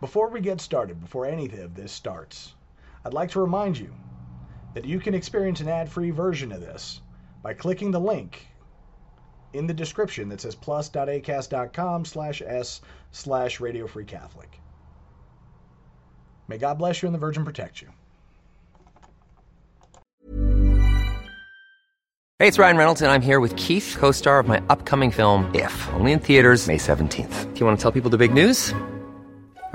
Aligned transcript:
Before 0.00 0.28
we 0.28 0.40
get 0.40 0.60
started, 0.60 1.00
before 1.00 1.26
any 1.26 1.46
of 1.46 1.74
this 1.74 1.90
starts, 1.90 2.54
I'd 3.04 3.14
like 3.14 3.30
to 3.32 3.40
remind 3.40 3.78
you 3.78 3.92
that 4.74 4.84
you 4.84 5.00
can 5.00 5.14
experience 5.14 5.60
an 5.60 5.68
ad-free 5.68 6.10
version 6.10 6.52
of 6.52 6.60
this 6.60 7.00
by 7.42 7.54
clicking 7.54 7.90
the 7.90 7.98
link 7.98 8.46
in 9.54 9.66
the 9.66 9.74
description 9.74 10.28
that 10.28 10.40
says 10.40 10.54
plus.acast.com 10.54 12.04
slash 12.04 12.42
s 12.42 12.80
slash 13.10 13.58
radio 13.58 13.86
free 13.86 14.04
Catholic. 14.04 14.60
May 16.46 16.58
God 16.58 16.78
bless 16.78 17.02
you 17.02 17.06
and 17.06 17.14
the 17.14 17.18
Virgin 17.18 17.44
protect 17.44 17.82
you. 17.82 17.88
Hey, 22.38 22.46
it's 22.46 22.56
Ryan 22.58 22.76
Reynolds, 22.76 23.02
and 23.02 23.10
I'm 23.10 23.20
here 23.20 23.40
with 23.40 23.56
Keith, 23.56 23.96
co 23.98 24.12
star 24.12 24.38
of 24.38 24.46
my 24.46 24.62
upcoming 24.68 25.10
film, 25.10 25.50
If, 25.54 25.88
only 25.94 26.12
in 26.12 26.20
theaters, 26.20 26.68
May 26.68 26.76
17th. 26.76 27.52
Do 27.52 27.60
you 27.60 27.66
want 27.66 27.76
to 27.76 27.82
tell 27.82 27.90
people 27.90 28.10
the 28.10 28.16
big 28.16 28.32
news? 28.32 28.72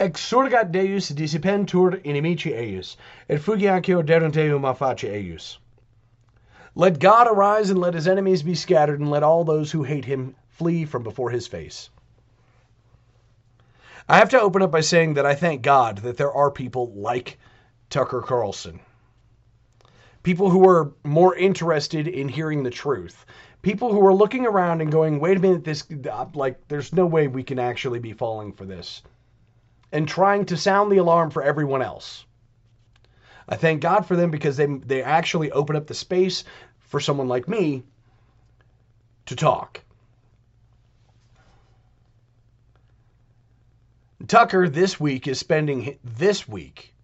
Exurgat 0.00 0.72
Deus 0.72 1.10
dissipentur 1.10 2.02
inimici 2.02 2.54
eius, 2.56 2.96
et 3.28 3.38
fugiacio 3.38 4.02
derenteum 4.02 4.66
a 4.66 4.74
face 4.74 5.04
eius. 5.04 5.58
Let 6.74 6.98
God 6.98 7.28
arise 7.28 7.68
and 7.68 7.78
let 7.78 7.92
his 7.92 8.08
enemies 8.08 8.42
be 8.42 8.54
scattered, 8.54 8.98
and 8.98 9.10
let 9.10 9.22
all 9.22 9.44
those 9.44 9.70
who 9.70 9.82
hate 9.82 10.06
him 10.06 10.36
flee 10.48 10.86
from 10.86 11.02
before 11.02 11.28
his 11.28 11.46
face. 11.46 11.90
I 14.08 14.16
have 14.16 14.30
to 14.30 14.40
open 14.40 14.62
up 14.62 14.70
by 14.70 14.80
saying 14.80 15.14
that 15.14 15.26
I 15.26 15.34
thank 15.34 15.60
God 15.60 15.98
that 15.98 16.16
there 16.16 16.32
are 16.32 16.50
people 16.50 16.94
like 16.94 17.38
Tucker 17.90 18.22
Carlson. 18.22 18.80
People 20.22 20.48
who 20.48 20.66
are 20.66 20.94
more 21.04 21.36
interested 21.36 22.08
in 22.08 22.30
hearing 22.30 22.62
the 22.62 22.70
truth. 22.70 23.26
People 23.60 23.92
who 23.92 24.06
are 24.06 24.14
looking 24.14 24.46
around 24.46 24.80
and 24.80 24.90
going, 24.90 25.20
wait 25.20 25.36
a 25.36 25.40
minute, 25.40 25.64
this, 25.64 25.84
uh, 26.10 26.24
like, 26.32 26.68
there's 26.68 26.94
no 26.94 27.04
way 27.04 27.28
we 27.28 27.42
can 27.42 27.58
actually 27.58 27.98
be 27.98 28.14
falling 28.14 28.54
for 28.54 28.64
this 28.64 29.02
and 29.92 30.06
trying 30.06 30.46
to 30.46 30.56
sound 30.56 30.90
the 30.90 30.98
alarm 30.98 31.30
for 31.30 31.42
everyone 31.42 31.82
else. 31.82 32.24
I 33.48 33.56
thank 33.56 33.80
God 33.80 34.06
for 34.06 34.14
them 34.14 34.30
because 34.30 34.56
they, 34.56 34.66
they 34.66 35.02
actually 35.02 35.50
open 35.50 35.74
up 35.76 35.86
the 35.86 35.94
space 35.94 36.44
for 36.78 37.00
someone 37.00 37.28
like 37.28 37.48
me 37.48 37.82
to 39.26 39.34
talk. 39.34 39.80
Tucker 44.26 44.68
this 44.68 45.00
week 45.00 45.26
is 45.26 45.38
spending 45.40 45.98
this 46.04 46.46
week 46.46 46.94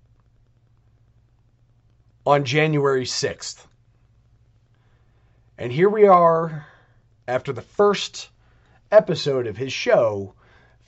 on 2.24 2.44
January 2.44 3.04
6th. 3.04 3.66
And 5.58 5.72
here 5.72 5.88
we 5.88 6.06
are 6.06 6.66
after 7.26 7.52
the 7.52 7.62
first 7.62 8.28
episode 8.92 9.46
of 9.46 9.56
his 9.56 9.72
show 9.72 10.34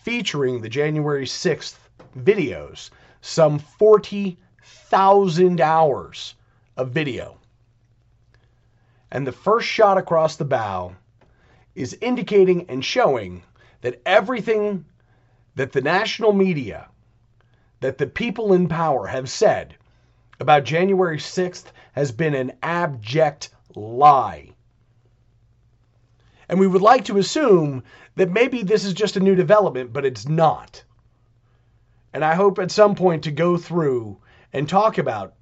featuring 0.05 0.61
the 0.61 0.69
January 0.69 1.25
6th 1.25 1.77
videos, 2.17 2.91
some 3.21 3.59
40,000 3.59 5.61
hours 5.61 6.35
of 6.77 6.91
video. 6.91 7.39
And 9.11 9.27
the 9.27 9.33
first 9.33 9.67
shot 9.67 9.99
across 9.99 10.37
the 10.37 10.45
bow 10.45 10.95
is 11.75 11.97
indicating 12.01 12.67
and 12.69 12.85
showing 12.85 13.43
that 13.81 14.01
everything 14.05 14.85
that 15.55 15.73
the 15.73 15.81
national 15.81 16.33
media, 16.33 16.89
that 17.81 17.99
the 17.99 18.07
people 18.07 18.53
in 18.53 18.69
power 18.69 19.07
have 19.07 19.31
said 19.31 19.77
about 20.41 20.65
January 20.65 21.19
6th 21.19 21.67
has 21.93 22.13
been 22.13 22.35
an 22.35 22.53
abject 22.63 23.51
lie. 23.75 24.51
And 26.49 26.59
we 26.59 26.67
would 26.67 26.83
like 26.83 27.05
to 27.07 27.19
assume 27.19 27.83
that 28.17 28.31
maybe 28.31 28.63
this 28.63 28.85
is 28.85 28.95
just 28.95 29.17
a 29.17 29.21
new 29.21 29.35
development, 29.35 29.93
but 29.93 30.05
it's 30.05 30.29
not. 30.29 30.83
And 32.13 32.25
I 32.25 32.35
hope 32.35 32.59
at 32.59 32.71
some 32.71 32.95
point 32.95 33.25
to 33.25 33.31
go 33.31 33.57
through 33.57 34.19
and 34.53 34.69
talk 34.69 34.99
about 34.99 35.35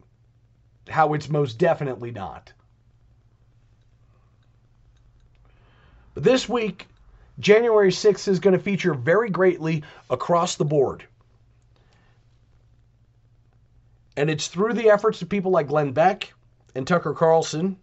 how 0.89 1.15
it's 1.15 1.29
most 1.29 1.59
definitely 1.59 2.11
not. 2.11 2.53
But 6.15 6.25
this 6.25 6.49
week, 6.49 6.89
January 7.39 7.91
6th 7.91 8.29
is 8.29 8.41
going 8.41 8.57
to 8.57 8.63
feature 8.63 8.95
very 8.95 9.31
greatly 9.31 9.85
across 10.09 10.57
the 10.57 10.65
board. 10.65 11.05
And 14.17 14.31
it's 14.31 14.49
through 14.49 14.73
the 14.73 14.91
efforts 14.91 15.21
of 15.21 15.29
people 15.29 15.51
like 15.51 15.69
Glenn 15.69 15.93
Beck 15.93 16.33
and 16.75 16.87
Tucker 16.87 17.13
Carlson 17.13 17.77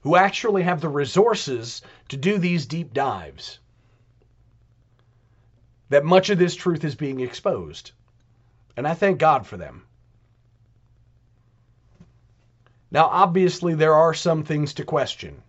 who 0.00 0.14
actually 0.14 0.62
have 0.62 0.80
the 0.80 0.88
resources 0.88 1.82
to 2.08 2.16
do 2.16 2.38
these 2.38 2.66
deep 2.66 2.94
dives 2.94 3.58
that 5.88 6.04
much 6.04 6.30
of 6.30 6.38
this 6.38 6.54
truth 6.54 6.84
is 6.84 6.94
being 6.94 7.20
exposed. 7.20 7.92
And 8.76 8.86
I 8.86 8.94
thank 8.94 9.18
God 9.18 9.46
for 9.46 9.56
them. 9.56 9.84
Now, 12.90 13.06
obviously, 13.06 13.74
there 13.74 13.94
are 13.94 14.14
some 14.14 14.44
things 14.44 14.74
to 14.74 14.84
question. 14.84 15.42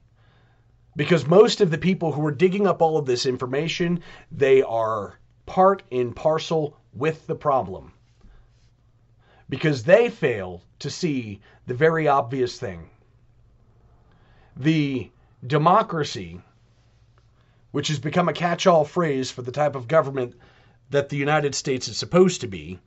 Because 0.95 1.27
most 1.27 1.61
of 1.61 1.69
the 1.69 1.77
people 1.77 2.11
who 2.11 2.25
are 2.25 2.31
digging 2.31 2.65
up 2.65 2.81
all 2.81 2.97
of 2.97 3.05
this 3.05 3.25
information, 3.25 4.01
they 4.31 4.63
are 4.63 5.19
part 5.45 5.83
and 5.91 6.15
parcel 6.15 6.77
with 6.93 7.27
the 7.27 7.35
problem. 7.35 7.93
Because 9.49 9.83
they 9.83 10.09
fail 10.09 10.63
to 10.79 10.89
see 10.89 11.41
the 11.67 11.73
very 11.73 12.07
obvious 12.07 12.59
thing. 12.59 12.89
The 14.55 15.11
democracy 15.45 16.41
which 17.71 17.89
has 17.89 17.99
become 17.99 18.29
a 18.29 18.33
catch 18.33 18.65
all 18.65 18.85
phrase 18.85 19.29
for 19.29 19.41
the 19.41 19.51
type 19.51 19.75
of 19.75 19.87
government 19.87 20.35
that 20.89 21.09
the 21.09 21.17
United 21.17 21.53
States 21.53 21.87
is 21.87 21.97
supposed 21.97 22.41
to 22.41 22.47
be, 22.47 22.79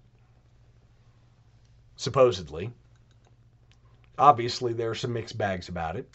supposedly. 1.97 2.73
Obviously, 4.19 4.73
there 4.73 4.91
are 4.91 4.95
some 4.95 5.13
mixed 5.13 5.37
bags 5.37 5.69
about 5.69 5.97
it. 5.97 6.09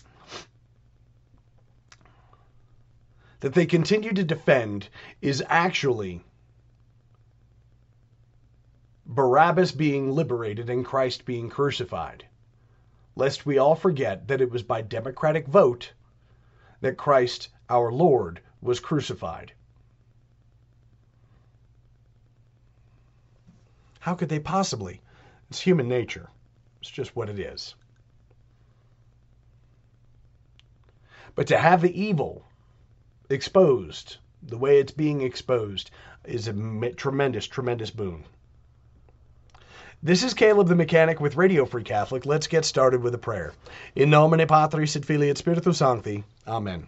That 3.41 3.53
they 3.53 3.65
continue 3.65 4.13
to 4.13 4.23
defend 4.23 4.89
is 5.21 5.43
actually 5.47 6.23
Barabbas 9.05 9.71
being 9.71 10.11
liberated 10.11 10.69
and 10.69 10.83
Christ 10.83 11.25
being 11.25 11.49
crucified. 11.49 12.25
Lest 13.15 13.45
we 13.45 13.59
all 13.59 13.75
forget 13.75 14.27
that 14.27 14.41
it 14.41 14.49
was 14.49 14.63
by 14.63 14.81
democratic 14.81 15.47
vote 15.47 15.93
that 16.81 16.97
Christ 16.97 17.49
our 17.69 17.91
Lord 17.91 18.41
was 18.65 18.79
crucified. 18.79 19.53
How 23.99 24.15
could 24.15 24.29
they 24.29 24.39
possibly? 24.39 25.01
It's 25.49 25.59
human 25.59 25.87
nature. 25.87 26.29
It's 26.81 26.91
just 26.91 27.15
what 27.15 27.29
it 27.29 27.39
is. 27.39 27.75
But 31.35 31.47
to 31.47 31.57
have 31.57 31.81
the 31.81 32.01
evil 32.01 32.45
exposed 33.29 34.17
the 34.43 34.57
way 34.57 34.79
it's 34.79 34.91
being 34.91 35.21
exposed 35.21 35.91
is 36.23 36.47
a 36.47 36.53
tremendous, 36.93 37.47
tremendous 37.47 37.89
boon. 37.89 38.25
This 40.03 40.23
is 40.23 40.35
Caleb 40.35 40.67
the 40.67 40.75
Mechanic 40.75 41.19
with 41.19 41.35
Radio 41.35 41.65
Free 41.65 41.83
Catholic. 41.83 42.25
Let's 42.25 42.47
get 42.47 42.63
started 42.63 43.01
with 43.01 43.15
a 43.15 43.19
prayer. 43.19 43.53
In 43.95 44.11
nomine 44.11 44.47
Patris 44.47 44.95
et 44.95 45.03
Filii 45.03 45.31
et 45.31 45.37
Spiritus 45.37 45.79
Sancti. 45.79 46.23
Amen. 46.47 46.87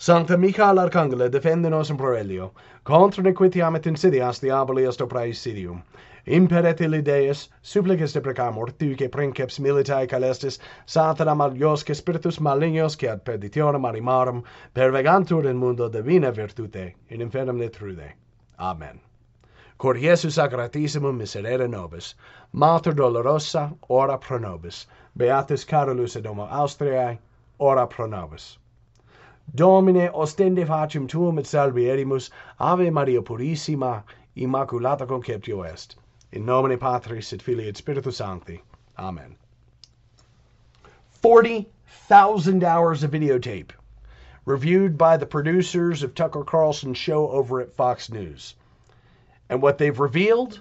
Sancta 0.00 0.36
Michael 0.36 0.78
Arcangele, 0.78 1.28
defende 1.28 1.68
nos 1.68 1.90
in 1.90 1.96
plurelio, 1.96 2.52
contra 2.84 3.20
nequitiam 3.20 3.74
et 3.74 3.86
insidias 3.86 4.38
diaboli 4.38 4.84
est 4.86 5.00
opraesidium. 5.00 5.82
Imperet 6.24 6.80
illi 6.80 7.00
Deus, 7.02 7.48
supplices 7.62 8.12
de 8.12 8.20
precamur, 8.20 8.70
tuice 8.78 9.08
princeps 9.10 9.58
militae 9.58 10.06
calestis, 10.06 10.60
satanam 10.86 11.40
aliosque 11.40 11.96
spiritus 11.96 12.38
malignos, 12.38 12.96
que 12.96 13.08
ad 13.08 13.24
perditionem 13.24 13.84
animarum, 13.84 14.44
pervegantur 14.72 15.50
in 15.50 15.56
mundo 15.56 15.88
divina 15.88 16.30
virtute, 16.30 16.94
in 17.08 17.20
infernum 17.20 17.58
netrude. 17.58 18.12
Amen. 18.60 19.00
Cor 19.78 19.94
Iesu 19.94 20.30
sacratissimum 20.30 21.18
miserere 21.18 21.68
nobis, 21.68 22.14
Mater 22.52 22.92
dolorosa, 22.92 23.76
ora 23.88 24.16
pro 24.16 24.38
nobis. 24.38 24.86
Beatus 25.16 25.64
Carolus 25.64 26.14
et 26.14 26.24
Homo 26.24 26.46
Austriae, 26.46 27.18
ora 27.58 27.86
pro 27.88 28.06
nobis. 28.06 28.58
Domine 29.54 30.10
ostende 30.12 30.66
facem 30.66 31.08
tuum 31.08 31.38
et 31.38 31.46
salvierimus, 31.46 32.28
Ave 32.60 32.90
Maria 32.90 33.22
purissima, 33.22 34.04
Immaculata 34.36 35.06
conceptio 35.06 35.62
est. 35.62 35.96
In 36.32 36.44
nomine 36.44 36.78
Patris 36.78 37.32
et 37.32 37.40
Filii 37.40 37.68
et 37.68 37.76
Spiritus 37.76 38.18
Sancti. 38.18 38.62
Amen. 38.98 39.36
40,000 41.22 42.62
hours 42.62 43.02
of 43.02 43.10
videotape 43.10 43.70
reviewed 44.44 44.98
by 44.98 45.16
the 45.16 45.26
producers 45.26 46.02
of 46.02 46.14
Tucker 46.14 46.44
Carlson's 46.44 46.98
show 46.98 47.30
over 47.30 47.60
at 47.60 47.72
Fox 47.72 48.10
News. 48.10 48.54
And 49.48 49.62
what 49.62 49.78
they've 49.78 49.98
revealed 49.98 50.60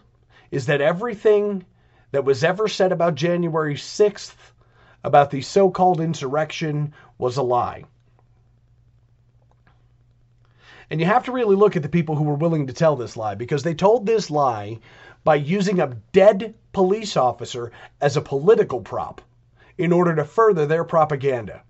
is 0.50 0.66
that 0.66 0.82
everything 0.82 1.66
that 2.12 2.24
was 2.24 2.44
ever 2.44 2.68
said 2.70 2.94
about 2.94 3.16
January 3.16 3.76
6th, 3.76 4.36
about 5.04 5.30
the 5.30 5.42
so 5.42 5.70
called 5.70 6.00
insurrection, 6.00 6.94
was 7.18 7.36
a 7.36 7.44
lie. 7.44 7.84
And 10.90 11.00
you 11.00 11.06
have 11.06 11.26
to 11.26 11.32
really 11.32 11.56
look 11.56 11.76
at 11.76 11.84
the 11.84 11.90
people 11.90 12.16
who 12.16 12.24
were 12.24 12.36
willing 12.36 12.68
to 12.68 12.74
tell 12.74 12.96
this 12.96 13.18
lie 13.18 13.36
because 13.36 13.64
they 13.64 13.74
told 13.74 14.06
this 14.06 14.32
lie 14.32 14.80
by 15.24 15.36
using 15.36 15.80
a 15.80 15.98
dead 16.14 16.54
police 16.72 17.18
officer 17.18 17.72
as 18.00 18.16
a 18.16 18.22
political 18.22 18.80
prop 18.80 19.22
in 19.78 19.92
order 19.92 20.16
to 20.16 20.24
further 20.24 20.66
their 20.66 20.86
propaganda. 20.86 21.64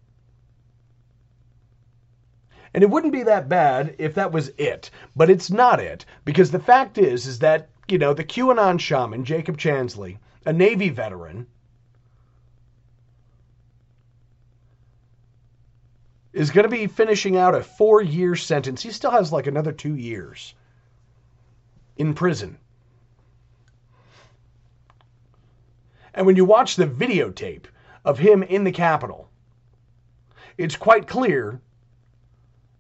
And 2.73 2.83
it 2.83 2.89
wouldn't 2.91 3.13
be 3.13 3.23
that 3.23 3.49
bad 3.49 3.95
if 3.97 4.13
that 4.13 4.31
was 4.31 4.49
it, 4.57 4.91
but 5.15 5.31
it's 5.31 5.49
not 5.49 5.79
it 5.79 6.05
because 6.23 6.51
the 6.51 6.59
fact 6.59 6.99
is 6.99 7.25
is 7.25 7.39
that, 7.39 7.69
you 7.87 7.97
know, 7.97 8.13
the 8.13 8.23
QAnon 8.23 8.79
shaman 8.79 9.25
Jacob 9.25 9.57
Chansley, 9.57 10.19
a 10.45 10.53
Navy 10.53 10.89
veteran, 10.89 11.47
is 16.37 16.51
going 16.51 16.63
to 16.65 16.69
be 16.69 16.85
finishing 16.85 17.35
out 17.35 17.55
a 17.55 17.59
4-year 17.59 18.35
sentence. 18.35 18.83
He 18.83 18.91
still 18.91 19.09
has 19.09 19.31
like 19.31 19.47
another 19.47 19.71
2 19.71 19.95
years 19.95 20.53
in 21.97 22.13
prison. 22.13 22.59
And 26.13 26.27
when 26.27 26.35
you 26.35 26.45
watch 26.45 26.75
the 26.75 26.85
videotape 26.85 27.65
of 28.05 28.19
him 28.19 28.43
in 28.43 28.63
the 28.63 28.71
Capitol, 28.71 29.29
it's 30.59 30.75
quite 30.75 31.07
clear 31.07 31.59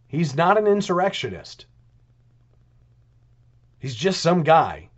he's 0.07 0.35
not 0.35 0.59
an 0.59 0.67
insurrectionist. 0.67 1.65
He's 3.79 3.95
just 3.95 4.21
some 4.21 4.43
guy. 4.43 4.89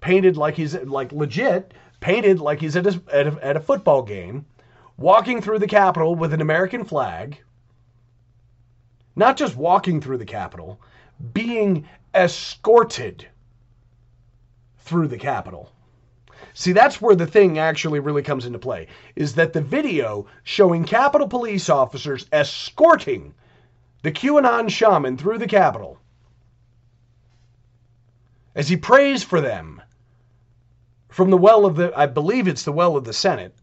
Painted 0.00 0.36
like 0.36 0.56
he's 0.56 0.74
like 0.74 1.12
legit, 1.12 1.72
painted 2.00 2.40
like 2.40 2.60
he's 2.60 2.74
at 2.74 2.86
a, 2.88 3.00
at 3.12 3.26
a, 3.28 3.44
at 3.46 3.56
a 3.56 3.60
football 3.60 4.02
game, 4.02 4.44
walking 4.96 5.40
through 5.40 5.58
the 5.58 5.66
Capitol 5.66 6.14
with 6.14 6.32
an 6.32 6.40
American 6.40 6.84
flag. 6.84 7.40
Not 9.16 9.36
just 9.36 9.56
walking 9.56 10.00
through 10.00 10.18
the 10.18 10.24
Capitol, 10.24 10.80
being 11.32 11.88
escorted 12.14 13.28
through 14.78 15.08
the 15.08 15.18
Capitol. 15.18 15.72
See, 16.52 16.72
that's 16.72 17.00
where 17.00 17.16
the 17.16 17.26
thing 17.26 17.58
actually 17.58 18.00
really 18.00 18.22
comes 18.22 18.44
into 18.46 18.58
play, 18.58 18.88
is 19.16 19.34
that 19.34 19.52
the 19.52 19.60
video 19.60 20.26
showing 20.42 20.84
Capitol 20.84 21.28
police 21.28 21.68
officers 21.68 22.26
escorting 22.32 23.34
the 24.02 24.12
QAnon 24.12 24.68
shaman 24.68 25.16
through 25.16 25.38
the 25.38 25.46
Capitol 25.46 25.98
as 28.54 28.68
he 28.68 28.76
prays 28.76 29.22
for 29.22 29.40
them 29.40 29.82
from 31.08 31.30
the 31.30 31.36
well 31.36 31.64
of 31.64 31.76
the, 31.76 31.92
I 31.96 32.06
believe 32.06 32.46
it's 32.46 32.64
the 32.64 32.72
well 32.72 32.96
of 32.96 33.04
the 33.04 33.12
Senate, 33.12 33.54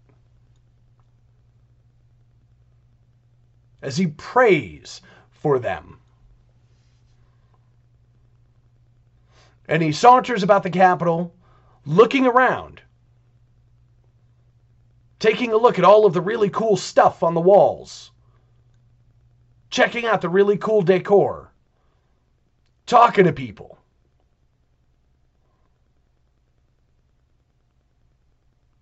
as 3.81 3.97
he 3.97 4.07
prays 4.07 5.01
for 5.31 5.59
them. 5.59 6.01
and 9.71 9.81
he 9.81 9.93
saunters 9.93 10.43
about 10.43 10.63
the 10.63 10.69
Capitol, 10.69 11.33
looking 11.85 12.27
around, 12.27 12.81
taking 15.17 15.53
a 15.53 15.57
look 15.57 15.79
at 15.79 15.85
all 15.85 16.05
of 16.05 16.13
the 16.13 16.19
really 16.19 16.49
cool 16.49 16.75
stuff 16.75 17.23
on 17.23 17.33
the 17.33 17.39
walls, 17.39 18.11
checking 19.69 20.05
out 20.05 20.19
the 20.19 20.27
really 20.27 20.57
cool 20.57 20.81
decor, 20.81 21.53
talking 22.85 23.23
to 23.23 23.31
people. 23.31 23.77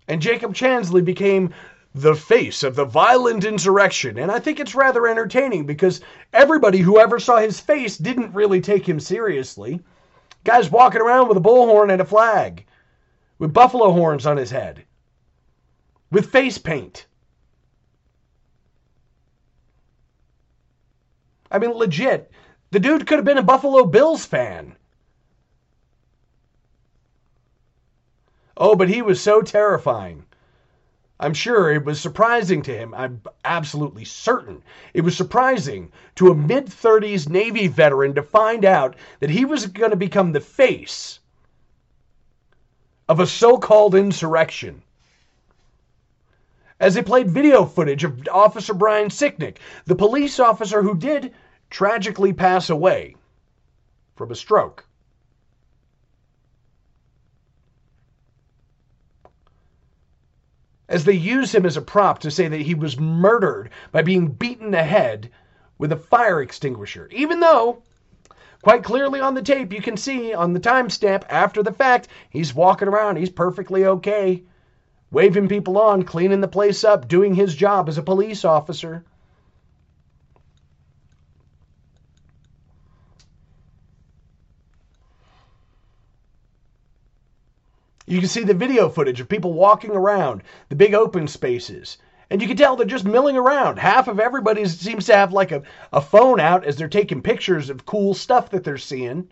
And 0.08 0.20
Jacob 0.20 0.54
Chansley 0.54 1.04
became 1.04 1.54
the 1.94 2.14
face 2.14 2.62
of 2.62 2.76
the 2.76 2.84
violent 2.84 3.44
insurrection. 3.44 4.18
And 4.18 4.30
I 4.30 4.38
think 4.38 4.60
it's 4.60 4.74
rather 4.74 5.06
entertaining 5.06 5.66
because 5.66 6.00
everybody 6.32 6.78
who 6.78 6.98
ever 6.98 7.18
saw 7.18 7.38
his 7.38 7.58
face 7.58 7.96
didn't 7.98 8.34
really 8.34 8.60
take 8.60 8.88
him 8.88 9.00
seriously. 9.00 9.80
Guy's 10.44 10.70
walking 10.70 11.00
around 11.00 11.28
with 11.28 11.36
a 11.36 11.40
bullhorn 11.40 11.92
and 11.92 12.00
a 12.00 12.04
flag, 12.04 12.64
with 13.38 13.52
buffalo 13.52 13.92
horns 13.92 14.26
on 14.26 14.36
his 14.36 14.50
head, 14.50 14.84
with 16.10 16.30
face 16.30 16.58
paint. 16.58 17.06
I 21.50 21.58
mean, 21.58 21.72
legit, 21.72 22.30
the 22.70 22.78
dude 22.78 23.06
could 23.06 23.18
have 23.18 23.24
been 23.24 23.38
a 23.38 23.42
Buffalo 23.42 23.84
Bills 23.84 24.24
fan. 24.24 24.76
Oh, 28.56 28.76
but 28.76 28.88
he 28.88 29.02
was 29.02 29.20
so 29.20 29.42
terrifying. 29.42 30.24
I'm 31.22 31.34
sure 31.34 31.70
it 31.70 31.84
was 31.84 32.00
surprising 32.00 32.62
to 32.62 32.74
him. 32.74 32.94
I'm 32.94 33.20
absolutely 33.44 34.06
certain 34.06 34.62
it 34.94 35.02
was 35.02 35.14
surprising 35.14 35.92
to 36.14 36.30
a 36.30 36.34
mid 36.34 36.66
30s 36.66 37.28
Navy 37.28 37.66
veteran 37.66 38.14
to 38.14 38.22
find 38.22 38.64
out 38.64 38.96
that 39.20 39.28
he 39.28 39.44
was 39.44 39.66
going 39.66 39.90
to 39.90 39.96
become 39.96 40.32
the 40.32 40.40
face 40.40 41.20
of 43.06 43.20
a 43.20 43.26
so 43.26 43.58
called 43.58 43.94
insurrection. 43.94 44.80
As 46.80 46.94
they 46.94 47.02
played 47.02 47.30
video 47.30 47.66
footage 47.66 48.02
of 48.02 48.26
Officer 48.32 48.72
Brian 48.72 49.10
Sicknick, 49.10 49.58
the 49.84 49.94
police 49.94 50.40
officer 50.40 50.82
who 50.82 50.94
did 50.94 51.34
tragically 51.68 52.32
pass 52.32 52.70
away 52.70 53.14
from 54.16 54.30
a 54.30 54.34
stroke. 54.34 54.86
As 60.90 61.04
they 61.04 61.12
use 61.12 61.54
him 61.54 61.64
as 61.64 61.76
a 61.76 61.82
prop 61.82 62.18
to 62.18 62.30
say 62.30 62.48
that 62.48 62.60
he 62.60 62.74
was 62.74 62.98
murdered 62.98 63.70
by 63.92 64.02
being 64.02 64.26
beaten 64.26 64.66
in 64.66 64.70
the 64.72 64.82
head 64.82 65.30
with 65.78 65.92
a 65.92 65.96
fire 65.96 66.42
extinguisher. 66.42 67.08
Even 67.12 67.38
though, 67.38 67.82
quite 68.62 68.82
clearly 68.82 69.20
on 69.20 69.34
the 69.34 69.40
tape, 69.40 69.72
you 69.72 69.80
can 69.80 69.96
see 69.96 70.34
on 70.34 70.52
the 70.52 70.60
timestamp 70.60 71.22
after 71.30 71.62
the 71.62 71.72
fact, 71.72 72.08
he's 72.28 72.54
walking 72.54 72.88
around, 72.88 73.16
he's 73.16 73.30
perfectly 73.30 73.86
okay, 73.86 74.42
waving 75.12 75.48
people 75.48 75.78
on, 75.78 76.02
cleaning 76.02 76.40
the 76.40 76.48
place 76.48 76.82
up, 76.82 77.06
doing 77.08 77.34
his 77.34 77.54
job 77.54 77.88
as 77.88 77.96
a 77.96 78.02
police 78.02 78.44
officer. 78.44 79.04
You 88.10 88.18
can 88.18 88.28
see 88.28 88.42
the 88.42 88.54
video 88.54 88.88
footage 88.88 89.20
of 89.20 89.28
people 89.28 89.52
walking 89.52 89.92
around 89.92 90.42
the 90.68 90.74
big 90.74 90.94
open 90.94 91.28
spaces. 91.28 91.96
And 92.28 92.42
you 92.42 92.48
can 92.48 92.56
tell 92.56 92.74
they're 92.74 92.84
just 92.84 93.04
milling 93.04 93.36
around. 93.36 93.78
Half 93.78 94.08
of 94.08 94.18
everybody 94.18 94.66
seems 94.66 95.06
to 95.06 95.14
have 95.14 95.32
like 95.32 95.52
a, 95.52 95.62
a 95.92 96.00
phone 96.00 96.40
out 96.40 96.64
as 96.64 96.74
they're 96.74 96.88
taking 96.88 97.22
pictures 97.22 97.70
of 97.70 97.86
cool 97.86 98.14
stuff 98.14 98.50
that 98.50 98.64
they're 98.64 98.78
seeing. 98.78 99.28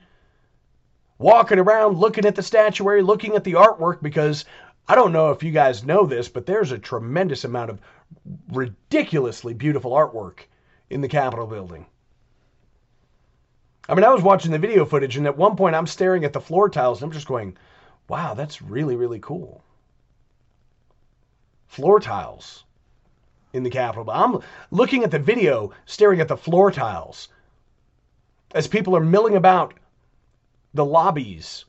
Walking 1.18 1.58
around, 1.58 1.98
looking 1.98 2.24
at 2.24 2.36
the 2.36 2.42
statuary, 2.42 3.02
looking 3.02 3.34
at 3.34 3.42
the 3.42 3.54
artwork, 3.54 4.00
because 4.00 4.44
I 4.86 4.94
don't 4.94 5.12
know 5.12 5.32
if 5.32 5.42
you 5.42 5.50
guys 5.50 5.84
know 5.84 6.06
this, 6.06 6.28
but 6.28 6.46
there's 6.46 6.70
a 6.70 6.78
tremendous 6.78 7.42
amount 7.42 7.70
of 7.70 7.80
ridiculously 8.52 9.54
beautiful 9.54 9.90
artwork 9.90 10.42
in 10.88 11.00
the 11.00 11.08
Capitol 11.08 11.48
building. 11.48 11.84
I 13.88 13.96
mean, 13.96 14.04
I 14.04 14.14
was 14.14 14.22
watching 14.22 14.52
the 14.52 14.58
video 14.58 14.84
footage, 14.84 15.16
and 15.16 15.26
at 15.26 15.36
one 15.36 15.56
point 15.56 15.74
I'm 15.74 15.88
staring 15.88 16.24
at 16.24 16.32
the 16.32 16.40
floor 16.40 16.70
tiles, 16.70 17.02
and 17.02 17.08
I'm 17.08 17.12
just 17.12 17.26
going, 17.26 17.56
wow, 18.08 18.34
that's 18.34 18.62
really, 18.62 18.96
really 18.96 19.20
cool. 19.20 19.62
Floor 21.66 22.00
tiles 22.00 22.64
in 23.52 23.62
the 23.62 23.70
Capitol. 23.70 24.10
I'm 24.10 24.40
looking 24.70 25.04
at 25.04 25.10
the 25.10 25.18
video, 25.18 25.72
staring 25.86 26.20
at 26.20 26.28
the 26.28 26.36
floor 26.36 26.70
tiles 26.70 27.28
as 28.54 28.66
people 28.66 28.96
are 28.96 29.04
milling 29.04 29.36
about 29.36 29.74
the 30.74 30.84
lobbies. 30.84 31.64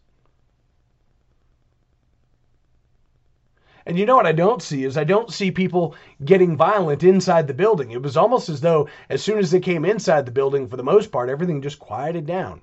And 3.85 3.97
you 3.97 4.05
know 4.05 4.15
what 4.15 4.27
I 4.27 4.33
don't 4.33 4.61
see 4.61 4.83
is 4.83 4.97
I 4.97 5.03
don't 5.03 5.33
see 5.33 5.51
people 5.51 5.95
getting 6.23 6.55
violent 6.55 7.03
inside 7.03 7.47
the 7.47 7.53
building. 7.53 7.91
It 7.91 8.03
was 8.03 8.17
almost 8.17 8.47
as 8.47 8.61
though 8.61 8.87
as 9.09 9.23
soon 9.23 9.39
as 9.39 9.51
they 9.51 9.59
came 9.59 9.83
inside 9.83 10.25
the 10.25 10.31
building, 10.31 10.67
for 10.67 10.77
the 10.77 10.83
most 10.83 11.11
part, 11.11 11.29
everything 11.29 11.61
just 11.61 11.79
quieted 11.79 12.25
down. 12.25 12.61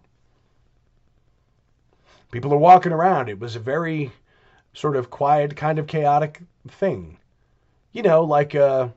People 2.30 2.52
are 2.52 2.58
walking 2.58 2.92
around. 2.92 3.28
It 3.28 3.38
was 3.38 3.56
a 3.56 3.60
very 3.60 4.10
sort 4.72 4.96
of 4.96 5.10
quiet, 5.10 5.56
kind 5.56 5.78
of 5.78 5.86
chaotic 5.86 6.42
thing. 6.68 7.18
You 7.92 8.02
know, 8.02 8.24
like 8.24 8.54
a 8.54 8.92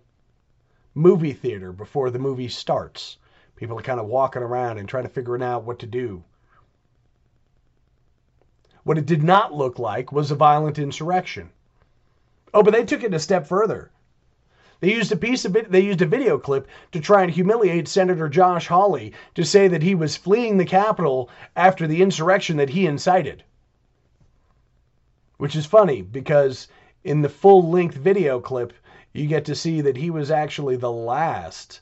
movie 0.94 1.34
theater 1.34 1.72
before 1.72 2.10
the 2.10 2.20
movie 2.20 2.50
starts. 2.50 3.18
People 3.56 3.78
are 3.78 3.84
kind 3.84 4.00
of 4.00 4.08
walking 4.08 4.42
around 4.42 4.78
and 4.78 4.90
trying 4.90 5.04
to 5.04 5.10
figure 5.10 5.42
out 5.44 5.64
what 5.64 5.80
to 5.80 5.86
do. 5.86 6.24
What 8.84 8.98
it 8.98 9.06
did 9.06 9.22
not 9.22 9.54
look 9.54 9.78
like 9.78 10.12
was 10.12 10.32
a 10.32 10.36
violent 10.36 10.80
insurrection. 10.80 11.52
Oh, 12.54 12.64
but 12.64 12.72
they 12.72 12.86
took 12.86 13.04
it 13.04 13.14
a 13.14 13.20
step 13.20 13.46
further. 13.46 13.92
They 14.82 14.94
used 14.94 15.12
a 15.12 15.18
piece 15.18 15.44
of 15.44 15.56
it, 15.56 15.72
they 15.72 15.82
used 15.82 16.02
a 16.02 16.06
video 16.06 16.38
clip 16.38 16.68
to 16.94 17.00
try 17.00 17.24
and 17.24 17.32
humiliate 17.32 17.88
Senator 17.88 18.30
Josh 18.30 18.68
Hawley 18.68 19.12
to 19.36 19.44
say 19.44 19.68
that 19.68 19.84
he 19.84 19.94
was 19.94 20.16
fleeing 20.16 20.58
the 20.58 20.66
Capitol 20.66 21.30
after 21.56 21.86
the 21.86 22.02
insurrection 22.02 22.56
that 22.58 22.70
he 22.70 22.86
incited. 22.86 23.44
Which 25.38 25.56
is 25.56 25.66
funny 25.66 26.02
because 26.02 26.68
in 27.04 27.22
the 27.22 27.30
full 27.30 27.70
length 27.70 27.96
video 27.96 28.40
clip, 28.40 28.72
you 29.12 29.28
get 29.28 29.46
to 29.46 29.56
see 29.56 29.82
that 29.82 29.98
he 29.98 30.10
was 30.10 30.32
actually 30.32 30.78
the 30.78 30.92
last 30.92 31.82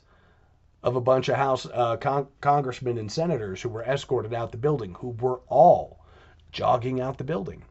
of 0.82 0.96
a 0.96 1.00
bunch 1.00 1.28
of 1.28 1.36
House 1.36 1.66
uh, 1.72 1.96
con- 1.98 2.28
congressmen 2.40 2.98
and 2.98 3.10
senators 3.10 3.62
who 3.62 3.68
were 3.68 3.82
escorted 3.82 4.32
out 4.32 4.50
the 4.50 4.56
building, 4.56 4.94
who 4.94 5.10
were 5.10 5.40
all 5.48 6.04
jogging 6.50 7.00
out 7.00 7.18
the 7.18 7.24
building. 7.24 7.64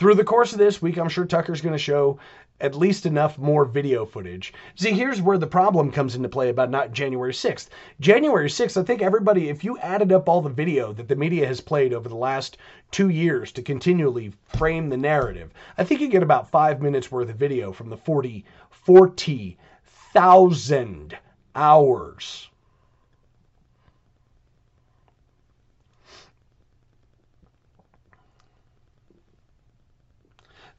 Through 0.00 0.14
the 0.14 0.24
course 0.24 0.52
of 0.52 0.58
this 0.58 0.80
week, 0.80 0.96
I'm 0.96 1.10
sure 1.10 1.26
Tucker's 1.26 1.60
going 1.60 1.74
to 1.74 1.78
show 1.78 2.18
at 2.58 2.74
least 2.74 3.04
enough 3.04 3.36
more 3.36 3.66
video 3.66 4.06
footage. 4.06 4.54
See, 4.74 4.92
here's 4.92 5.20
where 5.20 5.36
the 5.36 5.46
problem 5.46 5.92
comes 5.92 6.16
into 6.16 6.30
play 6.30 6.48
about 6.48 6.70
not 6.70 6.92
January 6.92 7.34
6th. 7.34 7.68
January 8.00 8.48
6th, 8.48 8.80
I 8.80 8.82
think 8.82 9.02
everybody, 9.02 9.50
if 9.50 9.62
you 9.62 9.76
added 9.80 10.10
up 10.10 10.26
all 10.26 10.40
the 10.40 10.48
video 10.48 10.94
that 10.94 11.08
the 11.08 11.16
media 11.16 11.46
has 11.46 11.60
played 11.60 11.92
over 11.92 12.08
the 12.08 12.14
last 12.14 12.56
two 12.90 13.10
years 13.10 13.52
to 13.52 13.60
continually 13.60 14.32
frame 14.56 14.88
the 14.88 14.96
narrative, 14.96 15.52
I 15.76 15.84
think 15.84 16.00
you 16.00 16.08
get 16.08 16.22
about 16.22 16.50
five 16.50 16.80
minutes 16.80 17.12
worth 17.12 17.28
of 17.28 17.36
video 17.36 17.70
from 17.70 17.90
the 17.90 17.98
40, 17.98 18.46
40,000 18.70 21.18
hours 21.54 22.48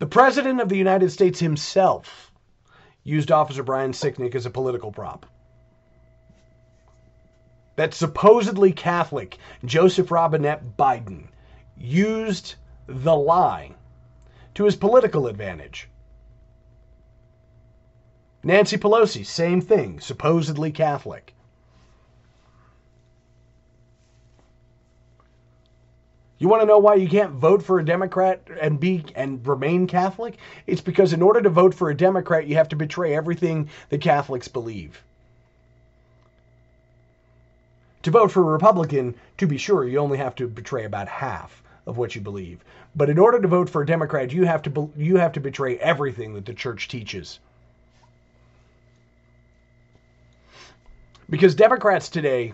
The 0.01 0.08
President 0.08 0.60
of 0.60 0.67
the 0.67 0.79
United 0.79 1.12
States 1.12 1.39
himself 1.39 2.31
used 3.03 3.31
Officer 3.31 3.62
Brian 3.62 3.91
Sicknick 3.91 4.34
as 4.34 4.48
a 4.48 4.50
political 4.50 4.91
prop. 4.91 5.27
That 7.75 7.93
supposedly 7.93 8.72
Catholic 8.72 9.38
Joseph 9.63 10.10
Robinette 10.10 10.75
Biden 10.75 11.27
used 11.77 12.55
the 12.88 13.15
lie 13.15 13.75
to 14.55 14.63
his 14.63 14.75
political 14.75 15.27
advantage. 15.27 15.88
Nancy 18.41 18.77
Pelosi, 18.77 19.24
same 19.24 19.62
thing, 19.62 20.00
supposedly 20.00 20.72
Catholic. 20.72 21.36
You 26.41 26.48
want 26.48 26.63
to 26.63 26.65
know 26.65 26.79
why 26.79 26.95
you 26.95 27.07
can't 27.07 27.33
vote 27.33 27.62
for 27.62 27.77
a 27.77 27.86
Democrat 27.86 28.41
and 28.60 28.79
be 28.79 29.05
and 29.15 29.45
remain 29.45 29.86
Catholic? 29.86 30.39
It's 30.65 30.81
because 30.81 31.13
in 31.13 31.21
order 31.21 31.39
to 31.39 31.51
vote 31.51 31.75
for 31.75 31.91
a 31.91 31.95
Democrat, 31.95 32.48
you 32.48 32.55
have 32.55 32.69
to 32.69 32.75
betray 32.75 33.13
everything 33.13 33.69
the 33.89 34.00
Catholics 34.00 34.48
believe. 34.48 35.03
To 38.01 38.10
vote 38.10 38.31
for 38.31 38.41
a 38.41 38.51
Republican, 38.51 39.13
to 39.38 39.45
be 39.45 39.60
sure, 39.60 39.88
you 39.88 40.00
only 40.00 40.17
have 40.17 40.33
to 40.38 40.48
betray 40.48 40.83
about 40.83 41.07
half 41.07 41.62
of 41.86 42.00
what 42.00 42.15
you 42.15 42.21
believe. 42.21 42.65
But 42.95 43.12
in 43.12 43.19
order 43.19 43.39
to 43.39 43.48
vote 43.48 43.69
for 43.69 43.83
a 43.83 43.86
Democrat, 43.86 44.33
you 44.33 44.45
have 44.45 44.63
to 44.63 44.91
you 44.98 45.17
have 45.17 45.33
to 45.33 45.39
betray 45.39 45.77
everything 45.77 46.33
that 46.33 46.48
the 46.48 46.55
church 46.55 46.88
teaches. 46.88 47.39
Because 51.29 51.53
Democrats 51.53 52.10
today, 52.10 52.53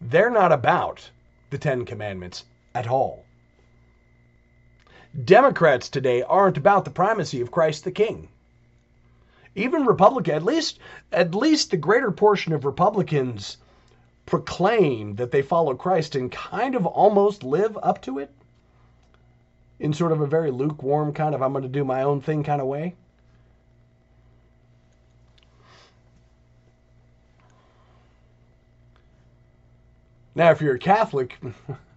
they're 0.00 0.30
not 0.30 0.52
about 0.52 1.10
the 1.50 1.58
10 1.58 1.84
commandments 1.84 2.44
at 2.78 2.86
all. 2.86 3.24
Democrats 5.24 5.88
today 5.88 6.22
aren't 6.22 6.56
about 6.56 6.84
the 6.84 6.92
primacy 6.92 7.40
of 7.40 7.50
Christ 7.50 7.82
the 7.82 7.90
King. 7.90 8.28
Even 9.56 9.84
Republican, 9.84 10.36
at 10.36 10.44
least 10.44 10.78
at 11.10 11.34
least 11.34 11.72
the 11.72 11.76
greater 11.76 12.12
portion 12.12 12.52
of 12.52 12.64
Republicans 12.64 13.56
proclaim 14.26 15.16
that 15.16 15.32
they 15.32 15.42
follow 15.42 15.74
Christ 15.74 16.14
and 16.14 16.30
kind 16.30 16.76
of 16.76 16.86
almost 16.86 17.42
live 17.42 17.76
up 17.82 18.00
to 18.02 18.20
it 18.20 18.30
in 19.80 19.92
sort 19.92 20.12
of 20.12 20.20
a 20.20 20.26
very 20.26 20.52
lukewarm 20.52 21.12
kind 21.12 21.34
of 21.34 21.42
I'm 21.42 21.52
going 21.52 21.62
to 21.62 21.68
do 21.68 21.84
my 21.84 22.04
own 22.04 22.20
thing 22.20 22.44
kind 22.44 22.60
of 22.60 22.68
way. 22.68 22.94
Now, 30.36 30.52
if 30.52 30.60
you're 30.60 30.76
a 30.76 30.78
Catholic, 30.78 31.36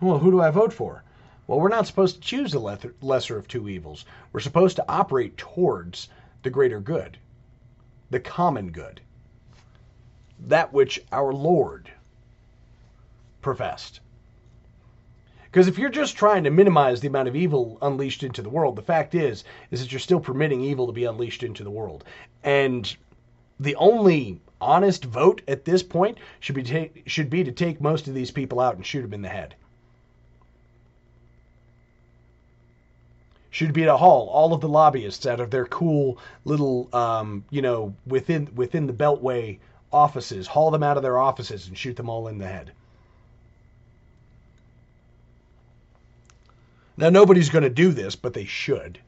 Well, 0.00 0.18
who 0.18 0.30
do 0.30 0.40
I 0.40 0.50
vote 0.50 0.72
for? 0.72 1.02
Well, 1.46 1.60
we're 1.60 1.68
not 1.68 1.86
supposed 1.86 2.16
to 2.16 2.20
choose 2.20 2.52
the 2.52 2.92
lesser 3.00 3.38
of 3.38 3.48
two 3.48 3.68
evils. 3.68 4.04
We're 4.32 4.40
supposed 4.40 4.76
to 4.76 4.84
operate 4.88 5.36
towards 5.36 6.08
the 6.42 6.50
greater 6.50 6.78
good, 6.78 7.18
the 8.10 8.20
common 8.20 8.70
good, 8.70 9.00
that 10.46 10.72
which 10.72 11.00
our 11.10 11.32
Lord 11.32 11.90
professed. 13.40 14.00
Because 15.44 15.66
if 15.66 15.78
you're 15.78 15.88
just 15.88 16.16
trying 16.16 16.44
to 16.44 16.50
minimize 16.50 17.00
the 17.00 17.08
amount 17.08 17.28
of 17.28 17.34
evil 17.34 17.78
unleashed 17.80 18.22
into 18.22 18.42
the 18.42 18.50
world, 18.50 18.76
the 18.76 18.82
fact 18.82 19.14
is 19.14 19.44
is 19.70 19.80
that 19.80 19.90
you're 19.90 19.98
still 19.98 20.20
permitting 20.20 20.60
evil 20.60 20.86
to 20.86 20.92
be 20.92 21.04
unleashed 21.04 21.42
into 21.42 21.64
the 21.64 21.70
world. 21.70 22.04
And 22.44 22.94
the 23.58 23.74
only 23.76 24.40
honest 24.60 25.04
vote 25.06 25.40
at 25.48 25.64
this 25.64 25.82
point 25.82 26.18
should 26.40 26.54
be 26.54 26.62
ta- 26.62 27.00
should 27.06 27.30
be 27.30 27.42
to 27.44 27.52
take 27.52 27.80
most 27.80 28.06
of 28.06 28.14
these 28.14 28.30
people 28.30 28.60
out 28.60 28.76
and 28.76 28.84
shoot 28.84 29.02
them 29.02 29.14
in 29.14 29.22
the 29.22 29.28
head. 29.28 29.54
Should 33.58 33.72
be 33.72 33.82
at 33.82 33.88
a 33.88 33.96
hall. 33.96 34.28
All 34.28 34.54
of 34.54 34.60
the 34.60 34.68
lobbyists 34.68 35.26
out 35.26 35.40
of 35.40 35.50
their 35.50 35.66
cool 35.66 36.18
little 36.44 36.88
um, 36.94 37.44
you 37.50 37.60
know 37.60 37.92
within 38.06 38.48
within 38.54 38.86
the 38.86 38.92
beltway 38.92 39.58
offices 39.92 40.46
haul 40.46 40.70
them 40.70 40.84
out 40.84 40.96
of 40.96 41.02
their 41.02 41.18
offices 41.18 41.66
and 41.66 41.76
shoot 41.76 41.96
them 41.96 42.08
all 42.08 42.28
in 42.28 42.38
the 42.38 42.46
head. 42.46 42.70
Now 46.96 47.10
nobody's 47.10 47.50
going 47.50 47.64
to 47.64 47.70
do 47.70 47.90
this 47.90 48.14
but 48.14 48.32
they 48.32 48.44
should. 48.44 49.00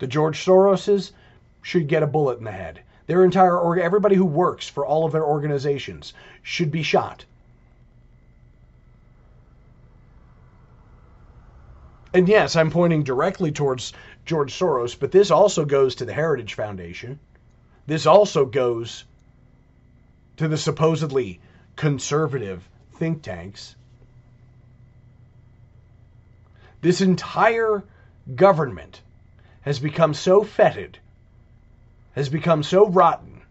The 0.00 0.08
george 0.08 0.44
soroses 0.44 1.12
should 1.62 1.86
get 1.86 2.02
a 2.02 2.08
bullet 2.08 2.38
in 2.38 2.44
the 2.44 2.50
head. 2.50 2.80
Their 3.06 3.24
entire 3.24 3.56
or 3.56 3.78
everybody 3.78 4.16
who 4.16 4.24
works 4.24 4.68
for 4.68 4.84
all 4.84 5.04
of 5.04 5.12
their 5.12 5.24
organizations 5.24 6.12
should 6.42 6.72
be 6.72 6.82
shot 6.82 7.24
And 12.18 12.28
yes, 12.28 12.56
I'm 12.56 12.72
pointing 12.72 13.04
directly 13.04 13.52
towards 13.52 13.92
George 14.24 14.52
Soros, 14.52 14.98
but 14.98 15.12
this 15.12 15.30
also 15.30 15.64
goes 15.64 15.94
to 15.94 16.04
the 16.04 16.12
Heritage 16.12 16.54
Foundation. 16.54 17.20
This 17.86 18.06
also 18.06 18.44
goes 18.44 19.04
to 20.36 20.48
the 20.48 20.56
supposedly 20.56 21.38
conservative 21.76 22.68
think 22.94 23.22
tanks. 23.22 23.76
This 26.80 27.00
entire 27.00 27.84
government 28.34 29.00
has 29.60 29.78
become 29.78 30.12
so 30.12 30.42
fetid, 30.42 30.98
has 32.16 32.28
become 32.28 32.64
so 32.64 32.88
rotten, 32.88 33.42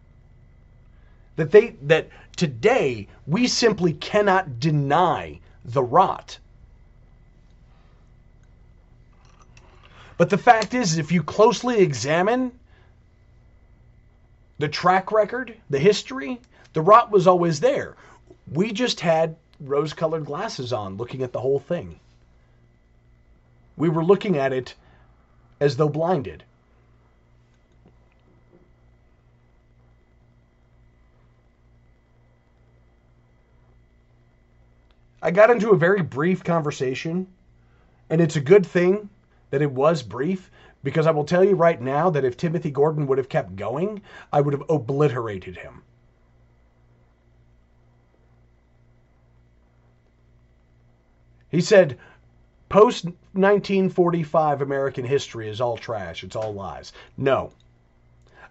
that 1.38 1.51
they 1.51 1.77
that 1.83 2.09
today 2.36 3.07
we 3.25 3.47
simply 3.47 3.93
cannot 3.93 4.59
deny 4.59 5.39
the 5.63 5.83
rot. 5.83 6.39
But 10.17 10.31
the 10.31 10.38
fact 10.38 10.74
is, 10.74 10.97
if 10.97 11.12
you 11.12 11.21
closely 11.21 11.79
examine 11.79 12.51
the 14.57 14.67
track 14.67 15.12
record, 15.12 15.55
the 15.69 15.79
history, 15.79 16.41
the 16.74 16.81
rot 16.81 17.12
was 17.12 17.27
always 17.27 17.59
there. 17.59 17.95
We 18.51 18.71
just 18.71 19.00
had 19.00 19.36
rose 19.59 19.93
colored 19.93 20.25
glasses 20.25 20.74
on 20.74 20.97
looking 20.97 21.21
at 21.21 21.33
the 21.33 21.39
whole 21.39 21.59
thing. 21.59 22.00
We 23.75 23.89
were 23.89 24.03
looking 24.03 24.38
at 24.38 24.53
it 24.53 24.74
as 25.59 25.77
though 25.77 25.89
blinded. 25.89 26.43
I 35.21 35.31
got 35.31 35.51
into 35.51 35.71
a 35.71 35.77
very 35.77 36.01
brief 36.01 36.43
conversation, 36.43 37.27
and 38.09 38.21
it's 38.21 38.36
a 38.36 38.41
good 38.41 38.65
thing 38.65 39.09
that 39.50 39.62
it 39.62 39.72
was 39.72 40.04
brief 40.04 40.51
because 40.84 41.08
I 41.08 41.12
will 41.12 41.25
tell 41.25 41.44
you 41.44 41.56
right 41.56 41.82
now 41.82 42.10
that 42.10 42.25
if 42.25 42.38
Timothy 42.38 42.72
Gordon 42.72 43.08
would 43.08 43.18
have 43.18 43.30
kept 43.30 43.56
going, 43.56 44.01
I 44.32 44.42
would 44.42 44.54
have 44.54 44.70
obliterated 44.70 45.58
him. 45.58 45.84
He 51.50 51.62
said, 51.62 51.98
post 52.70 53.06
1945 53.06 54.62
American 54.62 55.06
history 55.06 55.50
is 55.50 55.62
all 55.62 55.77
trash, 55.77 56.24
it's 56.24 56.36
all 56.36 56.54
lies. 56.54 56.92
No. 57.16 57.51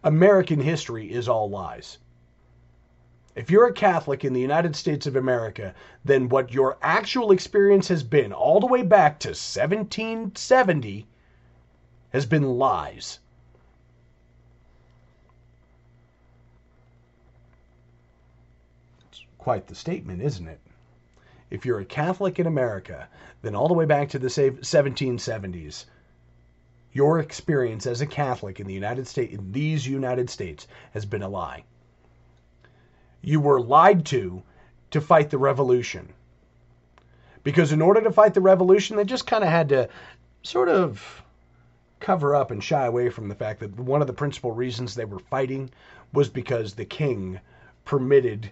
American 0.02 0.60
history 0.60 1.12
is 1.12 1.28
all 1.28 1.50
lies. 1.50 1.98
If 3.36 3.50
you're 3.50 3.66
a 3.66 3.72
Catholic 3.72 4.24
in 4.24 4.32
the 4.32 4.40
United 4.40 4.74
States 4.74 5.06
of 5.06 5.14
America, 5.14 5.74
then 6.02 6.30
what 6.30 6.54
your 6.54 6.78
actual 6.80 7.32
experience 7.32 7.88
has 7.88 8.02
been 8.02 8.32
all 8.32 8.60
the 8.60 8.66
way 8.66 8.82
back 8.82 9.20
to 9.20 9.28
1770 9.28 11.06
has 12.10 12.24
been 12.24 12.58
lies. 12.58 13.18
It's 19.10 19.22
quite 19.36 19.66
the 19.66 19.74
statement, 19.74 20.22
isn't 20.22 20.48
it? 20.48 20.60
If 21.50 21.66
you're 21.66 21.80
a 21.80 21.84
Catholic 21.84 22.38
in 22.38 22.46
America, 22.46 23.06
then 23.42 23.54
all 23.54 23.68
the 23.68 23.74
way 23.74 23.84
back 23.84 24.08
to 24.10 24.18
the 24.18 24.28
1770s, 24.28 25.84
your 26.90 27.18
experience 27.18 27.86
as 27.86 28.00
a 28.00 28.06
Catholic 28.06 28.60
in 28.60 28.66
the 28.66 28.72
United 28.72 29.06
States, 29.06 29.34
in 29.34 29.52
these 29.52 29.86
United 29.86 30.30
States, 30.30 30.66
has 30.92 31.04
been 31.04 31.22
a 31.22 31.28
lie. 31.28 31.64
You 33.22 33.40
were 33.40 33.60
lied 33.60 34.04
to 34.06 34.42
to 34.90 35.00
fight 35.00 35.30
the 35.30 35.38
revolution. 35.38 36.12
Because 37.42 37.72
in 37.72 37.80
order 37.80 38.00
to 38.02 38.12
fight 38.12 38.34
the 38.34 38.40
revolution, 38.40 38.96
they 38.96 39.04
just 39.04 39.26
kind 39.26 39.42
of 39.44 39.50
had 39.50 39.68
to 39.70 39.88
sort 40.42 40.68
of 40.68 41.22
cover 42.00 42.34
up 42.34 42.50
and 42.50 42.62
shy 42.62 42.84
away 42.84 43.08
from 43.08 43.28
the 43.28 43.34
fact 43.34 43.60
that 43.60 43.78
one 43.78 44.00
of 44.00 44.06
the 44.06 44.12
principal 44.12 44.52
reasons 44.52 44.94
they 44.94 45.04
were 45.04 45.18
fighting 45.18 45.70
was 46.12 46.28
because 46.28 46.74
the 46.74 46.84
king 46.84 47.40
permitted 47.84 48.50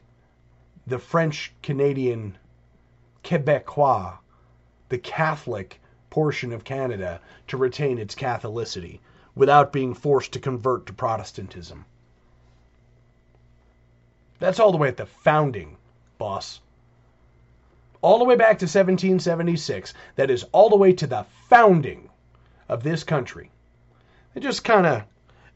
the 0.87 0.99
French 0.99 1.53
Canadian 1.63 2.37
Quebecois, 3.23 4.19
the 4.89 4.99
Catholic 4.99 5.81
portion 6.11 6.53
of 6.53 6.65
Canada, 6.65 7.21
to 7.49 7.57
retain 7.57 7.99
its 7.99 8.15
Catholicity 8.15 9.01
without 9.35 9.73
being 9.73 9.95
forced 9.95 10.33
to 10.33 10.41
convert 10.41 10.87
to 10.87 10.93
Protestantism. 10.93 11.85
That's 14.39 14.59
all 14.61 14.73
the 14.73 14.79
way 14.79 14.89
at 14.89 14.97
the 14.97 15.07
founding, 15.07 15.77
boss. 16.19 16.61
All 18.03 18.19
the 18.19 18.25
way 18.25 18.37
back 18.37 18.59
to 18.59 18.65
1776. 18.65 19.95
That 20.17 20.31
is 20.31 20.45
all 20.53 20.69
the 20.69 20.77
way 20.77 20.93
to 20.93 21.07
the 21.07 21.25
founding 21.49 22.11
of 22.69 22.83
this 22.83 23.05
country. 23.05 23.51
They 24.35 24.41
just 24.41 24.65
kind 24.65 24.87
of, 24.87 25.05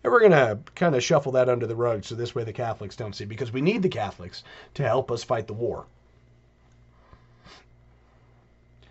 we're 0.02 0.20
going 0.20 0.30
to 0.30 0.58
kind 0.74 0.94
of 0.94 1.02
shuffle 1.02 1.32
that 1.32 1.48
under 1.48 1.66
the 1.66 1.76
rug 1.76 2.04
so 2.04 2.14
this 2.14 2.34
way 2.34 2.44
the 2.44 2.52
Catholics 2.52 2.96
don't 2.96 3.14
see, 3.14 3.24
because 3.24 3.52
we 3.52 3.60
need 3.60 3.82
the 3.82 3.88
Catholics 3.88 4.44
to 4.74 4.84
help 4.84 5.10
us 5.10 5.24
fight 5.24 5.46
the 5.46 5.52
war. 5.52 5.86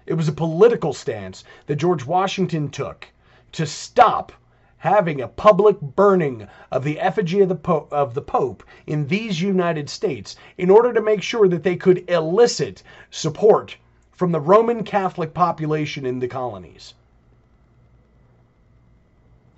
It 0.05 0.13
was 0.13 0.27
a 0.27 0.33
political 0.33 0.93
stance 0.93 1.43
that 1.65 1.75
George 1.77 2.05
Washington 2.05 2.69
took 2.69 3.07
to 3.53 3.65
stop 3.65 4.31
having 4.77 5.21
a 5.21 5.27
public 5.27 5.79
burning 5.81 6.47
of 6.71 6.83
the 6.83 6.99
effigy 6.99 7.41
of 7.41 7.49
the, 7.49 7.55
Pope, 7.55 7.91
of 7.91 8.13
the 8.13 8.21
Pope 8.21 8.63
in 8.85 9.07
these 9.07 9.41
United 9.41 9.89
States 9.89 10.35
in 10.57 10.69
order 10.69 10.93
to 10.93 11.01
make 11.01 11.21
sure 11.21 11.47
that 11.47 11.63
they 11.63 11.75
could 11.75 12.07
elicit 12.09 12.83
support 13.09 13.75
from 14.11 14.31
the 14.31 14.39
Roman 14.39 14.83
Catholic 14.83 15.33
population 15.33 16.05
in 16.05 16.19
the 16.19 16.27
colonies. 16.27 16.93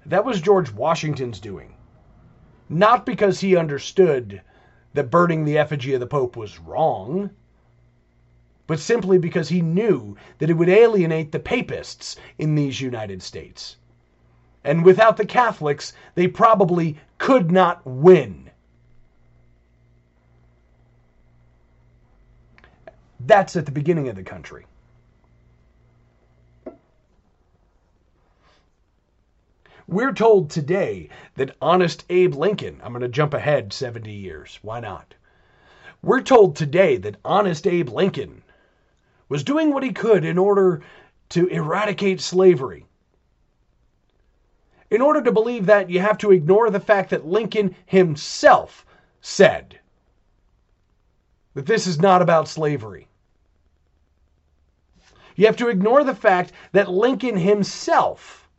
That 0.05 0.25
was 0.25 0.41
George 0.41 0.71
Washington's 0.71 1.39
doing. 1.39 1.75
Not 2.69 3.05
because 3.05 3.41
he 3.41 3.55
understood 3.55 4.41
that 4.93 5.11
burning 5.11 5.45
the 5.45 5.57
effigy 5.57 5.93
of 5.93 5.99
the 5.99 6.07
Pope 6.07 6.35
was 6.35 6.59
wrong, 6.59 7.29
but 8.67 8.79
simply 8.79 9.17
because 9.17 9.49
he 9.49 9.61
knew 9.61 10.15
that 10.37 10.49
it 10.49 10.53
would 10.53 10.69
alienate 10.69 11.31
the 11.31 11.39
papists 11.39 12.15
in 12.37 12.55
these 12.55 12.81
United 12.81 13.21
States. 13.21 13.77
And 14.63 14.83
without 14.83 15.17
the 15.17 15.25
Catholics, 15.25 15.93
they 16.15 16.27
probably 16.27 16.97
could 17.17 17.51
not 17.51 17.85
win. 17.85 18.49
That's 23.19 23.55
at 23.55 23.65
the 23.65 23.71
beginning 23.71 24.07
of 24.07 24.15
the 24.15 24.23
country. 24.23 24.65
We're 29.87 30.13
told 30.13 30.51
today 30.51 31.09
that 31.35 31.55
honest 31.61 32.05
Abe 32.09 32.35
Lincoln, 32.35 32.79
I'm 32.83 32.91
going 32.91 33.01
to 33.01 33.07
jump 33.07 33.33
ahead 33.33 33.73
70 33.73 34.11
years, 34.11 34.59
why 34.61 34.79
not? 34.79 35.15
We're 36.03 36.21
told 36.21 36.55
today 36.55 36.97
that 36.97 37.17
honest 37.25 37.65
Abe 37.65 37.89
Lincoln 37.89 38.43
was 39.29 39.43
doing 39.43 39.73
what 39.73 39.83
he 39.83 39.91
could 39.91 40.25
in 40.25 40.37
order 40.37 40.81
to 41.29 41.47
eradicate 41.47 42.21
slavery. 42.21 42.85
In 44.91 45.01
order 45.01 45.21
to 45.21 45.31
believe 45.31 45.67
that, 45.67 45.89
you 45.89 45.99
have 45.99 46.17
to 46.19 46.31
ignore 46.31 46.69
the 46.69 46.79
fact 46.79 47.11
that 47.11 47.25
Lincoln 47.25 47.75
himself 47.85 48.85
said 49.21 49.79
that 51.53 51.65
this 51.65 51.85
is 51.85 51.99
not 51.99 52.21
about 52.21 52.47
slavery. 52.47 53.07
You 55.35 55.45
have 55.45 55.57
to 55.57 55.69
ignore 55.69 56.03
the 56.03 56.15
fact 56.15 56.51
that 56.71 56.89
Lincoln 56.89 57.37
himself 57.37 58.49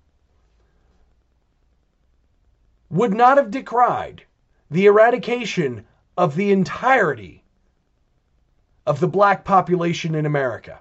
would 2.91 3.13
not 3.13 3.37
have 3.37 3.51
decried 3.51 4.25
the 4.71 4.87
eradication 4.87 5.85
of 6.17 6.37
the 6.37 6.53
entirety 6.53 7.45
of 8.87 9.01
the 9.01 9.09
black 9.09 9.45
population 9.45 10.15
in 10.15 10.27
America. 10.27 10.81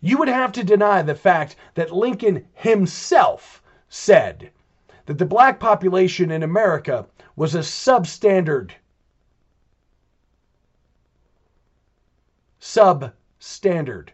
You 0.00 0.18
would 0.18 0.28
have 0.28 0.52
to 0.52 0.64
deny 0.64 1.02
the 1.02 1.14
fact 1.14 1.56
that 1.74 1.94
Lincoln 1.94 2.46
himself 2.54 3.62
said 3.88 4.50
that 5.06 5.18
the 5.18 5.26
black 5.26 5.58
population 5.58 6.30
in 6.30 6.42
America 6.42 7.06
was 7.36 7.54
a 7.54 7.60
substandard, 7.60 8.72
substandard, 12.60 14.10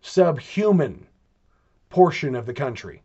subhuman 0.00 1.06
portion 1.90 2.34
of 2.34 2.46
the 2.46 2.54
country. 2.54 3.02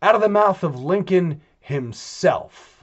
Out 0.00 0.14
of 0.14 0.20
the 0.20 0.28
mouth 0.28 0.62
of 0.62 0.80
Lincoln 0.80 1.40
himself. 1.60 2.77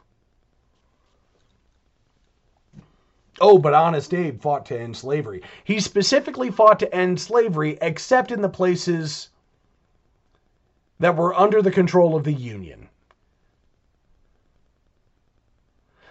Oh, 3.41 3.58
but 3.58 3.74
Honest 3.74 4.13
Abe 4.13 4.41
fought 4.41 4.65
to 4.67 4.80
end 4.80 4.95
slavery. 4.95 5.41
He 5.63 5.80
specifically 5.80 6.50
fought 6.52 6.80
to 6.80 6.95
end 6.95 7.19
slavery, 7.19 7.78
except 7.82 8.32
in 8.32 8.41
the 8.41 8.50
places 8.50 9.30
that 11.00 11.17
were 11.17 11.36
under 11.36 11.62
the 11.62 11.71
control 11.71 12.15
of 12.15 12.24
the 12.24 12.34
Union. 12.34 12.88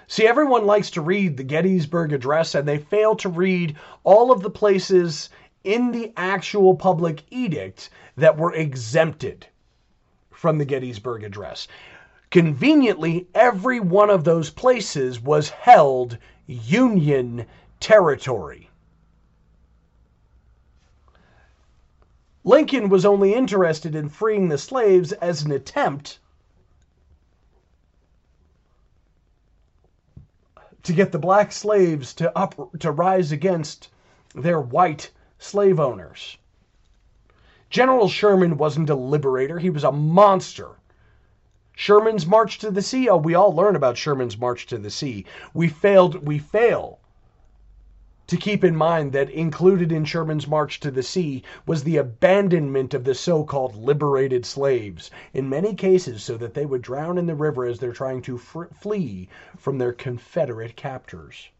See, 0.06 0.26
everyone 0.26 0.66
likes 0.66 0.90
to 0.90 1.00
read 1.00 1.36
the 1.38 1.44
Gettysburg 1.44 2.12
Address, 2.12 2.54
and 2.54 2.68
they 2.68 2.76
fail 2.76 3.16
to 3.16 3.30
read 3.30 3.76
all 4.04 4.30
of 4.30 4.42
the 4.42 4.50
places 4.50 5.30
in 5.64 5.92
the 5.92 6.12
actual 6.18 6.74
public 6.74 7.24
edict 7.30 7.88
that 8.16 8.36
were 8.36 8.52
exempted 8.52 9.46
from 10.30 10.58
the 10.58 10.66
Gettysburg 10.66 11.24
Address. 11.24 11.68
Conveniently, 12.30 13.28
every 13.34 13.80
one 13.80 14.10
of 14.10 14.24
those 14.24 14.50
places 14.50 15.22
was 15.22 15.48
held 15.48 16.18
Union 16.46 17.46
territory. 17.80 18.70
Lincoln 22.44 22.90
was 22.90 23.06
only 23.06 23.34
interested 23.34 23.94
in 23.94 24.08
freeing 24.08 24.48
the 24.48 24.58
slaves 24.58 25.12
as 25.12 25.42
an 25.42 25.50
attempt 25.50 26.18
to 30.82 30.92
get 30.92 31.12
the 31.12 31.18
black 31.18 31.50
slaves 31.50 32.12
to 32.14 32.36
up 32.36 32.54
to 32.78 32.90
rise 32.92 33.32
against 33.32 33.88
their 34.34 34.60
white 34.60 35.10
slave 35.38 35.80
owners. 35.80 36.36
General 37.70 38.08
Sherman 38.08 38.58
wasn't 38.58 38.90
a 38.90 38.94
liberator, 38.94 39.58
he 39.58 39.70
was 39.70 39.84
a 39.84 39.90
monster. 39.92 40.76
Sherman's 41.74 42.26
March 42.26 42.58
to 42.58 42.70
the 42.70 42.82
Sea. 42.82 43.08
Oh, 43.08 43.16
we 43.16 43.34
all 43.34 43.54
learn 43.54 43.74
about 43.74 43.96
Sherman's 43.96 44.38
March 44.38 44.66
to 44.66 44.78
the 44.78 44.90
Sea. 44.90 45.24
We 45.52 45.68
failed, 45.68 46.26
we 46.26 46.38
fail 46.38 47.00
to 48.26 48.36
keep 48.36 48.64
in 48.64 48.74
mind 48.74 49.12
that 49.12 49.28
included 49.30 49.92
in 49.92 50.04
Sherman's 50.04 50.48
March 50.48 50.80
to 50.80 50.90
the 50.90 51.02
Sea 51.02 51.42
was 51.66 51.84
the 51.84 51.98
abandonment 51.98 52.94
of 52.94 53.04
the 53.04 53.14
so 53.14 53.44
called 53.44 53.76
liberated 53.76 54.46
slaves, 54.46 55.10
in 55.34 55.48
many 55.48 55.74
cases 55.74 56.22
so 56.22 56.36
that 56.38 56.54
they 56.54 56.64
would 56.64 56.80
drown 56.80 57.18
in 57.18 57.26
the 57.26 57.34
river 57.34 57.66
as 57.66 57.78
they're 57.78 57.92
trying 57.92 58.22
to 58.22 58.38
fr- 58.38 58.64
flee 58.80 59.28
from 59.58 59.78
their 59.78 59.92
Confederate 59.92 60.76
captors. 60.76 61.50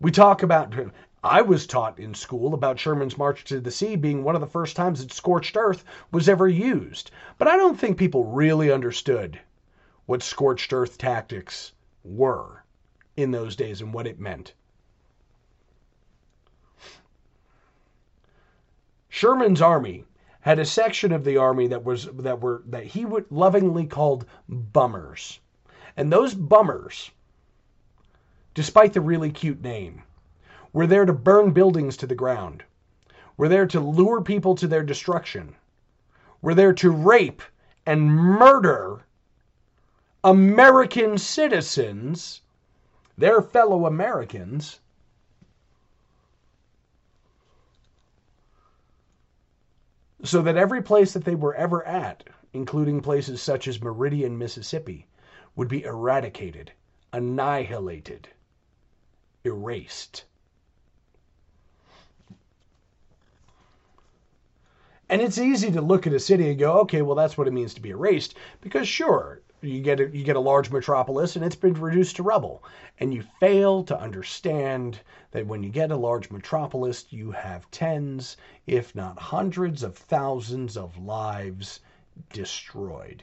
We 0.00 0.10
talk 0.10 0.42
about, 0.42 0.74
I 1.24 1.40
was 1.40 1.68
taught 1.68 2.00
in 2.00 2.14
school 2.14 2.52
about 2.52 2.80
Sherman's 2.80 3.16
March 3.16 3.44
to 3.44 3.60
the 3.60 3.70
Sea 3.70 3.94
being 3.94 4.24
one 4.24 4.34
of 4.34 4.40
the 4.40 4.46
first 4.46 4.74
times 4.74 5.00
that 5.00 5.12
scorched 5.12 5.56
earth 5.56 5.84
was 6.10 6.28
ever 6.28 6.48
used. 6.48 7.12
But 7.38 7.46
I 7.46 7.56
don't 7.56 7.78
think 7.78 7.96
people 7.96 8.24
really 8.24 8.72
understood 8.72 9.40
what 10.06 10.22
scorched 10.22 10.72
earth 10.72 10.98
tactics 10.98 11.74
were 12.02 12.64
in 13.16 13.30
those 13.30 13.54
days 13.54 13.80
and 13.80 13.94
what 13.94 14.08
it 14.08 14.18
meant. 14.18 14.54
Sherman's 19.08 19.62
army 19.62 20.04
had 20.40 20.58
a 20.58 20.64
section 20.64 21.12
of 21.12 21.22
the 21.22 21.36
army 21.36 21.68
that 21.68 21.84
was 21.84 22.06
that 22.14 22.40
were 22.40 22.64
that 22.66 22.84
he 22.84 23.04
would 23.04 23.30
lovingly 23.30 23.86
called 23.86 24.26
bummers. 24.48 25.38
And 25.96 26.12
those 26.12 26.34
bummers 26.34 27.12
despite 28.54 28.92
the 28.92 29.00
really 29.00 29.30
cute 29.30 29.62
name. 29.62 30.02
We're 30.72 30.86
there 30.86 31.04
to 31.04 31.12
burn 31.12 31.52
buildings 31.52 31.96
to 31.98 32.06
the 32.06 32.14
ground. 32.14 32.64
We're 33.36 33.48
there 33.48 33.66
to 33.66 33.80
lure 33.80 34.22
people 34.22 34.54
to 34.56 34.66
their 34.66 34.82
destruction. 34.82 35.54
We're 36.40 36.54
there 36.54 36.72
to 36.74 36.90
rape 36.90 37.42
and 37.84 38.10
murder 38.10 39.04
American 40.24 41.18
citizens, 41.18 42.40
their 43.18 43.42
fellow 43.42 43.86
Americans, 43.86 44.80
so 50.24 50.40
that 50.42 50.56
every 50.56 50.80
place 50.82 51.12
that 51.12 51.24
they 51.24 51.34
were 51.34 51.54
ever 51.54 51.84
at, 51.84 52.24
including 52.52 53.00
places 53.00 53.42
such 53.42 53.66
as 53.66 53.82
Meridian, 53.82 54.38
Mississippi, 54.38 55.06
would 55.56 55.68
be 55.68 55.82
eradicated, 55.84 56.72
annihilated 57.12 58.28
erased. 59.44 60.24
And 65.12 65.20
it's 65.20 65.36
easy 65.36 65.70
to 65.72 65.82
look 65.82 66.06
at 66.06 66.14
a 66.14 66.18
city 66.18 66.48
and 66.48 66.58
go, 66.58 66.72
okay, 66.80 67.02
well, 67.02 67.14
that's 67.14 67.36
what 67.36 67.46
it 67.46 67.52
means 67.52 67.74
to 67.74 67.82
be 67.82 67.90
erased. 67.90 68.34
Because 68.62 68.88
sure, 68.88 69.42
you 69.60 69.82
get 69.82 70.00
a, 70.00 70.08
you 70.08 70.24
get 70.24 70.36
a 70.36 70.40
large 70.40 70.70
metropolis 70.70 71.36
and 71.36 71.44
it's 71.44 71.54
been 71.54 71.74
reduced 71.74 72.16
to 72.16 72.22
rubble. 72.22 72.64
And 72.98 73.12
you 73.12 73.22
fail 73.38 73.84
to 73.84 74.00
understand 74.00 75.00
that 75.32 75.46
when 75.46 75.62
you 75.62 75.68
get 75.68 75.90
a 75.90 75.96
large 75.96 76.30
metropolis, 76.30 77.04
you 77.10 77.30
have 77.30 77.70
tens, 77.70 78.38
if 78.66 78.94
not 78.94 79.18
hundreds 79.18 79.82
of 79.82 79.98
thousands 79.98 80.78
of 80.78 80.96
lives 80.96 81.80
destroyed. 82.32 83.22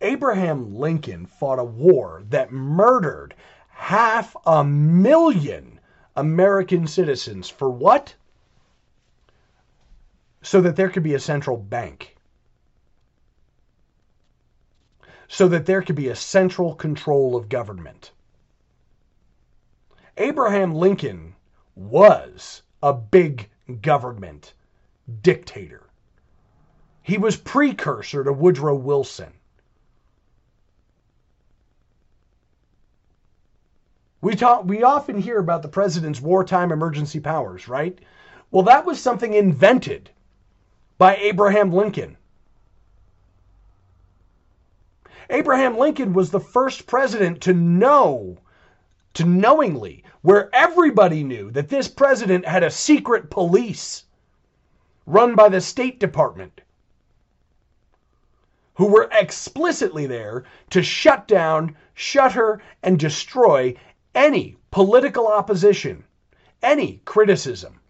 Abraham 0.00 0.74
Lincoln 0.74 1.26
fought 1.26 1.60
a 1.60 1.64
war 1.64 2.24
that 2.30 2.50
murdered 2.50 3.36
half 3.68 4.34
a 4.44 4.64
million 4.64 5.79
American 6.16 6.86
citizens. 6.86 7.48
For 7.48 7.70
what? 7.70 8.14
So 10.42 10.60
that 10.60 10.76
there 10.76 10.88
could 10.88 11.02
be 11.02 11.14
a 11.14 11.20
central 11.20 11.56
bank. 11.56 12.16
So 15.28 15.48
that 15.48 15.66
there 15.66 15.82
could 15.82 15.96
be 15.96 16.08
a 16.08 16.16
central 16.16 16.74
control 16.74 17.36
of 17.36 17.48
government. 17.48 18.12
Abraham 20.16 20.74
Lincoln 20.74 21.34
was 21.76 22.62
a 22.82 22.92
big 22.92 23.48
government 23.80 24.54
dictator. 25.22 25.82
He 27.02 27.16
was 27.18 27.36
precursor 27.36 28.24
to 28.24 28.32
Woodrow 28.32 28.74
Wilson. 28.74 29.32
We 34.22 34.36
talk 34.36 34.64
we 34.64 34.82
often 34.82 35.18
hear 35.18 35.38
about 35.38 35.62
the 35.62 35.68
president's 35.68 36.20
wartime 36.20 36.72
emergency 36.72 37.20
powers, 37.20 37.68
right? 37.68 37.98
Well, 38.50 38.64
that 38.64 38.84
was 38.84 39.00
something 39.00 39.32
invented 39.32 40.10
by 40.98 41.16
Abraham 41.16 41.72
Lincoln. 41.72 42.18
Abraham 45.30 45.78
Lincoln 45.78 46.12
was 46.12 46.30
the 46.30 46.40
first 46.40 46.86
president 46.86 47.40
to 47.42 47.54
know, 47.54 48.36
to 49.14 49.24
knowingly, 49.24 50.04
where 50.22 50.50
everybody 50.52 51.22
knew 51.22 51.50
that 51.52 51.68
this 51.68 51.88
president 51.88 52.44
had 52.44 52.62
a 52.62 52.70
secret 52.70 53.30
police 53.30 54.04
run 55.06 55.34
by 55.34 55.48
the 55.48 55.60
State 55.60 55.98
Department 55.98 56.60
who 58.74 58.86
were 58.86 59.08
explicitly 59.12 60.06
there 60.06 60.44
to 60.70 60.82
shut 60.82 61.28
down, 61.28 61.76
shutter, 61.94 62.60
and 62.82 62.98
destroy 62.98 63.74
any 64.14 64.56
political 64.70 65.28
opposition, 65.28 66.04
any 66.62 67.00
criticism. 67.04 67.80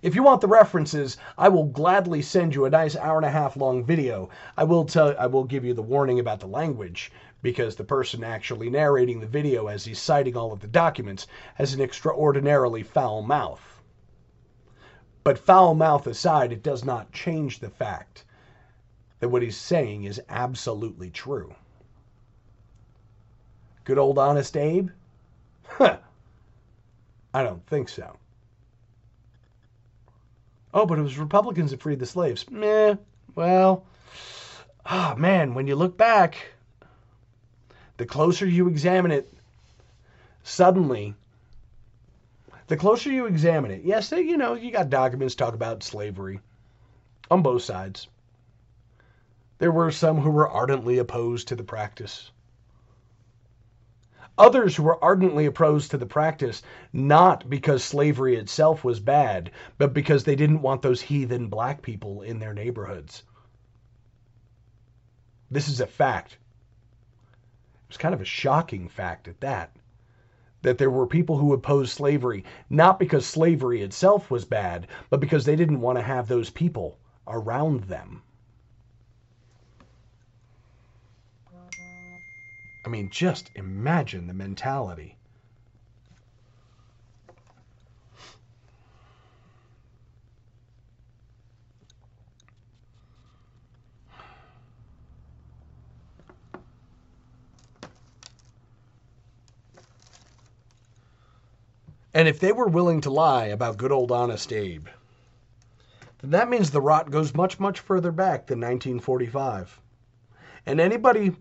If 0.00 0.14
you 0.14 0.22
want 0.22 0.40
the 0.40 0.46
references, 0.46 1.16
I 1.36 1.48
will 1.48 1.64
gladly 1.64 2.22
send 2.22 2.54
you 2.54 2.64
a 2.64 2.70
nice 2.70 2.94
hour 2.94 3.16
and 3.16 3.26
a 3.26 3.30
half 3.30 3.56
long 3.56 3.82
video. 3.82 4.30
I 4.56 4.62
will 4.62 4.84
tell 4.84 5.16
I 5.18 5.26
will 5.26 5.42
give 5.42 5.64
you 5.64 5.74
the 5.74 5.82
warning 5.82 6.20
about 6.20 6.38
the 6.38 6.46
language 6.46 7.10
because 7.42 7.74
the 7.74 7.82
person 7.82 8.22
actually 8.22 8.70
narrating 8.70 9.18
the 9.18 9.26
video 9.26 9.66
as 9.66 9.84
he's 9.84 9.98
citing 9.98 10.36
all 10.36 10.52
of 10.52 10.60
the 10.60 10.68
documents 10.68 11.26
has 11.56 11.74
an 11.74 11.80
extraordinarily 11.80 12.84
foul 12.84 13.22
mouth. 13.22 13.82
But 15.24 15.36
foul 15.36 15.74
mouth 15.74 16.06
aside, 16.06 16.52
it 16.52 16.62
does 16.62 16.84
not 16.84 17.10
change 17.10 17.58
the 17.58 17.68
fact 17.68 18.24
that 19.20 19.28
what 19.28 19.42
he's 19.42 19.56
saying 19.56 20.04
is 20.04 20.20
absolutely 20.28 21.10
true. 21.10 21.54
Good 23.84 23.98
old 23.98 24.18
honest 24.18 24.56
Abe? 24.56 24.90
Huh. 25.66 25.98
I 27.34 27.42
don't 27.42 27.64
think 27.66 27.88
so. 27.88 28.16
Oh, 30.74 30.86
but 30.86 30.98
it 30.98 31.02
was 31.02 31.18
Republicans 31.18 31.70
that 31.70 31.80
freed 31.80 31.98
the 31.98 32.06
slaves. 32.06 32.48
Meh. 32.50 32.96
Well, 33.34 33.84
ah, 34.84 35.14
oh, 35.14 35.18
man, 35.18 35.54
when 35.54 35.66
you 35.66 35.76
look 35.76 35.96
back, 35.96 36.52
the 37.96 38.06
closer 38.06 38.46
you 38.46 38.68
examine 38.68 39.10
it, 39.10 39.32
suddenly, 40.42 41.14
the 42.66 42.76
closer 42.76 43.10
you 43.10 43.26
examine 43.26 43.70
it, 43.70 43.82
yes, 43.84 44.12
you 44.12 44.36
know, 44.36 44.54
you 44.54 44.70
got 44.70 44.90
documents 44.90 45.34
talk 45.34 45.54
about 45.54 45.82
slavery 45.82 46.40
on 47.30 47.42
both 47.42 47.62
sides. 47.62 48.08
There 49.58 49.72
were 49.72 49.90
some 49.90 50.18
who 50.18 50.30
were 50.30 50.48
ardently 50.48 50.98
opposed 50.98 51.48
to 51.48 51.56
the 51.56 51.64
practice. 51.64 52.30
Others 54.38 54.76
who 54.76 54.84
were 54.84 55.02
ardently 55.02 55.46
opposed 55.46 55.90
to 55.90 55.98
the 55.98 56.06
practice, 56.06 56.62
not 56.92 57.50
because 57.50 57.82
slavery 57.82 58.36
itself 58.36 58.84
was 58.84 59.00
bad, 59.00 59.50
but 59.76 59.92
because 59.92 60.22
they 60.22 60.36
didn't 60.36 60.62
want 60.62 60.82
those 60.82 61.02
heathen 61.02 61.48
black 61.48 61.82
people 61.82 62.22
in 62.22 62.38
their 62.38 62.54
neighborhoods. 62.54 63.24
This 65.50 65.68
is 65.68 65.80
a 65.80 65.88
fact. 65.88 66.34
It 66.34 67.88
was 67.88 67.96
kind 67.96 68.14
of 68.14 68.20
a 68.20 68.24
shocking 68.24 68.88
fact 68.88 69.26
at 69.26 69.40
that. 69.40 69.74
That 70.62 70.78
there 70.78 70.90
were 70.90 71.06
people 71.08 71.38
who 71.38 71.52
opposed 71.52 71.90
slavery, 71.90 72.44
not 72.70 73.00
because 73.00 73.26
slavery 73.26 73.82
itself 73.82 74.30
was 74.30 74.44
bad, 74.44 74.86
but 75.10 75.18
because 75.18 75.44
they 75.44 75.56
didn't 75.56 75.80
want 75.80 75.98
to 75.98 76.02
have 76.02 76.28
those 76.28 76.50
people 76.50 76.96
around 77.26 77.84
them. 77.84 78.22
I 82.84 82.88
mean, 82.88 83.10
just 83.10 83.50
imagine 83.54 84.26
the 84.26 84.34
mentality. 84.34 85.18
And 102.14 102.26
if 102.26 102.40
they 102.40 102.50
were 102.50 102.66
willing 102.66 103.00
to 103.02 103.10
lie 103.10 103.44
about 103.46 103.76
good 103.76 103.92
old 103.92 104.10
honest 104.10 104.52
Abe, 104.52 104.88
then 106.18 106.30
that 106.30 106.48
means 106.48 106.70
the 106.70 106.80
rot 106.80 107.12
goes 107.12 107.32
much, 107.32 107.60
much 107.60 107.78
further 107.78 108.10
back 108.10 108.46
than 108.46 108.58
1945. 108.58 109.80
And 110.66 110.80
anybody 110.80 111.36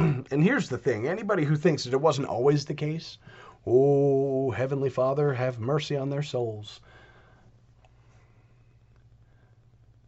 and 0.30 0.42
here's 0.42 0.68
the 0.70 0.78
thing 0.78 1.06
anybody 1.06 1.44
who 1.44 1.56
thinks 1.56 1.84
that 1.84 1.92
it 1.92 2.00
wasn't 2.00 2.26
always 2.26 2.64
the 2.64 2.72
case, 2.72 3.18
oh, 3.66 4.50
Heavenly 4.50 4.88
Father, 4.88 5.34
have 5.34 5.60
mercy 5.60 5.94
on 5.94 6.08
their 6.08 6.22
souls. 6.22 6.80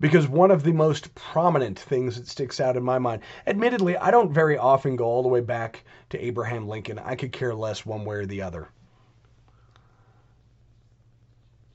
Because 0.00 0.26
one 0.26 0.50
of 0.50 0.62
the 0.62 0.72
most 0.72 1.14
prominent 1.14 1.78
things 1.78 2.16
that 2.16 2.26
sticks 2.26 2.58
out 2.58 2.76
in 2.76 2.82
my 2.82 2.98
mind, 2.98 3.20
admittedly, 3.46 3.96
I 3.96 4.10
don't 4.10 4.32
very 4.32 4.56
often 4.56 4.96
go 4.96 5.04
all 5.04 5.22
the 5.22 5.28
way 5.28 5.40
back 5.40 5.84
to 6.10 6.24
Abraham 6.24 6.66
Lincoln. 6.66 6.98
I 6.98 7.14
could 7.14 7.32
care 7.32 7.54
less 7.54 7.84
one 7.84 8.04
way 8.04 8.16
or 8.16 8.26
the 8.26 8.42
other. 8.42 8.68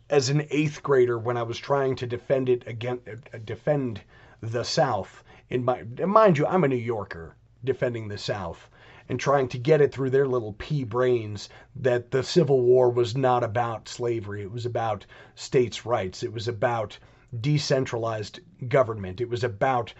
As 0.10 0.30
an 0.30 0.47
eighth 0.49 0.82
grader, 0.82 1.19
when 1.19 1.38
I 1.38 1.43
was 1.43 1.60
trying 1.60 1.95
to 1.97 2.08
defend 2.08 2.49
it 2.49 2.63
against, 2.65 3.08
uh, 3.08 3.38
defend 3.45 4.01
the 4.41 4.63
South, 4.63 5.23
in 5.49 5.63
my 5.63 5.84
mind 5.84 6.38
you, 6.38 6.47
I'm 6.47 6.63
a 6.63 6.67
New 6.67 6.75
Yorker 6.75 7.36
defending 7.67 8.08
the 8.08 8.17
South 8.17 8.67
and 9.10 9.19
trying 9.19 9.47
to 9.49 9.60
get 9.60 9.80
it 9.82 9.91
through 9.93 10.10
their 10.10 10.27
little 10.27 10.53
pea 10.53 10.84
brains 10.84 11.49
that 11.75 12.10
the 12.10 12.23
Civil 12.23 12.62
War 12.62 12.89
was 12.89 13.15
not 13.15 13.43
about 13.43 13.88
slavery. 13.88 14.41
It 14.41 14.51
was 14.51 14.65
about 14.65 15.06
states' 15.36 15.86
rights. 15.86 16.23
It 16.23 16.34
was 16.34 16.47
about 16.47 16.97
decentralized 17.39 18.39
government. 18.67 19.21
It 19.21 19.30
was 19.30 19.43
about 19.43 19.93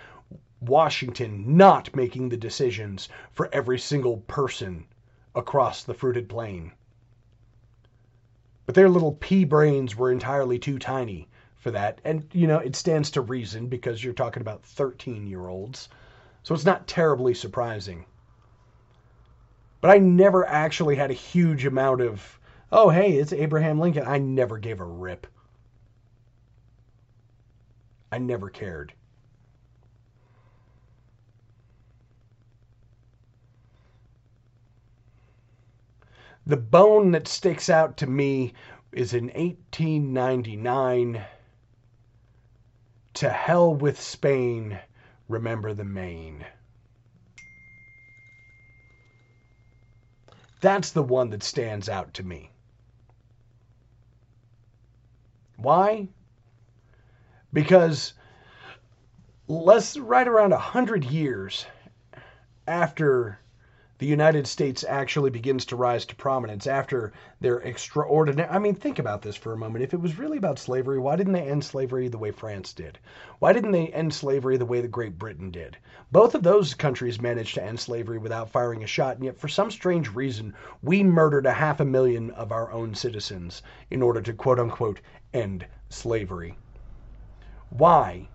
Washington 0.60 1.56
not 1.56 1.95
making 1.95 2.30
the 2.30 2.38
decisions 2.38 3.08
for 3.32 3.47
every 3.53 3.77
single 3.77 4.17
person 4.27 4.86
across 5.36 5.84
the 5.84 5.93
fruited 5.93 6.27
plain. 6.27 6.71
But 8.65 8.75
their 8.75 8.89
little 8.89 9.13
pea 9.13 9.45
brains 9.45 9.95
were 9.95 10.12
entirely 10.12 10.60
too 10.60 10.80
tiny 10.80 11.30
for 11.56 11.71
that. 11.71 12.01
And, 12.03 12.27
you 12.34 12.47
know, 12.47 12.60
it 12.60 12.75
stands 12.75 13.12
to 13.12 13.21
reason 13.21 13.67
because 13.67 14.03
you're 14.03 14.13
talking 14.13 14.41
about 14.41 14.63
13 14.65 15.27
year 15.27 15.47
olds. 15.47 15.88
So 16.47 16.55
it's 16.55 16.63
not 16.63 16.88
terribly 16.88 17.33
surprising. 17.33 18.05
But 19.81 19.91
I 19.91 19.97
never 19.97 20.47
actually 20.47 20.95
had 20.95 21.12
a 21.12 21.13
huge 21.13 21.65
amount 21.65 21.99
of, 21.99 22.39
oh, 22.71 22.89
hey, 22.89 23.17
it's 23.17 23.33
Abraham 23.33 23.81
Lincoln. 23.81 24.05
I 24.07 24.17
never 24.17 24.57
gave 24.57 24.79
a 24.79 24.86
rip. 24.86 25.27
I 28.13 28.17
never 28.19 28.49
cared. 28.49 28.93
The 36.45 36.55
bone 36.55 37.12
that 37.12 37.27
sticks 37.27 37.69
out 37.69 37.97
to 37.97 38.07
me 38.07 38.53
is 38.93 39.13
in 39.13 39.25
1899. 39.36 41.25
To 43.15 43.29
hell 43.29 43.75
with 43.75 43.99
Spain, 43.99 44.79
remember 45.28 45.74
the 45.74 45.84
Maine. 45.84 46.46
That's 50.60 50.92
the 50.92 51.04
one 51.04 51.30
that 51.30 51.44
stands 51.44 51.88
out 51.88 52.13
to 52.16 52.24
me. 52.24 52.52
Why? 55.58 56.08
Because 57.54 58.13
less 59.48 59.98
right 59.98 60.28
around 60.28 60.54
a 60.54 60.58
hundred 60.58 61.04
years 61.06 61.66
after 62.68 63.40
the 63.99 64.05
United 64.05 64.45
States 64.45 64.86
actually 64.88 65.31
begins 65.31 65.65
to 65.65 65.75
rise 65.75 66.05
to 66.05 66.15
prominence 66.15 66.67
after 66.67 67.12
their 67.41 67.57
extraordinary. 67.62 68.47
I 68.47 68.60
mean, 68.60 68.75
think 68.75 68.99
about 68.99 69.23
this 69.23 69.36
for 69.36 69.53
a 69.53 69.57
moment. 69.57 69.83
If 69.83 69.93
it 69.93 69.99
was 69.99 70.19
really 70.19 70.38
about 70.38 70.60
slavery, 70.60 70.99
why 70.99 71.15
didn't 71.15 71.33
they 71.33 71.47
end 71.47 71.63
slavery 71.63 72.07
the 72.07 72.17
way 72.17 72.29
France 72.29 72.73
did? 72.73 72.99
Why 73.39 73.53
didn't 73.53 73.71
they 73.71 73.88
end 73.88 74.13
slavery 74.13 74.55
the 74.57 74.67
way 74.67 74.81
that 74.81 74.91
Great 74.91 75.17
Britain 75.17 75.49
did? 75.49 75.77
Both 76.12 76.36
of 76.36 76.43
those 76.43 76.75
countries 76.75 77.19
managed 77.19 77.55
to 77.55 77.63
end 77.63 77.79
slavery 77.79 78.19
without 78.19 78.51
firing 78.51 78.83
a 78.83 78.88
shot, 78.88 79.15
and 79.15 79.25
yet 79.25 79.39
for 79.39 79.47
some 79.47 79.71
strange 79.71 80.13
reason, 80.13 80.53
we 80.83 81.03
murdered 81.03 81.47
a 81.47 81.53
half 81.53 81.79
a 81.79 81.86
million 81.86 82.29
of 82.31 82.51
our 82.51 82.71
own 82.71 82.93
citizens 82.93 83.63
in 83.89 84.03
order 84.03 84.21
to 84.21 84.33
quote 84.33 84.60
unquote 84.60 84.99
end 85.33 85.65
slavery. 85.89 86.55
Why? 87.69 88.29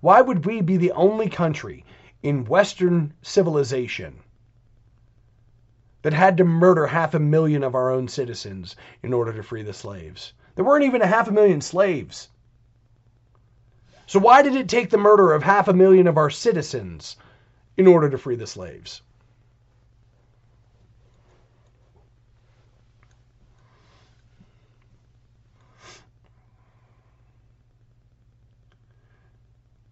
Why 0.00 0.20
would 0.20 0.44
we 0.44 0.60
be 0.60 0.76
the 0.76 0.92
only 0.92 1.28
country 1.28 1.84
in 2.26 2.44
Western 2.44 3.14
civilization 3.22 4.18
that 6.02 6.12
had 6.12 6.36
to 6.36 6.44
murder 6.44 6.88
half 6.88 7.14
a 7.14 7.20
million 7.20 7.62
of 7.62 7.76
our 7.76 7.88
own 7.88 8.08
citizens 8.08 8.74
in 9.04 9.12
order 9.12 9.32
to 9.32 9.44
free 9.44 9.62
the 9.62 9.72
slaves? 9.72 10.32
There 10.56 10.64
weren't 10.64 10.84
even 10.84 11.02
a 11.02 11.06
half 11.06 11.28
a 11.28 11.32
million 11.32 11.60
slaves. 11.60 12.28
So 14.06 14.18
why 14.18 14.42
did 14.42 14.56
it 14.56 14.68
take 14.68 14.90
the 14.90 14.98
murder 14.98 15.32
of 15.32 15.44
half 15.44 15.68
a 15.68 15.72
million 15.72 16.08
of 16.08 16.16
our 16.16 16.28
citizens 16.28 17.16
in 17.76 17.86
order 17.86 18.10
to 18.10 18.18
free 18.18 18.34
the 18.34 18.48
slaves? 18.48 19.02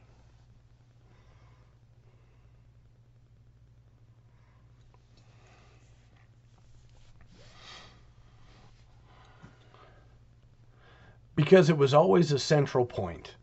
Because 11.38 11.70
it 11.70 11.78
was 11.78 11.94
always 11.94 12.34
a 12.34 12.40
central 12.40 12.86
point 12.86 13.35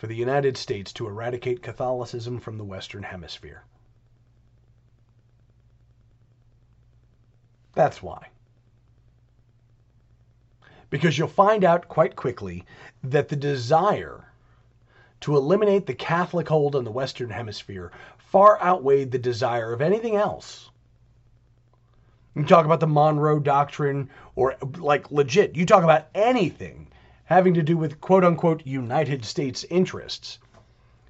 for 0.00 0.06
the 0.06 0.16
United 0.16 0.56
States 0.56 0.94
to 0.94 1.06
eradicate 1.06 1.62
Catholicism 1.62 2.40
from 2.40 2.56
the 2.56 2.64
Western 2.64 3.02
Hemisphere. 3.02 3.64
That's 7.74 8.02
why. 8.02 8.28
Because 10.88 11.18
you'll 11.18 11.28
find 11.28 11.64
out 11.64 11.86
quite 11.86 12.16
quickly 12.16 12.64
that 13.04 13.28
the 13.28 13.36
desire 13.36 14.32
to 15.20 15.36
eliminate 15.36 15.84
the 15.84 15.92
Catholic 15.92 16.48
hold 16.48 16.74
on 16.74 16.84
the 16.84 16.90
Western 16.90 17.28
Hemisphere 17.28 17.92
far 18.16 18.58
outweighed 18.62 19.10
the 19.10 19.18
desire 19.18 19.70
of 19.70 19.82
anything 19.82 20.16
else. 20.16 20.70
You 22.34 22.44
talk 22.44 22.64
about 22.64 22.80
the 22.80 22.86
Monroe 22.86 23.38
Doctrine 23.38 24.08
or 24.34 24.56
like 24.78 25.10
legit, 25.10 25.56
you 25.56 25.66
talk 25.66 25.84
about 25.84 26.06
anything 26.14 26.90
having 27.30 27.54
to 27.54 27.62
do 27.62 27.76
with 27.76 28.00
quote 28.00 28.24
unquote 28.24 28.66
United 28.66 29.24
States 29.24 29.64
interests. 29.70 30.40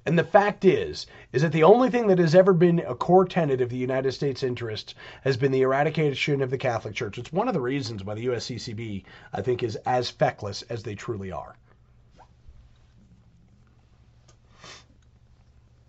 And 0.05 0.17
the 0.17 0.23
fact 0.23 0.63
is, 0.65 1.07
is 1.33 1.41
that 1.41 1.51
the 1.51 1.63
only 1.63 1.89
thing 1.89 2.07
that 2.07 2.19
has 2.19 2.35
ever 2.35 2.53
been 2.53 2.79
a 2.79 2.93
core 2.93 3.25
tenet 3.25 3.59
of 3.59 3.69
the 3.69 3.77
United 3.77 4.11
States 4.11 4.43
interests 4.43 4.93
has 5.23 5.35
been 5.35 5.51
the 5.51 5.61
eradication 5.61 6.41
of 6.41 6.51
the 6.51 6.57
Catholic 6.57 6.93
Church. 6.93 7.17
It's 7.17 7.33
one 7.33 7.47
of 7.47 7.55
the 7.55 7.61
reasons 7.61 8.03
why 8.03 8.13
the 8.13 8.27
USCCB, 8.27 9.03
I 9.33 9.41
think, 9.41 9.63
is 9.63 9.75
as 9.77 10.09
feckless 10.11 10.61
as 10.63 10.83
they 10.83 10.95
truly 10.95 11.31
are. 11.31 11.55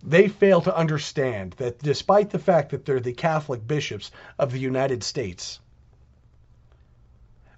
They 0.02 0.28
fail 0.28 0.60
to 0.62 0.76
understand 0.76 1.52
that 1.58 1.78
despite 1.78 2.30
the 2.30 2.38
fact 2.38 2.70
that 2.70 2.84
they're 2.84 3.00
the 3.00 3.12
Catholic 3.12 3.66
bishops 3.66 4.10
of 4.38 4.50
the 4.50 4.58
United 4.58 5.04
States, 5.04 5.60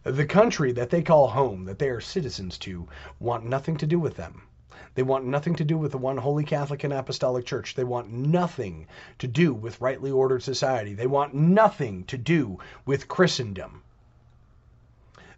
the 0.04 0.26
country 0.26 0.72
that 0.72 0.90
they 0.90 1.02
call 1.02 1.28
home, 1.28 1.64
that 1.64 1.78
they 1.78 1.88
are 1.88 2.00
citizens 2.00 2.58
to, 2.58 2.86
want 3.18 3.44
nothing 3.44 3.76
to 3.78 3.86
do 3.86 3.98
with 3.98 4.16
them. 4.16 4.42
They 4.94 5.02
want 5.02 5.24
nothing 5.24 5.56
to 5.56 5.64
do 5.64 5.76
with 5.76 5.92
the 5.92 5.98
one 5.98 6.18
holy 6.18 6.44
Catholic 6.44 6.84
and 6.84 6.92
Apostolic 6.92 7.46
Church. 7.46 7.74
They 7.74 7.84
want 7.84 8.12
nothing 8.12 8.86
to 9.18 9.26
do 9.26 9.52
with 9.54 9.80
rightly 9.80 10.10
ordered 10.10 10.42
society. 10.42 10.94
They 10.94 11.06
want 11.06 11.34
nothing 11.34 12.04
to 12.04 12.18
do 12.18 12.58
with 12.84 13.08
Christendom. 13.08 13.82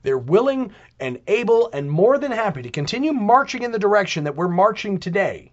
They're 0.03 0.19
willing 0.19 0.73
and 1.01 1.21
able 1.27 1.71
and 1.73 1.91
more 1.91 2.19
than 2.19 2.33
happy 2.33 2.63
to 2.63 2.71
continue 2.71 3.13
marching 3.13 3.63
in 3.63 3.73
the 3.73 3.79
direction 3.79 4.25
that 4.25 4.37
we're 4.37 4.49
marching 4.49 4.99
today 4.99 5.53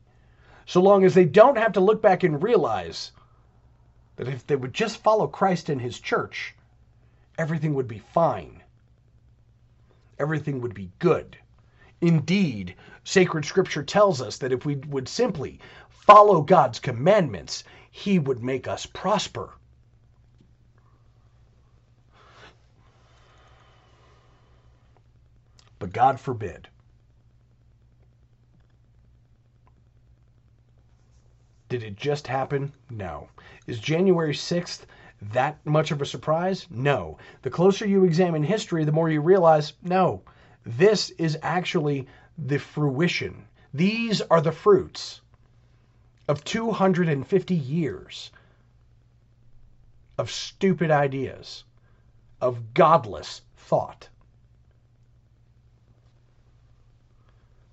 so 0.66 0.82
long 0.82 1.04
as 1.04 1.14
they 1.14 1.26
don't 1.26 1.58
have 1.58 1.74
to 1.74 1.80
look 1.80 2.02
back 2.02 2.24
and 2.24 2.42
realize 2.42 3.12
that 4.16 4.28
if 4.28 4.46
they 4.48 4.56
would 4.56 4.74
just 4.74 5.04
follow 5.04 5.28
Christ 5.28 5.70
and 5.70 5.82
his 5.82 6.00
church, 6.00 6.56
everything 7.38 7.74
would 7.74 7.88
be 7.88 8.00
fine. 8.00 8.63
Everything 10.24 10.62
would 10.62 10.74
be 10.74 10.90
good. 11.00 11.36
Indeed, 12.00 12.76
sacred 13.04 13.44
scripture 13.44 13.84
tells 13.84 14.22
us 14.22 14.38
that 14.38 14.54
if 14.54 14.66
we 14.66 14.76
would 14.76 15.10
simply 15.10 15.60
follow 15.90 16.42
God's 16.42 16.80
commandments, 16.80 17.66
he 17.92 18.20
would 18.20 18.42
make 18.42 18.66
us 18.66 18.86
prosper. 18.86 19.54
But 25.78 25.92
God 25.92 26.18
forbid. 26.22 26.70
Did 31.68 31.84
it 31.84 31.98
just 31.98 32.28
happen? 32.28 32.72
No. 32.90 33.28
Is 33.68 33.82
January 33.82 34.34
6th 34.34 34.84
that 35.32 35.66
much 35.66 35.92
of 35.92 36.02
a 36.02 36.06
surprise? 36.06 36.68
No. 36.70 37.18
The 37.42 37.50
closer 37.50 37.88
you 37.88 38.04
examine 38.04 38.44
history, 38.44 38.84
the 38.84 38.92
more 38.92 39.10
you 39.10 39.22
realize 39.22 39.74
no. 39.82 40.22
This 40.66 41.10
is 41.12 41.38
actually 41.42 42.08
the 42.38 42.60
fruition. 42.60 43.46
These 43.74 44.22
are 44.22 44.42
the 44.42 44.52
fruits 44.52 45.22
of 46.28 46.44
250 46.44 47.56
years 47.56 48.32
of 50.18 50.30
stupid 50.32 50.92
ideas, 50.92 51.64
of 52.40 52.74
godless 52.74 53.42
thought. 53.58 54.10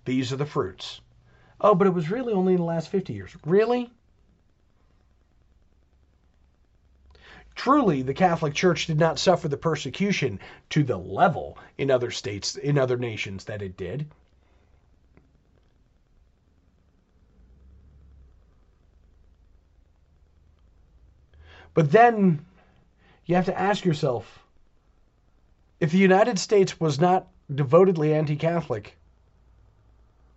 These 0.04 0.32
are 0.32 0.36
the 0.36 0.46
fruits. 0.46 1.00
Oh, 1.60 1.74
but 1.74 1.86
it 1.86 1.94
was 1.94 2.10
really 2.10 2.32
only 2.32 2.54
in 2.54 2.58
the 2.58 2.64
last 2.64 2.88
50 2.88 3.12
years. 3.12 3.36
Really? 3.44 3.92
Truly, 7.60 8.00
the 8.00 8.14
Catholic 8.14 8.54
Church 8.54 8.86
did 8.86 8.98
not 8.98 9.18
suffer 9.18 9.46
the 9.46 9.58
persecution 9.58 10.40
to 10.70 10.82
the 10.82 10.96
level 10.96 11.58
in 11.76 11.90
other 11.90 12.10
states, 12.10 12.56
in 12.56 12.78
other 12.78 12.96
nations 12.96 13.44
that 13.44 13.60
it 13.60 13.76
did. 13.76 14.10
But 21.74 21.92
then 21.92 22.46
you 23.26 23.34
have 23.34 23.44
to 23.44 23.60
ask 23.60 23.84
yourself 23.84 24.42
if 25.80 25.92
the 25.92 25.98
United 25.98 26.38
States 26.38 26.80
was 26.80 26.98
not 26.98 27.28
devotedly 27.54 28.14
anti 28.14 28.36
Catholic, 28.36 28.96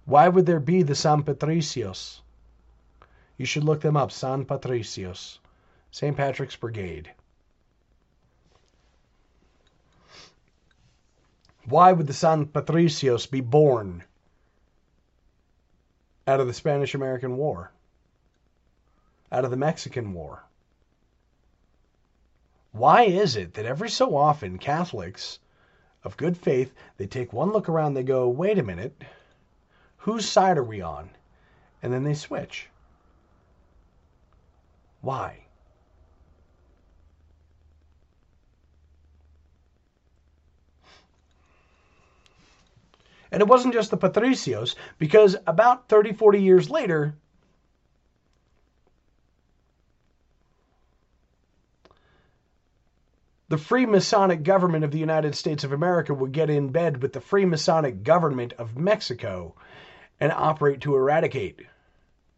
why 0.03 0.27
would 0.27 0.45
there 0.45 0.59
be 0.59 0.83
the 0.83 0.93
San 0.93 1.23
Patricios? 1.23 2.19
You 3.38 3.45
should 3.45 3.63
look 3.63 3.79
them 3.79 3.95
up, 3.95 4.12
San 4.12 4.43
Patricios, 4.43 5.39
St. 5.93 6.17
Patrick's 6.17 6.56
Brigade. 6.56 7.12
Why 11.65 11.91
would 11.91 12.08
the 12.08 12.13
San 12.13 12.47
Patricios 12.47 13.29
be 13.29 13.41
born 13.41 14.03
out 16.25 16.39
of 16.39 16.47
the 16.47 16.53
Spanish 16.53 16.95
American 16.95 17.38
War? 17.38 17.71
Out 19.32 19.45
of 19.45 19.51
the 19.51 19.56
Mexican 19.56 20.13
War? 20.13 20.43
Why 22.71 23.03
is 23.03 23.36
it 23.36 23.53
that 23.53 23.67
every 23.67 23.91
so 23.91 24.17
often 24.17 24.58
Catholics 24.58 25.38
of 26.03 26.17
good 26.17 26.36
faith, 26.36 26.73
they 26.97 27.06
take 27.06 27.32
one 27.32 27.51
look 27.51 27.69
around, 27.69 27.93
they 27.93 28.01
go, 28.01 28.27
wait 28.27 28.58
a 28.58 28.63
minute, 28.63 29.03
Whose 29.97 30.27
side 30.27 30.58
are 30.58 30.63
we 30.63 30.82
on? 30.82 31.12
And 31.84 31.93
then 31.93 32.03
they 32.03 32.15
switch. 32.15 32.67
Why? 35.01 35.42
And 43.34 43.41
it 43.41 43.48
wasn't 43.48 43.74
just 43.74 43.89
the 43.89 43.98
Patricios, 43.98 44.76
because 45.00 45.36
about 45.48 45.89
30, 45.89 46.13
40 46.13 46.39
years 46.39 46.69
later, 46.69 47.15
the 53.50 53.56
Freemasonic 53.56 54.43
government 54.43 54.84
of 54.84 54.91
the 54.91 55.00
United 55.00 55.34
States 55.34 55.63
of 55.63 55.74
America 55.74 56.13
would 56.13 56.32
get 56.32 56.52
in 56.52 56.69
bed 56.69 57.02
with 57.02 57.13
the 57.13 57.19
Freemasonic 57.19 58.04
government 58.04 58.54
of 58.54 58.78
Mexico 58.78 59.56
and 60.19 60.32
operate 60.32 60.82
to 60.82 60.96
eradicate. 60.96 61.65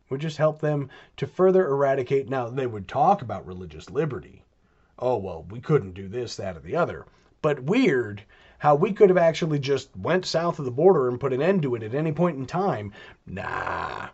Would 0.10 0.22
just 0.22 0.38
help 0.38 0.62
them 0.62 0.90
to 1.18 1.28
further 1.28 1.68
eradicate. 1.68 2.30
Now, 2.30 2.48
they 2.48 2.68
would 2.68 2.88
talk 2.88 3.22
about 3.22 3.46
religious 3.46 3.90
liberty. 3.90 4.46
Oh, 4.98 5.18
well, 5.18 5.46
we 5.50 5.60
couldn't 5.60 5.92
do 5.92 6.08
this, 6.08 6.38
that, 6.38 6.56
or 6.56 6.62
the 6.62 6.78
other. 6.78 7.06
But 7.46 7.62
weird 7.62 8.24
how 8.58 8.74
we 8.74 8.92
could 8.92 9.10
have 9.10 9.20
actually 9.20 9.60
just 9.60 9.96
went 9.96 10.26
south 10.26 10.58
of 10.58 10.66
the 10.66 10.72
border 10.72 11.08
and 11.08 11.20
put 11.20 11.32
an 11.32 11.44
end 11.44 11.62
to 11.62 11.76
it 11.76 11.84
at 11.84 11.94
any 11.94 12.12
point 12.12 12.38
in 12.38 12.48
time. 12.48 12.92
Nah. 13.28 14.08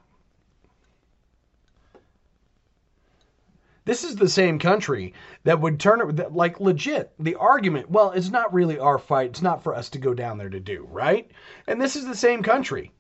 This 3.86 4.04
is 4.04 4.18
the 4.18 4.28
same 4.28 4.60
country 4.60 5.14
that 5.46 5.62
would 5.62 5.80
turn 5.80 6.02
it, 6.02 6.34
like 6.34 6.60
legit, 6.60 7.14
the 7.18 7.36
argument, 7.36 7.90
well, 7.90 8.12
it's 8.12 8.32
not 8.32 8.54
really 8.54 8.78
our 8.78 9.00
fight. 9.00 9.30
It's 9.30 9.42
not 9.42 9.64
for 9.64 9.74
us 9.74 9.90
to 9.92 9.98
go 9.98 10.14
down 10.14 10.38
there 10.38 10.50
to 10.50 10.60
do, 10.60 10.86
right? 10.92 11.32
And 11.68 11.82
this 11.82 11.96
is 11.96 12.06
the 12.06 12.16
same 12.16 12.44
country 12.44 12.92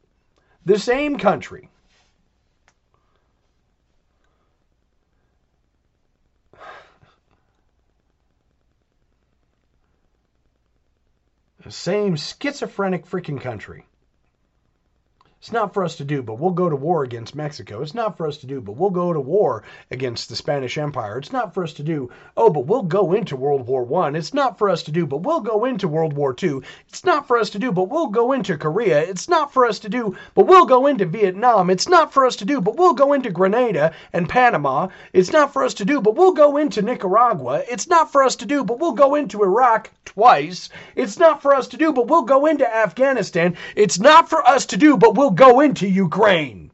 the 0.66 0.80
same 0.80 1.18
country 1.18 1.70
same 11.70 12.16
schizophrenic 12.16 13.06
freaking 13.06 13.40
country 13.40 13.86
it's 15.42 15.52
not 15.52 15.74
for 15.74 15.84
us 15.84 15.96
to 15.96 16.06
do, 16.06 16.22
but 16.22 16.38
we'll 16.38 16.52
go 16.52 16.70
to 16.70 16.76
war 16.76 17.02
against 17.04 17.34
Mexico. 17.34 17.82
It's 17.82 17.96
not 17.96 18.16
for 18.16 18.28
us 18.28 18.38
to 18.38 18.46
do, 18.46 18.62
but 18.62 18.74
we'll 18.74 18.92
go 18.92 19.12
to 19.12 19.20
war 19.20 19.64
against 19.90 20.30
the 20.30 20.36
Spanish 20.36 20.78
Empire. 20.78 21.18
It's 21.18 21.32
not 21.32 21.52
for 21.52 21.64
us 21.64 21.74
to 21.74 21.84
do, 21.84 22.12
oh, 22.38 22.52
but 22.52 22.68
we'll 22.68 22.84
go 22.84 23.14
into 23.14 23.36
World 23.36 23.66
War 23.66 23.84
One. 23.84 24.16
It's 24.16 24.36
not 24.36 24.60
for 24.60 24.70
us 24.70 24.84
to 24.84 24.92
do, 24.92 25.08
but 25.08 25.24
we'll 25.24 25.40
go 25.40 25.66
into 25.66 25.88
World 25.88 26.14
War 26.14 26.32
Two. 26.36 26.62
It's 26.88 27.04
not 27.06 27.28
for 27.28 27.40
us 27.40 27.50
to 27.50 27.58
do, 27.58 27.72
but 27.72 27.90
we'll 27.90 28.10
go 28.10 28.34
into 28.34 28.56
Korea. 28.56 29.00
It's 29.02 29.28
not 29.28 29.52
for 29.52 29.66
us 29.66 29.80
to 29.80 29.90
do, 29.90 30.16
but 30.36 30.46
we'll 30.46 30.66
go 30.68 30.86
into 30.86 31.08
Vietnam. 31.08 31.72
It's 31.72 31.90
not 31.90 32.14
for 32.14 32.24
us 32.24 32.36
to 32.36 32.46
do, 32.46 32.62
but 32.62 32.78
we'll 32.78 32.94
go 32.94 33.14
into 33.14 33.32
Grenada 33.32 33.96
and 34.14 34.30
Panama. 34.30 34.90
It's 35.12 35.32
not 35.32 35.52
for 35.52 35.64
us 35.64 35.74
to 35.74 35.86
do, 35.86 36.02
but 36.02 36.16
we'll 36.16 36.34
go 36.34 36.58
into 36.58 36.84
Nicaragua. 36.84 37.64
It's 37.68 37.88
not 37.88 38.12
for 38.12 38.22
us 38.22 38.36
to 38.36 38.46
do, 38.46 38.64
but 38.64 38.78
we'll 38.78 38.92
go 38.92 39.16
into 39.16 39.42
Iraq 39.42 39.90
twice. 40.06 40.70
It's 40.96 41.18
not 41.18 41.42
for 41.42 41.56
us 41.56 41.68
to 41.70 41.78
do, 41.78 41.92
but 41.92 42.08
we'll 42.08 42.22
go 42.22 42.46
into 42.46 42.76
Afghanistan. 42.76 43.56
It's 43.76 44.00
not 44.00 44.30
for 44.30 44.48
us 44.48 44.68
to 44.68 44.78
do, 44.78 44.98
but 44.98 45.16
we'll 45.16 45.31
go 45.32 45.62
into 45.62 45.88
Ukraine. 45.88 46.72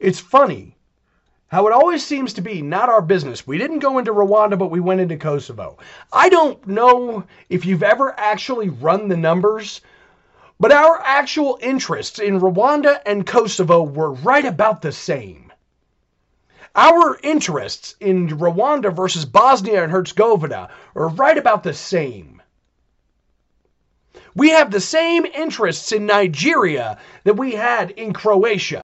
It's 0.00 0.20
funny 0.20 0.74
How 1.48 1.66
it 1.68 1.72
always 1.72 2.04
seems 2.04 2.34
to 2.34 2.42
be 2.42 2.62
not 2.62 2.90
our 2.90 3.02
business. 3.02 3.46
We 3.46 3.58
didn't 3.58 3.80
go 3.80 3.98
into 3.98 4.12
Rwanda, 4.12 4.58
but 4.58 4.70
we 4.70 4.80
went 4.80 5.00
into 5.00 5.16
Kosovo. 5.16 5.78
I 6.12 6.28
don't 6.28 6.66
know 6.66 7.24
if 7.48 7.66
you've 7.66 7.82
ever 7.84 8.14
actually 8.20 8.68
run 8.68 9.08
the 9.08 9.16
numbers, 9.16 9.80
but 10.64 10.72
our 10.72 10.98
actual 11.04 11.58
interests 11.60 12.18
in 12.18 12.40
Rwanda 12.40 12.98
and 13.04 13.26
Kosovo 13.26 13.82
were 13.82 14.12
right 14.12 14.46
about 14.46 14.80
the 14.80 14.92
same. 14.92 15.52
Our 16.74 17.18
interests 17.22 17.96
in 18.00 18.28
Rwanda 18.28 18.90
versus 18.90 19.26
Bosnia 19.26 19.82
and 19.82 19.92
Herzegovina 19.92 20.70
are 20.94 21.08
right 21.10 21.36
about 21.36 21.64
the 21.64 21.74
same. 21.74 22.40
We 24.34 24.52
have 24.52 24.70
the 24.70 24.80
same 24.80 25.26
interests 25.26 25.92
in 25.92 26.06
Nigeria 26.06 26.96
that 27.24 27.34
we 27.36 27.52
had 27.52 27.90
in 27.90 28.14
Croatia. 28.14 28.83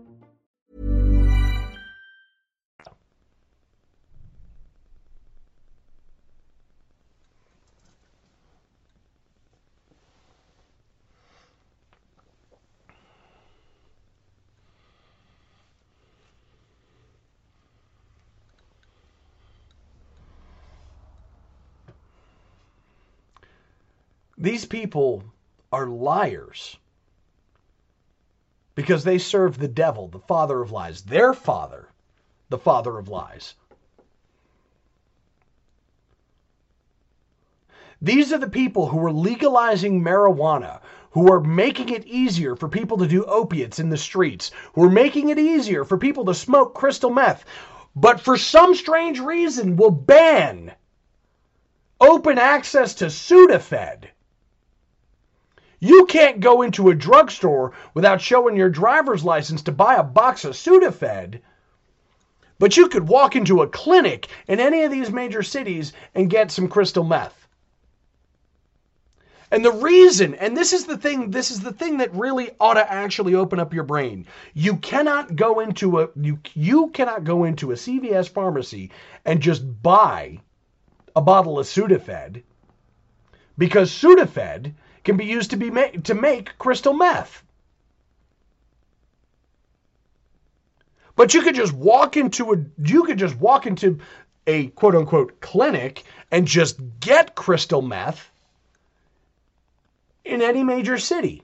These 24.41 24.65
people 24.65 25.23
are 25.71 25.85
liars 25.85 26.77
because 28.73 29.03
they 29.03 29.19
serve 29.19 29.59
the 29.59 29.67
devil, 29.67 30.07
the 30.07 30.17
father 30.17 30.63
of 30.63 30.71
lies, 30.71 31.03
their 31.03 31.31
father, 31.35 31.89
the 32.49 32.57
father 32.57 32.97
of 32.97 33.07
lies. 33.07 33.53
These 38.01 38.33
are 38.33 38.39
the 38.39 38.49
people 38.49 38.87
who 38.87 39.05
are 39.05 39.11
legalizing 39.11 40.01
marijuana, 40.01 40.81
who 41.11 41.31
are 41.31 41.41
making 41.41 41.89
it 41.89 42.07
easier 42.07 42.55
for 42.55 42.67
people 42.67 42.97
to 42.97 43.07
do 43.07 43.23
opiates 43.25 43.77
in 43.77 43.89
the 43.89 43.97
streets, 43.97 44.49
who 44.73 44.85
are 44.85 44.89
making 44.89 45.29
it 45.29 45.37
easier 45.37 45.85
for 45.85 45.99
people 45.99 46.25
to 46.25 46.33
smoke 46.33 46.73
crystal 46.73 47.11
meth, 47.11 47.45
but 47.95 48.19
for 48.19 48.37
some 48.37 48.73
strange 48.73 49.19
reason 49.19 49.75
will 49.75 49.91
ban 49.91 50.73
open 51.99 52.39
access 52.39 52.95
to 52.95 53.05
Sudafed. 53.05 54.07
You 55.83 56.05
can't 56.05 56.39
go 56.39 56.61
into 56.61 56.89
a 56.89 56.95
drugstore 56.95 57.73
without 57.95 58.21
showing 58.21 58.55
your 58.55 58.69
driver's 58.69 59.25
license 59.25 59.63
to 59.63 59.71
buy 59.71 59.95
a 59.95 60.03
box 60.03 60.45
of 60.45 60.53
Sudafed. 60.53 61.41
But 62.59 62.77
you 62.77 62.87
could 62.87 63.07
walk 63.07 63.35
into 63.35 63.63
a 63.63 63.67
clinic 63.67 64.27
in 64.47 64.59
any 64.59 64.83
of 64.83 64.91
these 64.91 65.09
major 65.09 65.41
cities 65.41 65.91
and 66.13 66.29
get 66.29 66.51
some 66.51 66.67
crystal 66.67 67.03
meth. 67.03 67.47
And 69.49 69.65
the 69.65 69.71
reason, 69.71 70.35
and 70.35 70.55
this 70.55 70.71
is 70.71 70.85
the 70.85 70.99
thing, 70.99 71.31
this 71.31 71.49
is 71.49 71.61
the 71.61 71.73
thing 71.73 71.97
that 71.97 72.13
really 72.13 72.51
ought 72.59 72.75
to 72.75 72.93
actually 72.93 73.33
open 73.33 73.59
up 73.59 73.73
your 73.73 73.83
brain. 73.83 74.27
You 74.53 74.77
cannot 74.77 75.35
go 75.35 75.61
into 75.61 75.99
a 75.99 76.09
you 76.15 76.39
you 76.53 76.89
cannot 76.89 77.23
go 77.23 77.43
into 77.43 77.71
a 77.71 77.75
CVS 77.75 78.29
pharmacy 78.29 78.91
and 79.25 79.41
just 79.41 79.81
buy 79.81 80.41
a 81.15 81.21
bottle 81.21 81.57
of 81.57 81.65
Sudafed 81.65 82.43
because 83.57 83.91
Sudafed 83.91 84.73
can 85.03 85.17
be 85.17 85.25
used 85.25 85.51
to 85.51 85.57
be 85.57 85.69
ma- 85.69 85.97
to 86.03 86.13
make 86.13 86.57
crystal 86.57 86.93
meth. 86.93 87.43
But 91.15 91.33
you 91.33 91.41
could 91.41 91.55
just 91.55 91.73
walk 91.73 92.17
into 92.17 92.53
a 92.53 92.57
you 92.83 93.03
could 93.03 93.17
just 93.17 93.35
walk 93.37 93.67
into 93.67 93.99
a 94.47 94.67
quote 94.67 94.95
unquote 94.95 95.39
clinic 95.41 96.03
and 96.31 96.47
just 96.47 96.79
get 96.99 97.35
crystal 97.35 97.81
meth 97.81 98.31
in 100.23 100.41
any 100.41 100.63
major 100.63 100.97
city. 100.97 101.43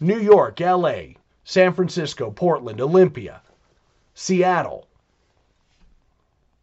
New 0.00 0.18
York, 0.18 0.60
LA, 0.60 1.14
San 1.44 1.74
Francisco, 1.74 2.30
Portland, 2.30 2.80
Olympia, 2.80 3.42
Seattle, 4.14 4.86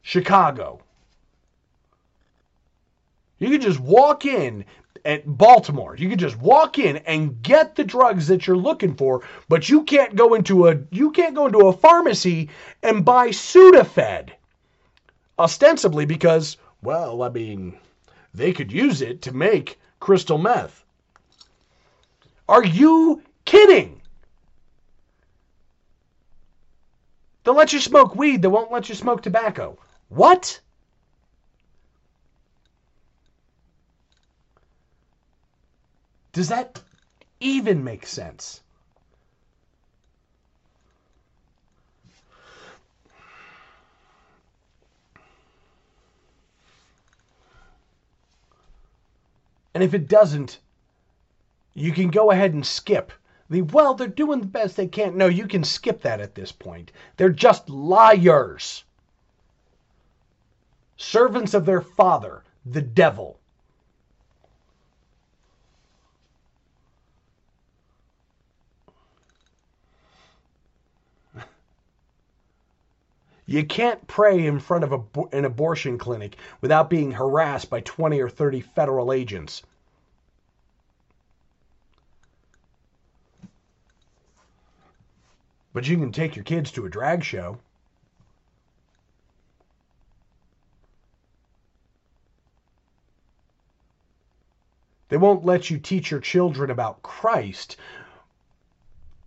Chicago. 0.01 0.81
You 3.39 3.49
could 3.49 3.61
just 3.61 3.79
walk 3.79 4.25
in 4.25 4.65
at 5.05 5.37
Baltimore. 5.37 5.95
You 5.95 6.09
could 6.09 6.19
just 6.19 6.37
walk 6.37 6.79
in 6.79 6.97
and 6.97 7.41
get 7.41 7.75
the 7.75 7.83
drugs 7.83 8.27
that 8.27 8.47
you're 8.47 8.57
looking 8.57 8.95
for, 8.95 9.23
but 9.47 9.69
you 9.69 9.83
can't 9.83 10.15
go 10.15 10.33
into 10.33 10.67
a 10.67 10.77
you 10.91 11.11
can't 11.11 11.35
go 11.35 11.45
into 11.45 11.67
a 11.67 11.73
pharmacy 11.73 12.49
and 12.83 13.05
buy 13.05 13.29
Sudafed. 13.29 14.31
Ostensibly 15.39 16.05
because, 16.05 16.57
well, 16.81 17.21
I 17.21 17.29
mean, 17.29 17.77
they 18.33 18.53
could 18.53 18.71
use 18.71 19.01
it 19.01 19.21
to 19.23 19.31
make 19.31 19.79
crystal 19.99 20.37
meth. 20.37 20.83
Are 22.49 22.63
you 22.63 23.21
kidding? 23.45 24.01
They'll 27.43 27.55
let 27.55 27.71
you 27.71 27.79
smoke 27.79 28.15
weed, 28.15 28.41
they 28.41 28.47
won't 28.47 28.71
let 28.71 28.89
you 28.89 28.95
smoke 28.95 29.21
tobacco. 29.21 29.77
What? 30.09 30.59
Does 36.33 36.49
that 36.49 36.81
even 37.39 37.83
make 37.83 38.05
sense? 38.05 38.61
And 49.73 49.83
if 49.83 49.93
it 49.93 50.07
doesn't, 50.07 50.59
you 51.75 51.91
can 51.91 52.09
go 52.09 52.31
ahead 52.31 52.53
and 52.53 52.65
skip 52.65 53.11
the, 53.49 53.61
well, 53.61 53.93
they're 53.93 54.07
doing 54.07 54.41
the 54.41 54.47
best 54.47 54.75
they 54.75 54.87
can. 54.87 55.17
No, 55.17 55.27
you 55.27 55.47
can 55.47 55.63
skip 55.63 56.01
that 56.01 56.19
at 56.19 56.35
this 56.35 56.51
point. 56.51 56.91
They're 57.15 57.29
just 57.29 57.69
liars, 57.69 58.83
servants 60.97 61.53
of 61.53 61.65
their 61.65 61.81
father, 61.81 62.43
the 62.65 62.81
devil. 62.81 63.36
You 73.49 73.65
can't 73.65 74.05
pray 74.07 74.45
in 74.45 74.59
front 74.59 74.83
of 74.83 74.91
a, 74.91 75.21
an 75.31 75.45
abortion 75.45 75.97
clinic 75.97 76.35
without 76.59 76.89
being 76.89 77.11
harassed 77.11 77.69
by 77.69 77.79
20 77.79 78.19
or 78.19 78.27
30 78.27 78.59
federal 78.59 79.13
agents. 79.13 79.63
But 85.71 85.87
you 85.87 85.97
can 85.97 86.11
take 86.11 86.35
your 86.35 86.43
kids 86.43 86.71
to 86.73 86.85
a 86.85 86.89
drag 86.89 87.23
show. 87.23 87.57
They 95.07 95.15
won't 95.15 95.45
let 95.45 95.69
you 95.69 95.77
teach 95.77 96.11
your 96.11 96.19
children 96.19 96.69
about 96.69 97.01
Christ, 97.01 97.77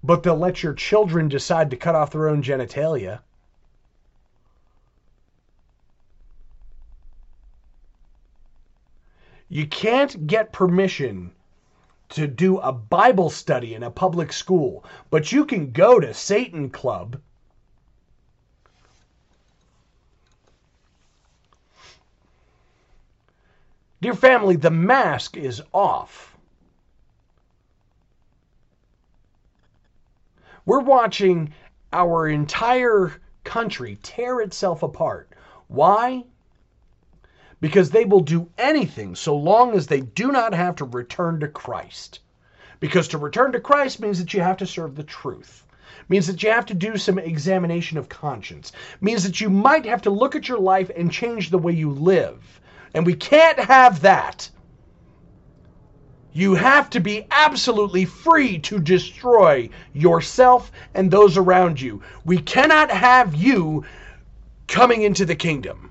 but 0.03 0.23
they'll 0.23 0.37
let 0.37 0.63
your 0.63 0.75
children 0.75 1.29
decide 1.29 1.71
to 1.71 1.79
cut 1.79 1.95
off 1.95 2.11
their 2.11 2.29
own 2.29 2.43
genitalia. 2.43 3.21
You 9.53 9.67
can't 9.67 10.29
get 10.29 10.53
permission 10.53 11.33
to 12.11 12.29
do 12.29 12.59
a 12.59 12.71
Bible 12.71 13.31
study 13.31 13.75
in 13.75 13.83
a 13.83 13.91
public 13.91 14.33
school, 14.33 14.85
but 15.11 15.33
you 15.33 15.45
can 15.45 15.73
go 15.73 15.99
to 15.99 16.15
Satan 16.15 16.71
Club. 16.71 17.21
Dear 24.01 24.15
family, 24.15 24.55
the 24.55 24.71
mask 24.71 25.37
is 25.37 25.61
off. 25.73 26.37
We're 30.65 30.79
watching 30.79 31.53
our 31.93 32.29
entire 32.29 33.21
country 33.43 33.99
tear 34.01 34.41
itself 34.41 34.85
apart. 34.85 35.29
Why? 35.67 36.25
Because 37.61 37.91
they 37.91 38.05
will 38.05 38.21
do 38.21 38.49
anything 38.57 39.15
so 39.15 39.37
long 39.37 39.75
as 39.75 39.87
they 39.87 40.01
do 40.01 40.33
not 40.33 40.55
have 40.55 40.77
to 40.77 40.85
return 40.85 41.41
to 41.41 41.49
Christ. 41.49 42.21
Because 42.81 43.09
to 43.09 43.19
return 43.19 43.53
to 43.53 43.61
Christ 43.61 44.01
means 44.01 44.19
that 44.19 44.33
you 44.33 44.41
have 44.41 44.57
to 44.59 44.67
serve 44.67 44.97
the 44.97 45.03
truth. 45.03 45.67
Means 46.09 46.27
that 46.27 46.43
you 46.43 46.51
have 46.51 46.67
to 46.67 46.75
do 46.75 46.97
some 46.97 47.19
examination 47.19 47.99
of 47.99 48.09
conscience. 48.09 48.73
Means 49.01 49.23
that 49.25 49.41
you 49.41 49.51
might 49.51 49.85
have 49.85 50.03
to 50.03 50.11
look 50.11 50.35
at 50.35 50.49
your 50.49 50.59
life 50.59 50.91
and 50.97 51.13
change 51.13 51.51
the 51.51 51.59
way 51.59 51.73
you 51.73 51.91
live. 51.91 52.61
And 52.95 53.05
we 53.05 53.15
can't 53.15 53.59
have 53.59 54.01
that. 54.01 54.49
You 56.33 56.55
have 56.55 56.91
to 56.91 57.01
be 57.01 57.27
absolutely 57.31 58.05
free 58.05 58.59
to 58.61 58.79
destroy 58.79 59.69
yourself 59.93 60.73
and 60.95 61.11
those 61.11 61.37
around 61.37 61.81
you. 61.81 62.03
We 62.25 62.39
cannot 62.39 62.91
have 62.91 63.35
you 63.35 63.85
coming 64.69 65.03
into 65.03 65.27
the 65.27 65.35
kingdom. 65.35 65.90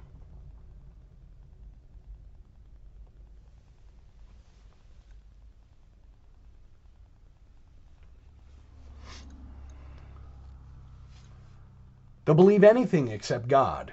They'll 12.30 12.36
believe 12.36 12.64
anything 12.64 13.08
except 13.08 13.48
God. 13.48 13.92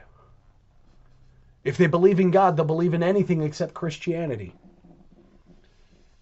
If 1.64 1.78
they 1.78 1.86
believe 1.86 2.20
in 2.20 2.30
God, 2.30 2.54
they'll 2.54 2.66
believe 2.66 2.92
in 2.92 3.02
anything 3.02 3.40
except 3.40 3.72
Christianity. 3.72 4.54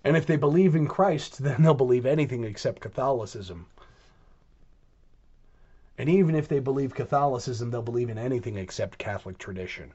And 0.05 0.17
if 0.17 0.25
they 0.25 0.37
believe 0.37 0.77
in 0.77 0.87
Christ, 0.87 1.39
then 1.43 1.65
they'll 1.65 1.75
believe 1.75 2.07
anything 2.07 2.45
except 2.45 2.81
Catholicism. 2.81 3.67
And 5.99 6.09
even 6.09 6.37
if 6.37 6.47
they 6.47 6.61
believe 6.61 6.95
Catholicism, 6.95 7.73
they'll 7.73 7.83
believe 7.83 8.11
in 8.11 8.19
anything 8.19 8.59
except 8.59 8.97
Catholic 8.97 9.37
tradition. 9.37 9.93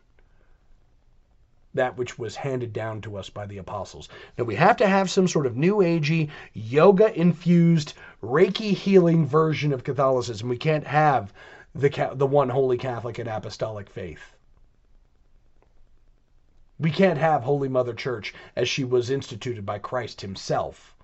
That 1.74 1.98
which 1.98 2.20
was 2.20 2.36
handed 2.36 2.74
down 2.74 3.00
to 3.04 3.16
us 3.16 3.30
by 3.30 3.46
the 3.46 3.60
apostles. 3.60 4.10
Now 4.38 4.44
we 4.44 4.56
have 4.56 4.76
to 4.76 4.88
have 4.88 5.10
some 5.10 5.30
sort 5.30 5.46
of 5.46 5.56
new 5.56 5.78
agey, 5.78 6.32
yoga 6.52 7.18
infused, 7.18 7.94
Reiki 8.22 8.74
healing 8.74 9.26
version 9.26 9.72
of 9.72 9.86
Catholicism. 9.86 10.50
We 10.50 10.58
can't 10.58 10.86
have 10.86 11.32
the, 11.76 12.12
the 12.14 12.28
one 12.28 12.50
holy 12.50 12.78
Catholic 12.78 13.20
and 13.20 13.30
apostolic 13.30 13.90
faith. 13.90 14.36
We 16.80 16.92
can't 16.92 17.20
have 17.20 17.44
Holy 17.44 17.68
Mother 17.68 17.94
Church 17.94 18.34
as 18.56 18.70
she 18.70 18.86
was 18.86 19.10
instituted 19.10 19.66
by 19.66 19.80
Christ 19.80 20.22
himself. 20.22 20.96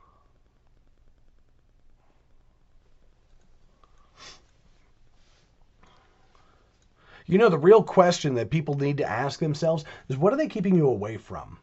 You 7.28 7.38
know, 7.40 7.50
the 7.50 7.58
real 7.58 7.84
question 7.84 8.36
that 8.36 8.52
people 8.52 8.76
need 8.76 8.98
to 8.98 9.10
ask 9.10 9.40
themselves 9.40 9.84
is 10.08 10.18
what 10.18 10.32
are 10.32 10.38
they 10.38 10.48
keeping 10.48 10.76
you 10.76 10.88
away 10.88 11.18
from? 11.18 11.58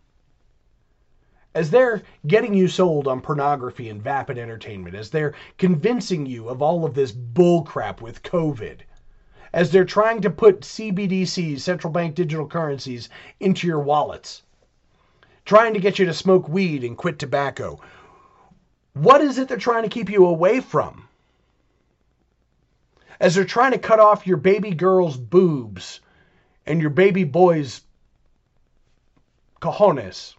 As 1.54 1.70
they're 1.70 2.02
getting 2.26 2.52
you 2.52 2.66
sold 2.66 3.06
on 3.06 3.20
pornography 3.20 3.88
and 3.88 4.02
vapid 4.02 4.38
entertainment, 4.38 4.96
as 4.96 5.10
they're 5.10 5.34
convincing 5.58 6.26
you 6.26 6.48
of 6.48 6.62
all 6.62 6.84
of 6.84 6.94
this 6.94 7.12
bullcrap 7.12 8.00
with 8.00 8.22
COVID, 8.22 8.80
as 9.52 9.70
they're 9.70 9.84
trying 9.84 10.22
to 10.22 10.30
put 10.30 10.60
CBDCs, 10.60 11.60
central 11.60 11.92
bank 11.92 12.14
digital 12.14 12.46
currencies, 12.46 13.08
into 13.40 13.66
your 13.66 13.80
wallets, 13.80 14.42
trying 15.44 15.74
to 15.74 15.80
get 15.80 15.98
you 15.98 16.06
to 16.06 16.14
smoke 16.14 16.48
weed 16.48 16.84
and 16.84 16.96
quit 16.96 17.18
tobacco. 17.18 17.80
What 18.94 19.20
is 19.20 19.38
it 19.38 19.48
they're 19.48 19.58
trying 19.58 19.82
to 19.82 19.88
keep 19.88 20.10
you 20.10 20.26
away 20.26 20.60
from? 20.60 21.08
As 23.20 23.34
they're 23.34 23.44
trying 23.44 23.72
to 23.72 23.78
cut 23.78 24.00
off 24.00 24.26
your 24.26 24.36
baby 24.36 24.70
girl's 24.70 25.16
boobs 25.16 26.00
and 26.66 26.80
your 26.80 26.90
baby 26.90 27.24
boy's 27.24 27.82
cojones. 29.60 30.34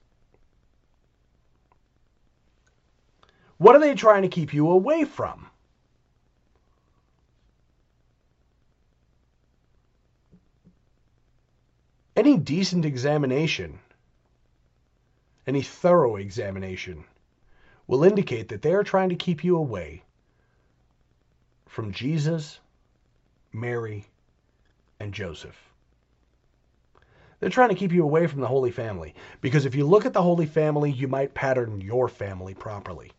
What 3.57 3.76
are 3.76 3.80
they 3.80 3.95
trying 3.95 4.24
to 4.24 4.28
keep 4.28 4.53
you 4.53 4.70
away 4.70 5.05
from? 5.05 5.47
Any 12.16 12.38
decent 12.38 12.86
examination, 12.86 13.80
any 15.47 15.64
thorough 15.64 16.16
examination, 16.18 17.05
will 17.88 18.03
indicate 18.03 18.49
that 18.49 18.61
they 18.61 18.74
are 18.74 18.84
trying 18.84 19.09
to 19.09 19.16
keep 19.16 19.43
you 19.43 19.57
away 19.57 20.03
from 21.68 21.91
Jesus, 21.91 22.59
Mary, 23.51 24.05
and 24.99 25.11
Joseph. 25.11 25.57
They're 27.39 27.49
trying 27.49 27.70
to 27.70 27.76
keep 27.76 27.91
you 27.91 28.03
away 28.03 28.28
from 28.28 28.41
the 28.41 28.47
Holy 28.47 28.72
Family 28.72 29.16
because 29.41 29.66
if 29.66 29.74
you 29.74 29.86
look 29.86 30.05
at 30.05 30.14
the 30.14 30.22
Holy 30.22 30.45
Family, 30.45 30.91
you 30.91 31.07
might 31.07 31.34
pattern 31.34 31.82
your 31.82 32.07
family 32.07 32.53
properly. 32.53 33.11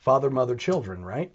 Father, 0.00 0.30
mother, 0.30 0.56
children, 0.56 1.04
right? 1.04 1.30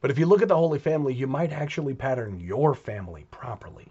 But 0.00 0.10
if 0.10 0.18
you 0.18 0.26
look 0.26 0.42
at 0.42 0.48
the 0.48 0.56
Holy 0.56 0.78
Family, 0.78 1.14
you 1.14 1.26
might 1.26 1.52
actually 1.52 1.94
pattern 1.94 2.40
your 2.40 2.74
family 2.74 3.26
properly. 3.30 3.88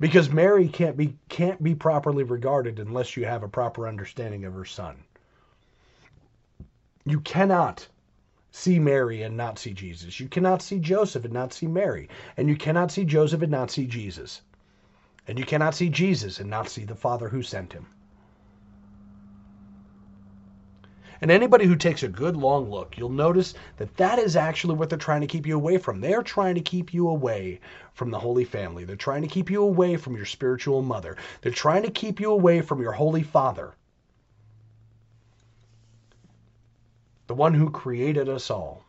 Because 0.00 0.30
Mary 0.30 0.68
can't 0.68 0.96
be 0.96 1.16
can't 1.28 1.60
be 1.62 1.74
properly 1.74 2.22
regarded 2.22 2.78
unless 2.78 3.16
you 3.16 3.24
have 3.24 3.42
a 3.42 3.48
proper 3.48 3.88
understanding 3.88 4.44
of 4.44 4.54
her 4.54 4.64
son. 4.64 4.96
You 7.04 7.20
cannot 7.20 7.88
see 8.52 8.78
Mary 8.78 9.22
and 9.22 9.36
not 9.36 9.58
see 9.58 9.72
Jesus. 9.72 10.20
You 10.20 10.28
cannot 10.28 10.62
see 10.62 10.78
Joseph 10.78 11.24
and 11.24 11.34
not 11.34 11.52
see 11.52 11.66
Mary. 11.66 12.08
And 12.36 12.48
you 12.48 12.56
cannot 12.56 12.92
see 12.92 13.04
Joseph 13.04 13.42
and 13.42 13.50
not 13.50 13.70
see 13.70 13.86
Jesus. 13.86 14.42
And 15.26 15.38
you 15.38 15.44
cannot 15.44 15.74
see 15.74 15.88
Jesus 15.88 16.40
and 16.40 16.48
not 16.48 16.68
see 16.68 16.84
the 16.84 16.94
Father 16.94 17.28
who 17.28 17.42
sent 17.42 17.72
him. 17.72 17.86
And 21.20 21.30
anybody 21.30 21.66
who 21.66 21.74
takes 21.74 22.02
a 22.04 22.08
good 22.08 22.36
long 22.36 22.70
look, 22.70 22.96
you'll 22.96 23.08
notice 23.08 23.54
that 23.76 23.96
that 23.96 24.18
is 24.18 24.36
actually 24.36 24.76
what 24.76 24.88
they're 24.88 24.98
trying 24.98 25.22
to 25.22 25.26
keep 25.26 25.46
you 25.46 25.56
away 25.56 25.78
from. 25.78 26.00
They're 26.00 26.22
trying 26.22 26.54
to 26.54 26.60
keep 26.60 26.94
you 26.94 27.08
away 27.08 27.60
from 27.94 28.10
the 28.10 28.18
Holy 28.18 28.44
Family. 28.44 28.84
They're 28.84 28.96
trying 28.96 29.22
to 29.22 29.28
keep 29.28 29.50
you 29.50 29.62
away 29.62 29.96
from 29.96 30.16
your 30.16 30.26
spiritual 30.26 30.82
mother. 30.82 31.16
They're 31.40 31.52
trying 31.52 31.82
to 31.82 31.90
keep 31.90 32.20
you 32.20 32.30
away 32.30 32.60
from 32.60 32.80
your 32.80 32.92
Holy 32.92 33.24
Father, 33.24 33.74
the 37.26 37.34
one 37.34 37.54
who 37.54 37.70
created 37.70 38.28
us 38.28 38.50
all. 38.50 38.84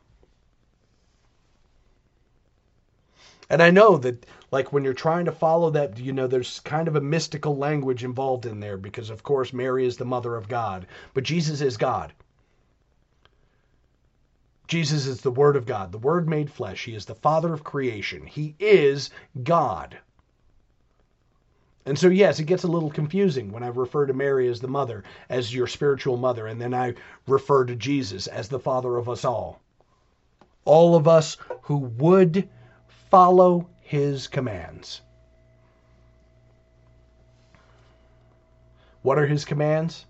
And 3.49 3.63
I 3.63 3.71
know 3.71 3.97
that, 3.97 4.25
like, 4.51 4.71
when 4.71 4.83
you're 4.83 4.93
trying 4.93 5.25
to 5.25 5.31
follow 5.31 5.71
that, 5.71 5.97
you 5.97 6.13
know, 6.13 6.27
there's 6.27 6.59
kind 6.59 6.87
of 6.87 6.95
a 6.95 7.01
mystical 7.01 7.57
language 7.57 8.03
involved 8.03 8.45
in 8.45 8.59
there 8.59 8.77
because, 8.77 9.09
of 9.09 9.23
course, 9.23 9.53
Mary 9.53 9.85
is 9.87 9.97
the 9.97 10.05
mother 10.05 10.35
of 10.35 10.47
God, 10.47 10.85
but 11.13 11.23
Jesus 11.23 11.61
is 11.61 11.77
God. 11.77 12.13
Jesus 14.67 15.07
is 15.07 15.21
the 15.21 15.31
Word 15.31 15.55
of 15.55 15.65
God, 15.65 15.91
the 15.91 15.97
Word 15.97 16.29
made 16.29 16.51
flesh. 16.51 16.85
He 16.85 16.93
is 16.93 17.05
the 17.05 17.15
Father 17.15 17.51
of 17.51 17.63
creation. 17.63 18.27
He 18.27 18.55
is 18.59 19.09
God. 19.41 19.97
And 21.87 21.97
so, 21.97 22.07
yes, 22.07 22.39
it 22.39 22.43
gets 22.43 22.65
a 22.65 22.67
little 22.67 22.91
confusing 22.91 23.51
when 23.51 23.63
I 23.63 23.69
refer 23.69 24.05
to 24.05 24.13
Mary 24.13 24.47
as 24.47 24.59
the 24.59 24.67
mother, 24.67 25.03
as 25.27 25.51
your 25.51 25.65
spiritual 25.65 26.17
mother, 26.17 26.45
and 26.45 26.61
then 26.61 26.75
I 26.75 26.93
refer 27.27 27.65
to 27.65 27.75
Jesus 27.75 28.27
as 28.27 28.47
the 28.47 28.59
Father 28.59 28.95
of 28.95 29.09
us 29.09 29.25
all. 29.25 29.59
All 30.65 30.95
of 30.95 31.07
us 31.07 31.37
who 31.63 31.77
would 31.77 32.47
follow 33.09 33.67
his 33.81 34.27
commands. 34.27 35.01
What 39.01 39.17
are 39.17 39.25
his 39.25 39.45
commands? 39.45 40.05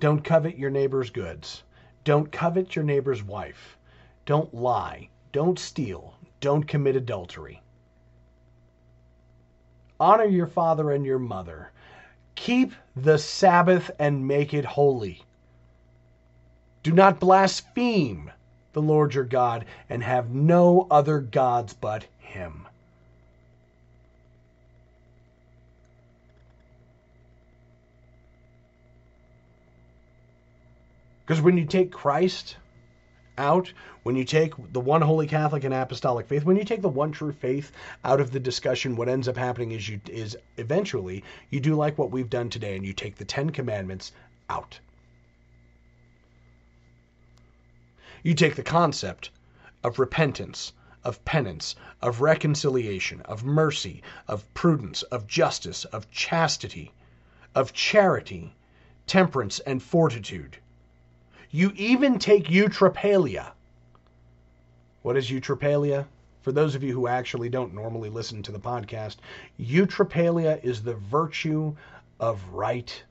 Don't 0.00 0.24
covet 0.24 0.58
your 0.58 0.70
neighbor's 0.70 1.10
goods. 1.10 1.62
Don't 2.04 2.30
covet 2.32 2.74
your 2.74 2.84
neighbor's 2.84 3.22
wife. 3.22 3.76
Don't 4.24 4.52
lie. 4.54 5.08
Don't 5.32 5.58
steal. 5.58 6.14
Don't 6.40 6.66
commit 6.66 6.96
adultery. 6.96 7.62
Honor 9.98 10.24
your 10.24 10.46
father 10.46 10.90
and 10.90 11.06
your 11.06 11.18
mother. 11.18 11.70
Keep 12.34 12.72
the 12.94 13.18
Sabbath 13.18 13.90
and 13.98 14.26
make 14.26 14.52
it 14.52 14.64
holy. 14.64 15.22
Do 16.82 16.92
not 16.92 17.20
blaspheme 17.20 18.30
the 18.76 18.82
Lord 18.82 19.14
your 19.14 19.24
God 19.24 19.64
and 19.88 20.02
have 20.02 20.28
no 20.28 20.86
other 20.90 21.18
gods 21.18 21.72
but 21.72 22.04
him. 22.18 22.68
Because 31.24 31.40
when 31.40 31.56
you 31.56 31.64
take 31.64 31.90
Christ 31.90 32.58
out, 33.38 33.72
when 34.02 34.14
you 34.14 34.26
take 34.26 34.52
the 34.74 34.80
one 34.80 35.00
holy 35.00 35.26
Catholic 35.26 35.64
and 35.64 35.72
apostolic 35.72 36.26
faith, 36.26 36.44
when 36.44 36.56
you 36.56 36.64
take 36.64 36.82
the 36.82 36.88
one 36.90 37.12
true 37.12 37.32
faith 37.32 37.72
out 38.04 38.20
of 38.20 38.30
the 38.30 38.38
discussion, 38.38 38.94
what 38.94 39.08
ends 39.08 39.26
up 39.26 39.38
happening 39.38 39.72
is 39.72 39.88
you 39.88 40.02
is 40.06 40.36
eventually 40.58 41.24
you 41.48 41.60
do 41.60 41.74
like 41.74 41.96
what 41.96 42.10
we've 42.10 42.28
done 42.28 42.50
today 42.50 42.76
and 42.76 42.84
you 42.84 42.92
take 42.92 43.16
the 43.16 43.24
10 43.24 43.50
commandments 43.50 44.12
out. 44.50 44.78
You 48.22 48.34
take 48.34 48.56
the 48.56 48.62
concept 48.62 49.30
of 49.84 49.98
repentance, 49.98 50.72
of 51.04 51.24
penance, 51.24 51.76
of 52.02 52.20
reconciliation, 52.20 53.20
of 53.22 53.44
mercy, 53.44 54.02
of 54.26 54.52
prudence, 54.54 55.02
of 55.04 55.26
justice, 55.26 55.84
of 55.86 56.10
chastity, 56.10 56.92
of 57.54 57.72
charity, 57.72 58.54
temperance, 59.06 59.60
and 59.60 59.82
fortitude. 59.82 60.56
You 61.50 61.72
even 61.76 62.18
take 62.18 62.48
eutrapelia. 62.48 63.52
What 65.02 65.16
is 65.16 65.30
eutrapelia? 65.30 66.06
For 66.42 66.52
those 66.52 66.74
of 66.74 66.82
you 66.82 66.92
who 66.92 67.06
actually 67.06 67.48
don't 67.48 67.74
normally 67.74 68.10
listen 68.10 68.42
to 68.42 68.52
the 68.52 68.58
podcast, 68.58 69.16
eutrapelia 69.60 70.62
is 70.64 70.82
the 70.82 70.94
virtue 70.94 71.76
of 72.18 72.42
right 72.52 73.02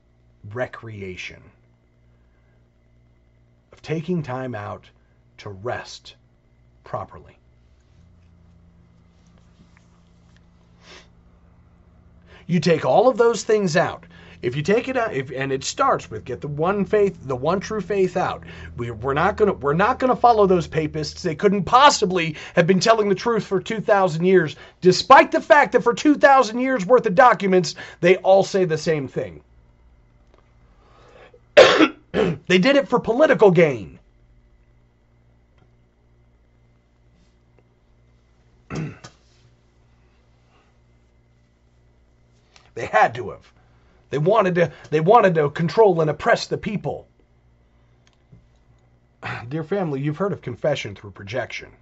recreation, 0.52 1.42
of 3.72 3.82
taking 3.82 4.22
time 4.22 4.54
out 4.54 4.90
to 5.38 5.50
rest 5.50 6.14
properly. 6.84 7.38
You 12.46 12.60
take 12.60 12.84
all 12.84 13.08
of 13.08 13.16
those 13.16 13.42
things 13.42 13.76
out. 13.76 14.04
If 14.42 14.54
you 14.54 14.62
take 14.62 14.86
it 14.88 14.96
out, 14.96 15.12
if, 15.12 15.32
and 15.32 15.50
it 15.50 15.64
starts 15.64 16.10
with 16.10 16.24
get 16.24 16.40
the 16.40 16.48
one 16.48 16.84
faith, 16.84 17.18
the 17.26 17.34
one 17.34 17.58
true 17.58 17.80
faith 17.80 18.16
out. 18.16 18.44
We, 18.76 18.90
we're 18.90 19.14
not 19.14 19.36
gonna 19.36 19.54
we're 19.54 19.72
not 19.72 19.98
gonna 19.98 20.14
follow 20.14 20.46
those 20.46 20.68
papists. 20.68 21.22
They 21.22 21.34
couldn't 21.34 21.64
possibly 21.64 22.36
have 22.54 22.66
been 22.66 22.78
telling 22.78 23.08
the 23.08 23.14
truth 23.14 23.44
for 23.44 23.60
two 23.60 23.80
thousand 23.80 24.24
years, 24.24 24.54
despite 24.80 25.32
the 25.32 25.40
fact 25.40 25.72
that 25.72 25.82
for 25.82 25.94
two 25.94 26.14
thousand 26.14 26.60
years 26.60 26.86
worth 26.86 27.06
of 27.06 27.14
documents, 27.14 27.74
they 28.00 28.16
all 28.18 28.44
say 28.44 28.64
the 28.64 28.78
same 28.78 29.08
thing. 29.08 29.40
they 31.56 32.58
did 32.58 32.76
it 32.76 32.88
for 32.88 33.00
political 33.00 33.50
gain. 33.50 33.98
They 42.76 42.86
had 42.86 43.14
to 43.16 43.30
have. 43.30 43.52
They 44.10 44.18
wanted 44.18 44.54
to 44.54 44.70
they 44.90 45.00
wanted 45.00 45.34
to 45.34 45.50
control 45.50 46.00
and 46.00 46.08
oppress 46.08 46.46
the 46.46 46.58
people. 46.58 47.08
Dear 49.48 49.64
family, 49.64 50.00
you've 50.00 50.18
heard 50.18 50.32
of 50.32 50.42
confession 50.42 50.94
through 50.94 51.10
projection. 51.10 51.72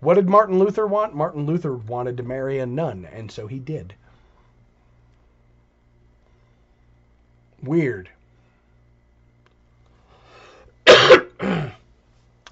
What 0.00 0.14
did 0.14 0.28
Martin 0.28 0.58
Luther 0.58 0.86
want? 0.86 1.14
Martin 1.14 1.44
Luther 1.46 1.74
wanted 1.74 2.16
to 2.16 2.22
marry 2.22 2.58
a 2.58 2.66
nun, 2.66 3.06
and 3.12 3.30
so 3.30 3.46
he 3.46 3.58
did. 3.58 3.94
Weird. 7.62 8.08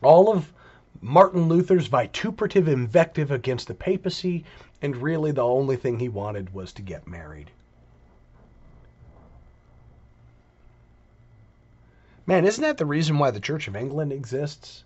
All 0.03 0.33
of 0.33 0.53
Martin 1.01 1.49
Luther's 1.49 1.87
vituperative 1.87 2.67
invective 2.67 3.31
against 3.31 3.69
the 3.69 3.75
papacy, 3.75 4.45
and 4.83 4.97
really 4.97 5.31
the 5.31 5.45
only 5.45 5.77
thing 5.77 5.99
he 5.99 6.09
wanted 6.09 6.53
was 6.53 6.73
to 6.73 6.83
get 6.83 7.07
married. 7.07 7.51
Man, 12.27 12.45
isn't 12.45 12.63
that 12.63 12.79
the 12.79 12.87
reason 12.87 13.19
why 13.19 13.31
the 13.31 13.41
Church 13.41 13.69
of 13.69 13.77
England 13.77 14.13
exists? 14.13 14.83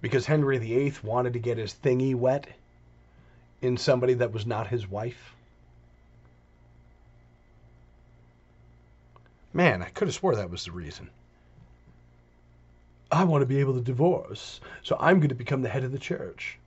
Because 0.00 0.26
Henry 0.26 0.58
VIII 0.58 0.94
wanted 1.04 1.32
to 1.34 1.38
get 1.38 1.58
his 1.58 1.72
thingy 1.72 2.14
wet 2.14 2.48
in 3.60 3.76
somebody 3.76 4.14
that 4.14 4.32
was 4.32 4.44
not 4.44 4.66
his 4.66 4.90
wife? 4.90 5.36
Man, 9.52 9.82
I 9.82 9.90
could 9.90 10.08
have 10.08 10.14
swore 10.14 10.34
that 10.34 10.50
was 10.50 10.64
the 10.64 10.72
reason. 10.72 11.10
I 13.12 13.24
want 13.24 13.42
to 13.42 13.46
be 13.46 13.60
able 13.60 13.74
to 13.74 13.80
divorce, 13.80 14.60
so 14.82 14.96
I'm 14.98 15.18
going 15.18 15.28
to 15.28 15.34
become 15.34 15.62
the 15.62 15.68
head 15.68 15.84
of 15.84 15.92
the 15.92 15.98
church. 15.98 16.58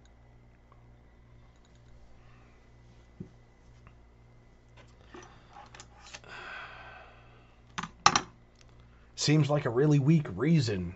Seems 9.25 9.49
like 9.49 9.65
a 9.65 9.71
really 9.71 9.97
weak 9.97 10.27
reason 10.35 10.93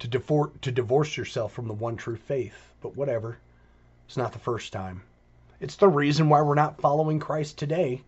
to, 0.00 0.50
to 0.60 0.70
divorce 0.70 1.16
yourself 1.16 1.50
from 1.50 1.66
the 1.66 1.72
one 1.72 1.96
true 1.96 2.16
faith, 2.16 2.74
but 2.82 2.94
whatever. 2.94 3.38
It's 4.06 4.18
not 4.18 4.34
the 4.34 4.38
first 4.38 4.70
time. 4.70 5.00
It's 5.60 5.76
the 5.76 5.88
reason 5.88 6.28
why 6.28 6.42
we're 6.42 6.54
not 6.54 6.78
following 6.78 7.18
Christ 7.18 7.56
today. 7.56 8.02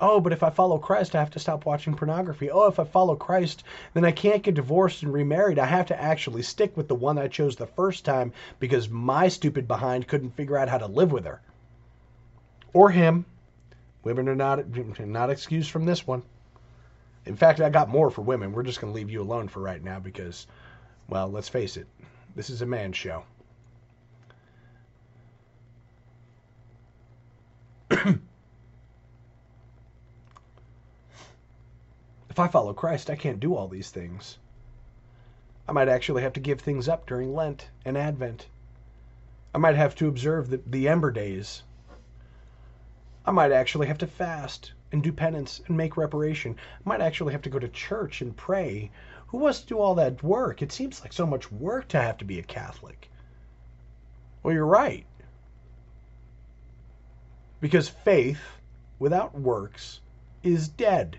Oh, 0.00 0.20
but 0.20 0.32
if 0.32 0.42
I 0.42 0.48
follow 0.48 0.78
Christ, 0.78 1.14
I 1.14 1.18
have 1.18 1.32
to 1.32 1.38
stop 1.38 1.66
watching 1.66 1.92
pornography. 1.92 2.50
Oh, 2.50 2.66
if 2.66 2.78
I 2.78 2.84
follow 2.84 3.14
Christ, 3.14 3.62
then 3.92 4.06
I 4.06 4.12
can't 4.12 4.42
get 4.42 4.54
divorced 4.54 5.02
and 5.02 5.12
remarried. 5.12 5.58
I 5.58 5.66
have 5.66 5.88
to 5.88 6.00
actually 6.00 6.40
stick 6.40 6.78
with 6.78 6.88
the 6.88 6.94
one 6.94 7.18
I 7.18 7.28
chose 7.28 7.56
the 7.56 7.66
first 7.66 8.06
time 8.06 8.32
because 8.58 8.88
my 8.88 9.28
stupid 9.28 9.68
behind 9.68 10.08
couldn't 10.08 10.34
figure 10.34 10.56
out 10.56 10.70
how 10.70 10.78
to 10.78 10.86
live 10.86 11.12
with 11.12 11.26
her. 11.26 11.42
Or 12.72 12.88
him. 12.88 13.26
Women 14.02 14.30
are 14.30 14.34
not 14.34 14.64
not 14.98 15.28
excused 15.28 15.70
from 15.70 15.84
this 15.84 16.06
one. 16.06 16.22
In 17.28 17.36
fact, 17.36 17.60
I 17.60 17.68
got 17.68 17.90
more 17.90 18.08
for 18.08 18.22
women. 18.22 18.52
We're 18.52 18.62
just 18.62 18.80
going 18.80 18.90
to 18.90 18.96
leave 18.96 19.10
you 19.10 19.20
alone 19.20 19.48
for 19.48 19.60
right 19.60 19.84
now 19.84 20.00
because, 20.00 20.46
well, 21.10 21.28
let's 21.28 21.50
face 21.50 21.76
it, 21.76 21.86
this 22.34 22.48
is 22.48 22.62
a 22.62 22.66
man's 22.66 22.96
show. 22.96 23.22
if 27.90 28.18
I 32.38 32.48
follow 32.48 32.72
Christ, 32.72 33.10
I 33.10 33.16
can't 33.16 33.40
do 33.40 33.54
all 33.54 33.68
these 33.68 33.90
things. 33.90 34.38
I 35.68 35.72
might 35.72 35.90
actually 35.90 36.22
have 36.22 36.32
to 36.32 36.40
give 36.40 36.62
things 36.62 36.88
up 36.88 37.06
during 37.06 37.34
Lent 37.34 37.68
and 37.84 37.98
Advent. 37.98 38.46
I 39.54 39.58
might 39.58 39.76
have 39.76 39.94
to 39.96 40.08
observe 40.08 40.48
the, 40.48 40.62
the 40.66 40.88
Ember 40.88 41.10
Days. 41.10 41.62
I 43.26 43.32
might 43.32 43.52
actually 43.52 43.88
have 43.88 43.98
to 43.98 44.06
fast 44.06 44.72
and 44.92 45.02
do 45.02 45.12
penance 45.12 45.60
and 45.66 45.76
make 45.76 45.96
reparation. 45.96 46.56
I 46.84 46.88
might 46.88 47.00
actually 47.00 47.32
have 47.32 47.42
to 47.42 47.50
go 47.50 47.58
to 47.58 47.68
church 47.68 48.20
and 48.22 48.36
pray. 48.36 48.90
Who 49.28 49.38
wants 49.38 49.60
to 49.60 49.66
do 49.66 49.78
all 49.78 49.94
that 49.96 50.22
work? 50.22 50.62
It 50.62 50.72
seems 50.72 51.02
like 51.02 51.12
so 51.12 51.26
much 51.26 51.52
work 51.52 51.88
to 51.88 52.00
have 52.00 52.18
to 52.18 52.24
be 52.24 52.38
a 52.38 52.42
Catholic. 52.42 53.10
Well, 54.42 54.54
you're 54.54 54.64
right. 54.64 55.04
Because 57.60 57.88
faith 57.88 58.40
without 58.98 59.38
works 59.38 60.00
is 60.42 60.68
dead. 60.68 61.18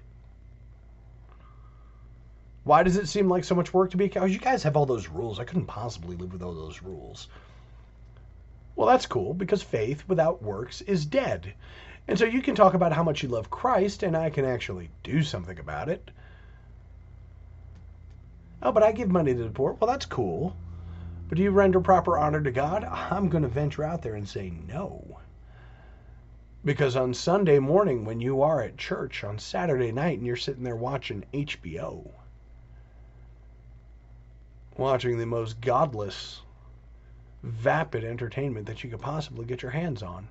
Why 2.63 2.83
does 2.83 2.97
it 2.97 3.07
seem 3.07 3.29
like 3.29 3.43
so 3.43 3.55
much 3.55 3.73
work 3.73 3.91
to 3.91 3.97
be 3.97 4.05
a 4.05 4.09
Catholic? 4.09 4.31
You 4.31 4.39
guys 4.39 4.63
have 4.63 4.75
all 4.75 4.85
those 4.85 5.09
rules. 5.09 5.39
I 5.39 5.43
couldn't 5.43 5.65
possibly 5.65 6.15
live 6.15 6.33
with 6.33 6.41
all 6.41 6.53
those 6.53 6.81
rules. 6.81 7.27
Well, 8.75 8.87
that's 8.87 9.05
cool 9.05 9.33
because 9.33 9.61
faith 9.61 10.03
without 10.07 10.41
works 10.41 10.81
is 10.81 11.05
dead. 11.05 11.53
And 12.09 12.17
so 12.17 12.25
you 12.25 12.41
can 12.41 12.55
talk 12.55 12.73
about 12.73 12.91
how 12.91 13.03
much 13.03 13.21
you 13.21 13.29
love 13.29 13.51
Christ, 13.51 14.01
and 14.01 14.17
I 14.17 14.31
can 14.31 14.43
actually 14.43 14.89
do 15.03 15.21
something 15.21 15.59
about 15.59 15.89
it. 15.89 16.09
Oh, 18.63 18.71
but 18.71 18.81
I 18.81 18.91
give 18.93 19.11
money 19.11 19.35
to 19.35 19.43
the 19.43 19.51
poor. 19.51 19.73
Well, 19.73 19.87
that's 19.87 20.07
cool. 20.07 20.55
But 21.27 21.37
do 21.37 21.43
you 21.43 21.51
render 21.51 21.79
proper 21.79 22.17
honor 22.17 22.41
to 22.41 22.49
God? 22.49 22.83
I'm 22.83 23.29
going 23.29 23.43
to 23.43 23.47
venture 23.47 23.83
out 23.83 24.01
there 24.01 24.15
and 24.15 24.27
say 24.27 24.51
no. 24.67 25.19
Because 26.65 26.95
on 26.95 27.13
Sunday 27.13 27.59
morning, 27.59 28.05
when 28.05 28.19
you 28.19 28.41
are 28.41 28.63
at 28.63 28.75
church 28.75 29.23
on 29.23 29.37
Saturday 29.37 29.91
night 29.91 30.17
and 30.17 30.25
you're 30.25 30.35
sitting 30.35 30.63
there 30.63 30.75
watching 30.75 31.25
HBO, 31.31 32.09
watching 34.77 35.19
the 35.19 35.27
most 35.27 35.61
godless, 35.61 36.41
vapid 37.43 38.03
entertainment 38.03 38.65
that 38.65 38.83
you 38.83 38.89
could 38.89 38.99
possibly 38.99 39.45
get 39.45 39.61
your 39.61 39.71
hands 39.71 40.01
on. 40.01 40.27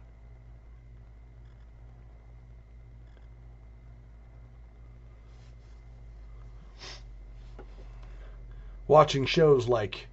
Watching 8.89 9.26
shows 9.26 9.68
like 9.68 10.09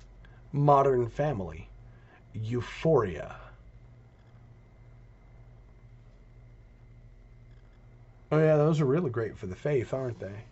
Modern 0.52 1.08
Family, 1.08 1.70
Euphoria. 2.34 3.38
Oh, 8.32 8.38
yeah, 8.38 8.58
those 8.58 8.82
are 8.82 8.86
really 8.86 9.10
great 9.10 9.38
for 9.38 9.48
the 9.48 9.56
faith, 9.56 9.94
aren't 9.94 10.20
they? 10.20 10.44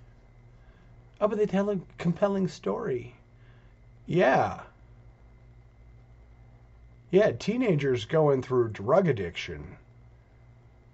Oh, 1.20 1.28
but 1.28 1.38
they 1.38 1.46
tell 1.46 1.70
a 1.70 1.80
compelling 1.98 2.48
story. 2.48 3.16
Yeah. 4.06 4.62
Yeah, 7.12 7.32
teenagers 7.32 8.06
going 8.06 8.42
through 8.42 8.70
drug 8.70 9.08
addiction 9.08 9.78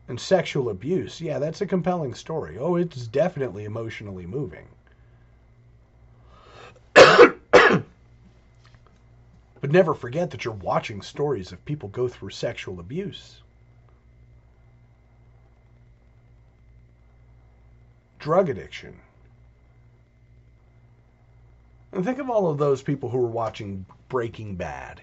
and 0.08 0.20
sexual 0.20 0.70
abuse. 0.70 1.22
Yeah, 1.22 1.38
that's 1.38 1.62
a 1.62 1.68
compelling 1.68 2.16
story. 2.16 2.58
Oh, 2.58 2.76
it's 2.76 3.08
definitely 3.08 3.66
emotionally 3.66 4.26
moving. 4.26 4.68
but 6.94 7.46
never 9.68 9.94
forget 9.94 10.32
that 10.32 10.46
you're 10.46 10.54
watching 10.54 11.02
stories 11.02 11.52
of 11.52 11.64
people 11.66 11.90
go 11.90 12.08
through 12.08 12.30
sexual 12.30 12.80
abuse. 12.80 13.42
Drug 18.20 18.50
addiction. 18.50 19.00
And 21.92 22.06
think 22.06 22.20
of 22.20 22.30
all 22.30 22.50
of 22.50 22.58
those 22.58 22.82
people 22.82 23.10
who 23.10 23.18
were 23.18 23.28
watching 23.28 23.86
Breaking 24.10 24.56
Bad. 24.56 25.02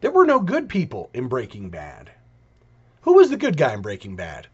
There 0.00 0.10
were 0.10 0.26
no 0.26 0.40
good 0.40 0.68
people 0.68 1.10
in 1.14 1.28
Breaking 1.28 1.70
Bad. 1.70 2.10
Who 3.02 3.14
was 3.14 3.30
the 3.30 3.36
good 3.36 3.56
guy 3.56 3.74
in 3.74 3.82
Breaking 3.82 4.16
Bad? 4.16 4.46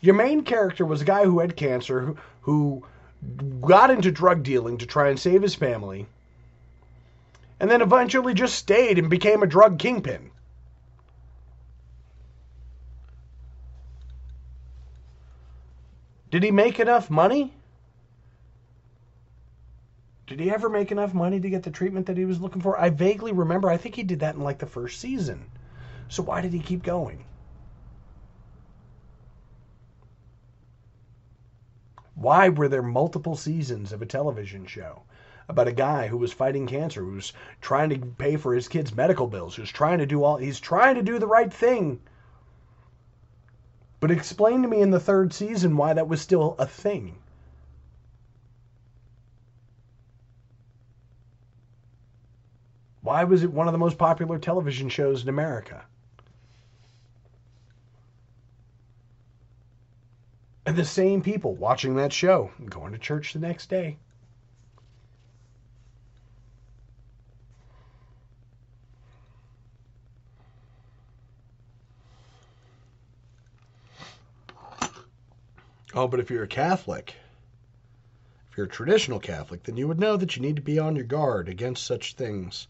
Your 0.00 0.14
main 0.14 0.42
character 0.42 0.86
was 0.86 1.02
a 1.02 1.06
guy 1.06 1.24
who 1.24 1.40
had 1.40 1.56
cancer, 1.56 2.00
who, 2.00 2.16
who 2.42 2.84
got 3.60 3.90
into 3.90 4.10
drug 4.10 4.42
dealing 4.42 4.78
to 4.78 4.86
try 4.86 5.08
and 5.08 5.18
save 5.18 5.42
his 5.42 5.54
family, 5.54 6.06
and 7.58 7.70
then 7.70 7.80
eventually 7.80 8.34
just 8.34 8.54
stayed 8.54 8.98
and 8.98 9.08
became 9.08 9.42
a 9.42 9.46
drug 9.46 9.78
kingpin. 9.78 10.30
Did 16.30 16.42
he 16.42 16.50
make 16.50 16.78
enough 16.80 17.08
money? 17.08 17.54
Did 20.26 20.40
he 20.40 20.50
ever 20.50 20.68
make 20.68 20.90
enough 20.90 21.14
money 21.14 21.40
to 21.40 21.48
get 21.48 21.62
the 21.62 21.70
treatment 21.70 22.06
that 22.06 22.16
he 22.16 22.24
was 22.24 22.40
looking 22.40 22.60
for? 22.60 22.78
I 22.78 22.90
vaguely 22.90 23.32
remember. 23.32 23.70
I 23.70 23.76
think 23.76 23.94
he 23.94 24.02
did 24.02 24.20
that 24.20 24.34
in 24.34 24.42
like 24.42 24.58
the 24.58 24.66
first 24.66 25.00
season. 25.00 25.46
So 26.08 26.22
why 26.24 26.40
did 26.40 26.52
he 26.52 26.58
keep 26.58 26.82
going? 26.82 27.24
Why 32.14 32.48
were 32.48 32.68
there 32.68 32.82
multiple 32.82 33.36
seasons 33.36 33.92
of 33.92 34.02
a 34.02 34.06
television 34.06 34.66
show 34.66 35.02
about 35.48 35.68
a 35.68 35.72
guy 35.72 36.08
who 36.08 36.16
was 36.16 36.32
fighting 36.32 36.66
cancer, 36.66 37.02
who 37.02 37.12
was 37.12 37.32
trying 37.60 37.90
to 37.90 37.98
pay 37.98 38.36
for 38.36 38.54
his 38.54 38.68
kids' 38.68 38.94
medical 38.94 39.26
bills, 39.26 39.54
who's 39.54 39.70
trying 39.70 39.98
to 39.98 40.06
do 40.06 40.24
all 40.24 40.36
he's 40.36 40.60
trying 40.60 40.94
to 40.96 41.02
do 41.02 41.18
the 41.18 41.26
right 41.26 41.52
thing. 41.52 42.00
But 44.00 44.10
explain 44.10 44.62
to 44.62 44.68
me 44.68 44.80
in 44.80 44.90
the 44.90 45.00
third 45.00 45.32
season 45.32 45.76
why 45.76 45.92
that 45.94 46.08
was 46.08 46.20
still 46.20 46.56
a 46.58 46.66
thing. 46.66 47.18
Why 53.00 53.22
was 53.22 53.44
it 53.44 53.52
one 53.52 53.68
of 53.68 53.72
the 53.72 53.78
most 53.78 53.98
popular 53.98 54.38
television 54.38 54.88
shows 54.88 55.22
in 55.22 55.28
America? 55.28 55.84
And 60.66 60.74
the 60.74 60.84
same 60.84 61.22
people 61.22 61.54
watching 61.54 61.94
that 61.94 62.12
show 62.12 62.50
going 62.68 62.90
to 62.92 62.98
church 62.98 63.32
the 63.32 63.38
next 63.38 63.70
day. 63.70 63.98
Oh, 75.98 76.06
but 76.06 76.20
if 76.20 76.30
you're 76.30 76.42
a 76.42 76.46
Catholic, 76.46 77.14
if 78.50 78.56
you're 78.58 78.66
a 78.66 78.68
traditional 78.68 79.18
Catholic, 79.18 79.62
then 79.62 79.78
you 79.78 79.88
would 79.88 79.98
know 79.98 80.18
that 80.18 80.36
you 80.36 80.42
need 80.42 80.56
to 80.56 80.62
be 80.62 80.78
on 80.78 80.94
your 80.94 81.06
guard 81.06 81.48
against 81.48 81.86
such 81.86 82.16
things 82.16 82.68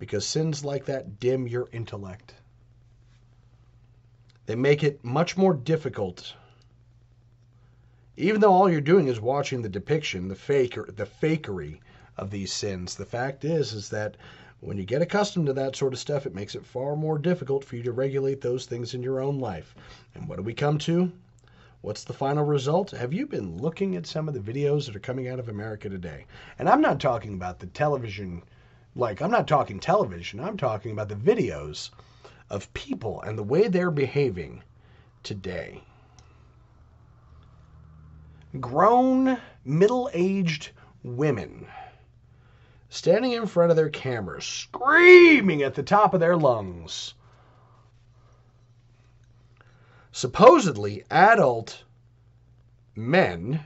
because 0.00 0.26
sins 0.26 0.64
like 0.64 0.84
that 0.86 1.20
dim 1.20 1.46
your 1.46 1.68
intellect. 1.70 2.34
They 4.46 4.56
make 4.56 4.82
it 4.82 5.04
much 5.04 5.36
more 5.36 5.54
difficult. 5.54 6.34
Even 8.16 8.40
though 8.40 8.52
all 8.52 8.68
you're 8.68 8.80
doing 8.80 9.06
is 9.06 9.20
watching 9.20 9.62
the 9.62 9.68
depiction, 9.68 10.26
the 10.26 10.34
faker, 10.34 10.90
the 10.96 11.06
fakery 11.06 11.78
of 12.16 12.32
these 12.32 12.52
sins, 12.52 12.96
the 12.96 13.06
fact 13.06 13.44
is 13.44 13.72
is 13.72 13.88
that 13.90 14.16
when 14.58 14.78
you 14.78 14.84
get 14.84 15.00
accustomed 15.00 15.46
to 15.46 15.52
that 15.52 15.76
sort 15.76 15.92
of 15.92 16.00
stuff, 16.00 16.26
it 16.26 16.34
makes 16.34 16.56
it 16.56 16.66
far 16.66 16.96
more 16.96 17.18
difficult 17.18 17.64
for 17.64 17.76
you 17.76 17.84
to 17.84 17.92
regulate 17.92 18.40
those 18.40 18.66
things 18.66 18.94
in 18.94 19.02
your 19.04 19.20
own 19.20 19.38
life. 19.38 19.76
And 20.16 20.28
what 20.28 20.38
do 20.38 20.42
we 20.42 20.54
come 20.54 20.78
to? 20.78 21.12
What's 21.84 22.04
the 22.04 22.14
final 22.14 22.44
result? 22.44 22.92
Have 22.92 23.12
you 23.12 23.26
been 23.26 23.58
looking 23.58 23.94
at 23.94 24.06
some 24.06 24.26
of 24.26 24.32
the 24.32 24.40
videos 24.40 24.86
that 24.86 24.96
are 24.96 25.00
coming 25.00 25.28
out 25.28 25.38
of 25.38 25.50
America 25.50 25.90
today? 25.90 26.24
And 26.58 26.66
I'm 26.66 26.80
not 26.80 26.98
talking 26.98 27.34
about 27.34 27.58
the 27.58 27.66
television, 27.66 28.42
like, 28.96 29.20
I'm 29.20 29.30
not 29.30 29.46
talking 29.46 29.78
television, 29.78 30.40
I'm 30.40 30.56
talking 30.56 30.92
about 30.92 31.10
the 31.10 31.14
videos 31.14 31.90
of 32.48 32.72
people 32.72 33.20
and 33.20 33.36
the 33.36 33.42
way 33.42 33.68
they're 33.68 33.90
behaving 33.90 34.62
today. 35.22 35.82
Grown, 38.58 39.36
middle 39.66 40.08
aged 40.14 40.70
women 41.02 41.66
standing 42.88 43.32
in 43.32 43.44
front 43.46 43.70
of 43.70 43.76
their 43.76 43.90
cameras, 43.90 44.46
screaming 44.46 45.62
at 45.62 45.74
the 45.74 45.82
top 45.82 46.14
of 46.14 46.20
their 46.20 46.38
lungs 46.38 47.12
supposedly 50.14 51.02
adult 51.10 51.82
men, 52.94 53.60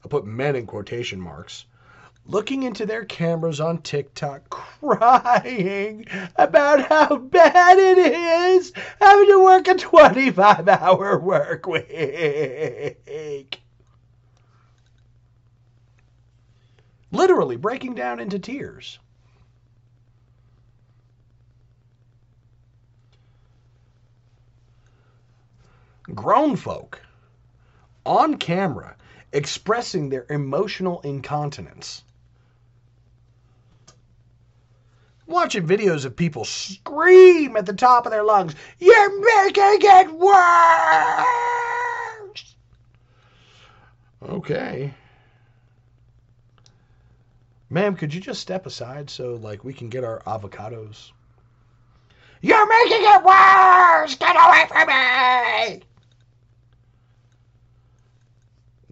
I'll 0.00 0.08
put 0.08 0.24
men 0.24 0.54
in 0.54 0.64
quotation 0.64 1.20
marks, 1.20 1.64
looking 2.24 2.62
into 2.62 2.86
their 2.86 3.04
cameras 3.04 3.60
on 3.60 3.82
TikTok, 3.82 4.48
crying 4.80 6.06
about 6.36 6.88
how 6.88 7.16
bad 7.16 7.78
it 7.80 7.98
is 7.98 8.72
having 9.00 9.26
to 9.26 9.42
work 9.42 9.66
a 9.66 9.74
25 9.74 10.68
hour 10.68 11.18
work 11.18 11.66
week. 11.66 11.90
Literally 17.10 17.56
breaking 17.56 17.96
down 17.96 18.20
into 18.20 18.38
tears. 18.38 19.00
Grown 26.14 26.56
folk 26.56 27.00
on 28.04 28.36
camera 28.36 28.96
expressing 29.32 30.08
their 30.08 30.26
emotional 30.28 31.00
incontinence. 31.00 32.02
Watching 35.26 35.66
videos 35.66 36.04
of 36.04 36.14
people 36.16 36.44
scream 36.44 37.56
at 37.56 37.64
the 37.64 37.72
top 37.72 38.04
of 38.06 38.12
their 38.12 38.24
lungs, 38.24 38.54
You're 38.78 39.44
making 39.44 39.78
it 39.80 40.12
worse! 40.12 41.24
Okay. 44.22 44.92
Ma'am, 47.70 47.96
could 47.96 48.12
you 48.12 48.20
just 48.20 48.42
step 48.42 48.66
aside 48.66 49.08
so 49.08 49.36
like 49.36 49.64
we 49.64 49.72
can 49.72 49.88
get 49.88 50.04
our 50.04 50.20
avocados? 50.26 51.12
You're 52.42 52.68
making 52.68 53.02
it 53.02 53.24
worse! 53.24 54.14
Get 54.16 54.36
away 54.36 54.66
from 54.68 54.88
me! 54.88 55.82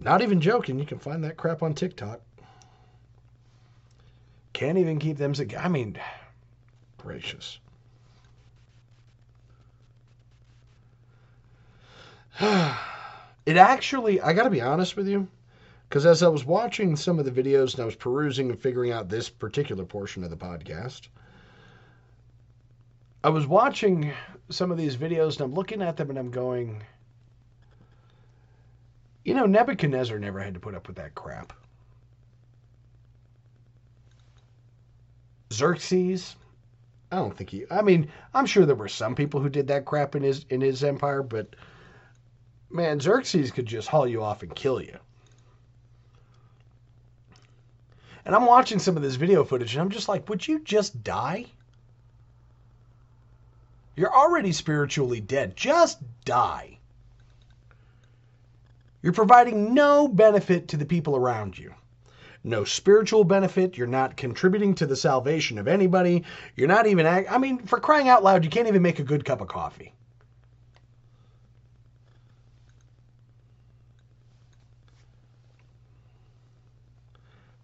Not 0.01 0.23
even 0.23 0.41
joking. 0.41 0.79
You 0.79 0.85
can 0.85 0.97
find 0.97 1.23
that 1.23 1.37
crap 1.37 1.61
on 1.61 1.75
TikTok. 1.75 2.19
Can't 4.53 4.79
even 4.79 4.99
keep 4.99 5.17
them. 5.17 5.33
I 5.57 5.67
mean, 5.67 5.97
gracious. 6.97 7.59
it 12.39 13.57
actually, 13.57 14.19
I 14.21 14.33
got 14.33 14.43
to 14.43 14.49
be 14.49 14.61
honest 14.61 14.95
with 14.95 15.07
you, 15.07 15.27
because 15.87 16.07
as 16.07 16.23
I 16.23 16.27
was 16.29 16.45
watching 16.45 16.95
some 16.95 17.19
of 17.19 17.25
the 17.25 17.31
videos 17.31 17.73
and 17.73 17.83
I 17.83 17.85
was 17.85 17.95
perusing 17.95 18.49
and 18.49 18.59
figuring 18.59 18.91
out 18.91 19.07
this 19.07 19.29
particular 19.29 19.85
portion 19.85 20.23
of 20.23 20.31
the 20.31 20.37
podcast, 20.37 21.09
I 23.23 23.29
was 23.29 23.45
watching 23.45 24.11
some 24.49 24.71
of 24.71 24.79
these 24.79 24.97
videos 24.97 25.33
and 25.33 25.41
I'm 25.41 25.53
looking 25.53 25.83
at 25.83 25.95
them 25.95 26.09
and 26.09 26.17
I'm 26.17 26.31
going, 26.31 26.81
you 29.23 29.33
know, 29.33 29.45
Nebuchadnezzar 29.45 30.19
never 30.19 30.39
had 30.39 30.53
to 30.55 30.59
put 30.59 30.75
up 30.75 30.87
with 30.87 30.97
that 30.97 31.15
crap. 31.15 31.53
Xerxes, 35.53 36.35
I 37.11 37.17
don't 37.17 37.35
think 37.35 37.49
he. 37.49 37.65
I 37.69 37.81
mean, 37.81 38.09
I'm 38.33 38.45
sure 38.45 38.65
there 38.65 38.75
were 38.75 38.87
some 38.87 39.15
people 39.15 39.41
who 39.41 39.49
did 39.49 39.67
that 39.67 39.85
crap 39.85 40.15
in 40.15 40.23
his 40.23 40.45
in 40.49 40.61
his 40.61 40.83
empire, 40.83 41.21
but 41.21 41.55
man, 42.69 42.99
Xerxes 42.99 43.51
could 43.51 43.65
just 43.65 43.89
haul 43.89 44.07
you 44.07 44.23
off 44.23 44.43
and 44.43 44.55
kill 44.55 44.81
you. 44.81 44.97
And 48.23 48.35
I'm 48.35 48.45
watching 48.45 48.79
some 48.79 48.95
of 48.95 49.03
this 49.03 49.15
video 49.15 49.43
footage 49.43 49.73
and 49.73 49.81
I'm 49.81 49.89
just 49.89 50.07
like, 50.07 50.29
would 50.29 50.47
you 50.47 50.59
just 50.59 51.03
die? 51.03 51.47
You're 53.95 54.13
already 54.13 54.51
spiritually 54.51 55.19
dead. 55.19 55.57
Just 55.57 55.99
die. 56.23 56.77
You're 59.01 59.13
providing 59.13 59.73
no 59.73 60.07
benefit 60.07 60.67
to 60.69 60.77
the 60.77 60.85
people 60.85 61.15
around 61.15 61.57
you. 61.57 61.73
No 62.43 62.63
spiritual 62.63 63.23
benefit. 63.23 63.77
You're 63.77 63.87
not 63.87 64.17
contributing 64.17 64.75
to 64.75 64.85
the 64.85 64.95
salvation 64.95 65.57
of 65.57 65.67
anybody. 65.67 66.23
You're 66.55 66.67
not 66.67 66.87
even, 66.87 67.05
I 67.05 67.37
mean, 67.37 67.59
for 67.59 67.79
crying 67.79 68.09
out 68.09 68.23
loud, 68.23 68.43
you 68.43 68.49
can't 68.49 68.67
even 68.67 68.81
make 68.81 68.99
a 68.99 69.03
good 69.03 69.25
cup 69.25 69.41
of 69.41 69.47
coffee. 69.47 69.93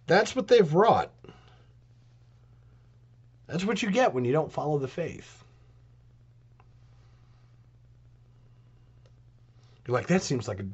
That's 0.06 0.34
what 0.34 0.48
they've 0.48 0.72
wrought. 0.72 1.12
That's 3.46 3.64
what 3.64 3.82
you 3.82 3.90
get 3.90 4.14
when 4.14 4.24
you 4.24 4.32
don't 4.32 4.52
follow 4.52 4.78
the 4.78 4.88
faith. 4.88 5.44
You're 9.86 9.94
like, 9.94 10.06
that 10.08 10.22
seems 10.22 10.46
like 10.46 10.60
a 10.60 10.64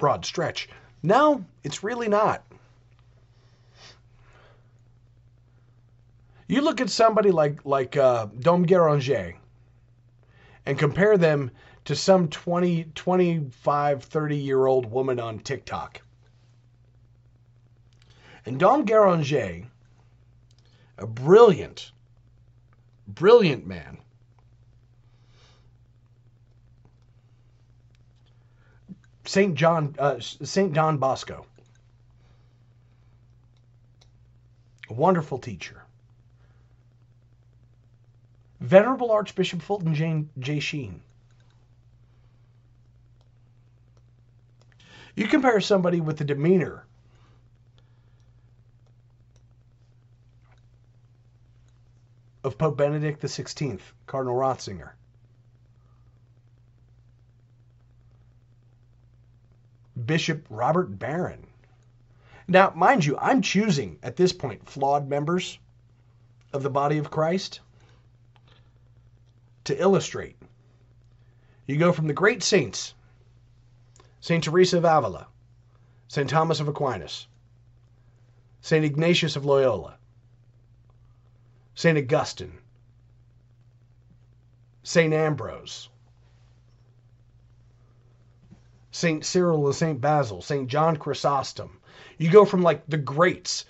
broad 0.00 0.24
stretch. 0.24 0.68
No, 1.04 1.44
it's 1.62 1.84
really 1.84 2.08
not. 2.08 2.42
You 6.48 6.62
look 6.62 6.80
at 6.80 6.90
somebody 6.90 7.30
like 7.30 7.64
like 7.64 7.96
uh, 7.96 8.26
Dom 8.40 8.66
Guéranger 8.66 9.36
and 10.66 10.76
compare 10.76 11.16
them 11.16 11.52
to 11.84 11.94
some 11.94 12.28
20, 12.28 12.86
25, 12.94 14.02
30 14.02 14.36
year 14.36 14.66
old 14.66 14.90
woman 14.90 15.20
on 15.20 15.38
TikTok. 15.38 16.02
And 18.44 18.58
Dom 18.58 18.84
Guéranger, 18.84 19.66
a 20.98 21.06
brilliant, 21.06 21.92
brilliant 23.06 23.66
man, 23.66 23.98
St. 29.24 29.54
John, 29.54 29.94
uh, 29.98 30.18
St. 30.18 30.72
John 30.74 30.98
Bosco, 30.98 31.46
a 34.88 34.92
wonderful 34.92 35.38
teacher. 35.38 35.82
Venerable 38.60 39.10
Archbishop 39.10 39.62
Fulton 39.62 39.94
J. 39.94 40.24
J. 40.38 40.60
Sheen. 40.60 41.00
You 45.14 45.26
compare 45.26 45.60
somebody 45.60 46.00
with 46.00 46.18
the 46.18 46.24
demeanor 46.24 46.84
of 52.42 52.56
Pope 52.56 52.76
Benedict 52.76 53.22
XVI, 53.22 53.80
Cardinal 54.06 54.36
Ratzinger. 54.36 54.90
Bishop 60.06 60.46
Robert 60.50 60.98
Barron. 60.98 61.46
Now, 62.48 62.72
mind 62.74 63.04
you, 63.04 63.16
I'm 63.18 63.42
choosing 63.42 63.98
at 64.02 64.16
this 64.16 64.32
point 64.32 64.68
flawed 64.68 65.08
members 65.08 65.58
of 66.52 66.62
the 66.62 66.70
body 66.70 66.98
of 66.98 67.10
Christ 67.10 67.60
to 69.64 69.80
illustrate. 69.80 70.36
You 71.66 71.76
go 71.76 71.92
from 71.92 72.08
the 72.08 72.12
great 72.12 72.42
saints, 72.42 72.94
St. 74.20 74.42
Teresa 74.42 74.78
of 74.78 74.84
Avila, 74.84 75.28
St. 76.08 76.28
Thomas 76.28 76.58
of 76.58 76.66
Aquinas, 76.66 77.28
St. 78.60 78.84
Ignatius 78.84 79.36
of 79.36 79.44
Loyola, 79.44 79.96
St. 81.74 81.96
Augustine, 81.96 82.58
St. 84.82 85.14
Ambrose, 85.14 85.88
St. 88.92 89.24
Cyril 89.24 89.72
St. 89.72 90.00
Basil, 90.00 90.42
St. 90.42 90.68
John 90.68 90.96
Chrysostom. 90.96 91.78
You 92.18 92.30
go 92.30 92.44
from 92.44 92.62
like 92.62 92.86
the 92.86 92.96
greats, 92.96 93.64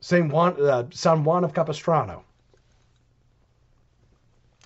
St. 0.00 0.30
Juan, 0.30 0.60
uh, 0.60 0.84
San 0.90 1.24
Juan 1.24 1.44
of 1.44 1.54
Capistrano. 1.54 2.24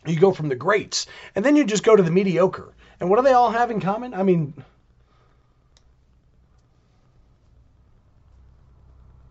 You 0.06 0.18
go 0.18 0.32
from 0.32 0.48
the 0.48 0.54
greats, 0.54 1.06
and 1.34 1.44
then 1.44 1.56
you 1.56 1.64
just 1.64 1.82
go 1.82 1.96
to 1.96 2.02
the 2.02 2.10
mediocre. 2.10 2.72
And 3.00 3.10
what 3.10 3.16
do 3.16 3.22
they 3.22 3.32
all 3.32 3.50
have 3.50 3.70
in 3.70 3.80
common? 3.80 4.14
I 4.14 4.22
mean, 4.22 4.54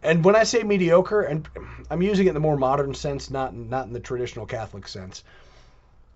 and 0.03 0.24
when 0.24 0.36
I 0.36 0.43
say 0.43 0.63
mediocre, 0.63 1.22
and 1.22 1.47
I'm 1.89 2.01
using 2.01 2.28
it 2.28 2.30
in 2.30 2.34
the 2.36 2.39
more 2.39 2.57
modern 2.57 2.93
sense, 2.93 3.30
not 3.30 3.53
not 3.53 3.88
in 3.88 3.93
the 3.93 3.99
traditional 3.99 4.45
Catholic 4.45 4.88
sense, 4.88 5.24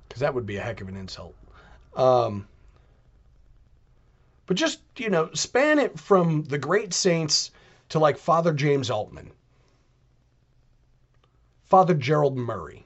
because 0.08 0.22
that 0.22 0.34
would 0.34 0.46
be 0.46 0.58
a 0.58 0.62
heck 0.62 0.82
of 0.82 0.90
an 0.90 0.96
insult. 0.96 1.36
Um, 1.96 2.48
but 4.46 4.58
just, 4.58 4.80
you 4.98 5.10
know, 5.10 5.30
span 5.34 5.80
it 5.80 6.00
from 6.00 6.44
the 6.44 6.58
great 6.58 6.94
saints 6.94 7.52
to 7.90 8.00
like 8.00 8.18
Father 8.18 8.54
James 8.54 8.90
Altman, 8.90 9.32
Father 11.66 11.94
Gerald 11.94 12.36
Murray, 12.38 12.86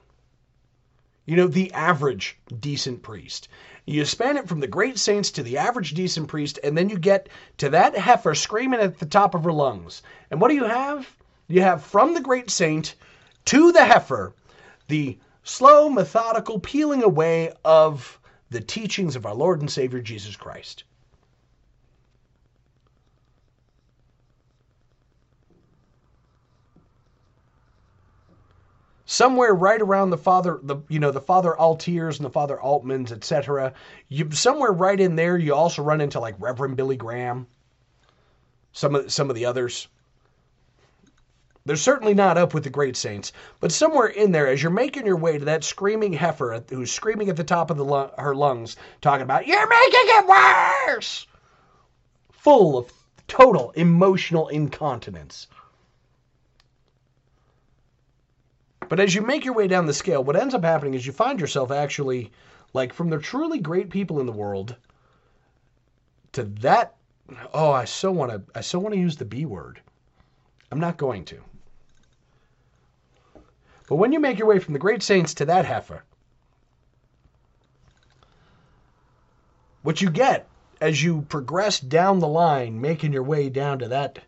you 1.26 1.36
know, 1.36 1.46
the 1.46 1.72
average 1.72 2.38
decent 2.60 3.02
priest. 3.02 3.48
You 3.86 4.04
span 4.04 4.36
it 4.36 4.48
from 4.48 4.60
the 4.60 4.66
great 4.66 4.98
saints 4.98 5.30
to 5.32 5.42
the 5.42 5.58
average 5.58 5.94
decent 5.94 6.28
priest, 6.28 6.58
and 6.62 6.76
then 6.76 6.88
you 6.88 6.98
get 6.98 7.28
to 7.58 7.70
that 7.70 7.96
heifer 7.96 8.34
screaming 8.34 8.80
at 8.80 8.98
the 8.98 9.06
top 9.06 9.34
of 9.34 9.44
her 9.44 9.52
lungs. 9.52 10.02
And 10.30 10.40
what 10.40 10.48
do 10.48 10.54
you 10.54 10.64
have? 10.64 11.08
You 11.48 11.62
have 11.62 11.82
from 11.82 12.14
the 12.14 12.20
great 12.20 12.50
saint 12.50 12.94
to 13.46 13.72
the 13.72 13.84
heifer 13.84 14.34
the 14.88 15.18
slow, 15.42 15.88
methodical 15.88 16.58
peeling 16.58 17.02
away 17.02 17.52
of 17.64 18.18
the 18.50 18.60
teachings 18.60 19.16
of 19.16 19.26
our 19.26 19.34
Lord 19.34 19.60
and 19.60 19.70
Savior 19.70 20.00
Jesus 20.00 20.36
Christ. 20.36 20.84
somewhere 29.06 29.54
right 29.54 29.80
around 29.80 30.10
the 30.10 30.18
father 30.18 30.58
the 30.62 30.76
you 30.88 30.98
know 30.98 31.10
the 31.10 31.20
father 31.20 31.54
altiers 31.58 32.16
and 32.16 32.24
the 32.24 32.30
father 32.30 32.58
altmans 32.62 33.12
etc 33.12 33.72
you 34.08 34.30
somewhere 34.32 34.72
right 34.72 34.98
in 34.98 35.14
there 35.14 35.36
you 35.36 35.54
also 35.54 35.82
run 35.82 36.00
into 36.00 36.18
like 36.18 36.34
reverend 36.38 36.76
billy 36.76 36.96
graham 36.96 37.46
some 38.72 38.94
of 38.94 39.12
some 39.12 39.28
of 39.28 39.36
the 39.36 39.44
others 39.44 39.88
they're 41.66 41.76
certainly 41.76 42.12
not 42.12 42.36
up 42.36 42.52
with 42.52 42.64
the 42.64 42.70
great 42.70 42.94
saints, 42.94 43.32
but 43.58 43.72
somewhere 43.72 44.08
in 44.08 44.32
there, 44.32 44.46
as 44.46 44.62
you're 44.62 44.70
making 44.70 45.06
your 45.06 45.16
way 45.16 45.38
to 45.38 45.46
that 45.46 45.64
screaming 45.64 46.12
heifer 46.12 46.62
who's 46.68 46.92
screaming 46.92 47.30
at 47.30 47.36
the 47.36 47.44
top 47.44 47.70
of 47.70 47.78
the, 47.78 48.10
her 48.18 48.34
lungs, 48.34 48.76
talking 49.00 49.22
about, 49.22 49.46
You're 49.46 49.66
making 49.68 50.00
it 50.04 50.26
worse! 50.26 51.26
Full 52.32 52.76
of 52.76 52.92
total 53.26 53.70
emotional 53.70 54.48
incontinence. 54.48 55.46
But 58.86 59.00
as 59.00 59.14
you 59.14 59.22
make 59.22 59.46
your 59.46 59.54
way 59.54 59.66
down 59.66 59.86
the 59.86 59.94
scale, 59.94 60.22
what 60.22 60.36
ends 60.36 60.54
up 60.54 60.64
happening 60.64 60.92
is 60.92 61.06
you 61.06 61.12
find 61.12 61.40
yourself 61.40 61.70
actually, 61.70 62.30
like, 62.74 62.92
from 62.92 63.08
the 63.08 63.18
truly 63.18 63.58
great 63.58 63.88
people 63.88 64.20
in 64.20 64.26
the 64.26 64.32
world 64.32 64.76
to 66.32 66.44
that. 66.60 66.96
Oh, 67.54 67.72
I 67.72 67.86
so 67.86 68.12
want 68.12 68.32
to. 68.32 68.42
I 68.54 68.60
so 68.60 68.78
want 68.78 68.92
to 68.94 69.00
use 69.00 69.16
the 69.16 69.24
B 69.24 69.46
word. 69.46 69.80
I'm 70.70 70.80
not 70.80 70.98
going 70.98 71.24
to. 71.26 71.40
But 73.86 73.96
when 73.96 74.12
you 74.12 74.20
make 74.20 74.38
your 74.38 74.48
way 74.48 74.58
from 74.58 74.72
the 74.72 74.78
great 74.78 75.02
saints 75.02 75.34
to 75.34 75.44
that 75.44 75.66
heifer, 75.66 76.04
what 79.82 80.00
you 80.00 80.10
get 80.10 80.48
as 80.80 81.02
you 81.02 81.22
progress 81.22 81.80
down 81.80 82.18
the 82.18 82.28
line, 82.28 82.80
making 82.80 83.12
your 83.12 83.22
way 83.22 83.48
down 83.50 83.78
to 83.80 83.88
that 83.88 84.18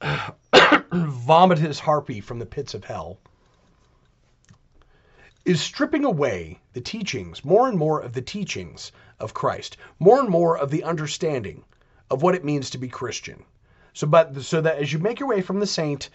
vomitous 0.92 1.80
harpy 1.80 2.20
from 2.20 2.38
the 2.38 2.46
pits 2.46 2.74
of 2.74 2.84
hell, 2.84 3.18
is 5.44 5.60
stripping 5.60 6.04
away 6.04 6.58
the 6.72 6.80
teachings, 6.80 7.44
more 7.44 7.68
and 7.68 7.78
more 7.78 8.00
of 8.00 8.14
the 8.14 8.22
teachings 8.22 8.90
of 9.20 9.34
Christ, 9.34 9.76
more 9.98 10.20
and 10.20 10.28
more 10.28 10.58
of 10.58 10.70
the 10.70 10.84
understanding 10.84 11.64
of 12.10 12.22
what 12.22 12.34
it 12.34 12.44
means 12.44 12.70
to 12.70 12.78
be 12.78 12.88
Christian. 12.88 13.44
So, 13.92 14.06
but 14.06 14.42
so 14.42 14.60
that 14.60 14.78
as 14.78 14.92
you 14.92 14.98
make 14.98 15.20
your 15.20 15.28
way 15.28 15.40
from 15.40 15.60
the 15.60 15.66
saint 15.66 16.10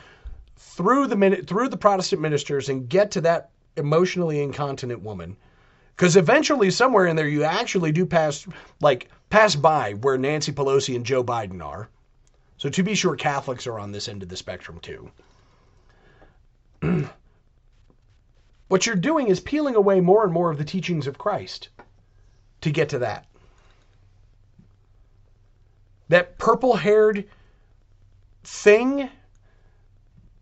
through 0.60 1.08
the 1.08 1.44
through 1.48 1.70
the 1.70 1.78
Protestant 1.78 2.22
ministers 2.22 2.70
and 2.70 2.88
get 2.90 3.12
to 3.12 3.22
that 3.22 3.50
emotionally 3.78 4.42
incontinent 4.44 5.02
woman, 5.02 5.38
because 5.96 6.18
eventually 6.18 6.70
somewhere 6.70 7.08
in 7.08 7.16
there 7.16 7.28
you 7.28 7.44
actually 7.44 7.94
do 7.94 8.06
pass 8.06 8.46
like 8.82 9.10
pass 9.30 9.56
by 9.56 9.94
where 9.94 10.18
Nancy 10.18 10.52
Pelosi 10.52 10.96
and 10.96 11.06
Joe 11.06 11.24
Biden 11.24 11.64
are. 11.64 11.90
So 12.58 12.70
to 12.70 12.84
be 12.84 12.94
sure, 12.94 13.16
Catholics 13.16 13.68
are 13.68 13.80
on 13.80 13.94
this 13.94 14.10
end 14.10 14.22
of 14.22 14.28
the 14.28 14.36
spectrum 14.36 14.80
too. 14.82 15.10
what 18.68 18.86
you're 18.86 18.96
doing 18.98 19.30
is 19.30 19.40
peeling 19.40 19.76
away 19.76 20.02
more 20.02 20.26
and 20.26 20.34
more 20.34 20.52
of 20.52 20.58
the 20.58 20.66
teachings 20.66 21.08
of 21.08 21.18
Christ 21.18 21.70
to 22.62 22.70
get 22.70 22.90
to 22.90 23.00
that. 23.00 23.26
That 26.10 26.38
purple 26.38 26.76
haired 26.76 27.26
thing 28.44 29.10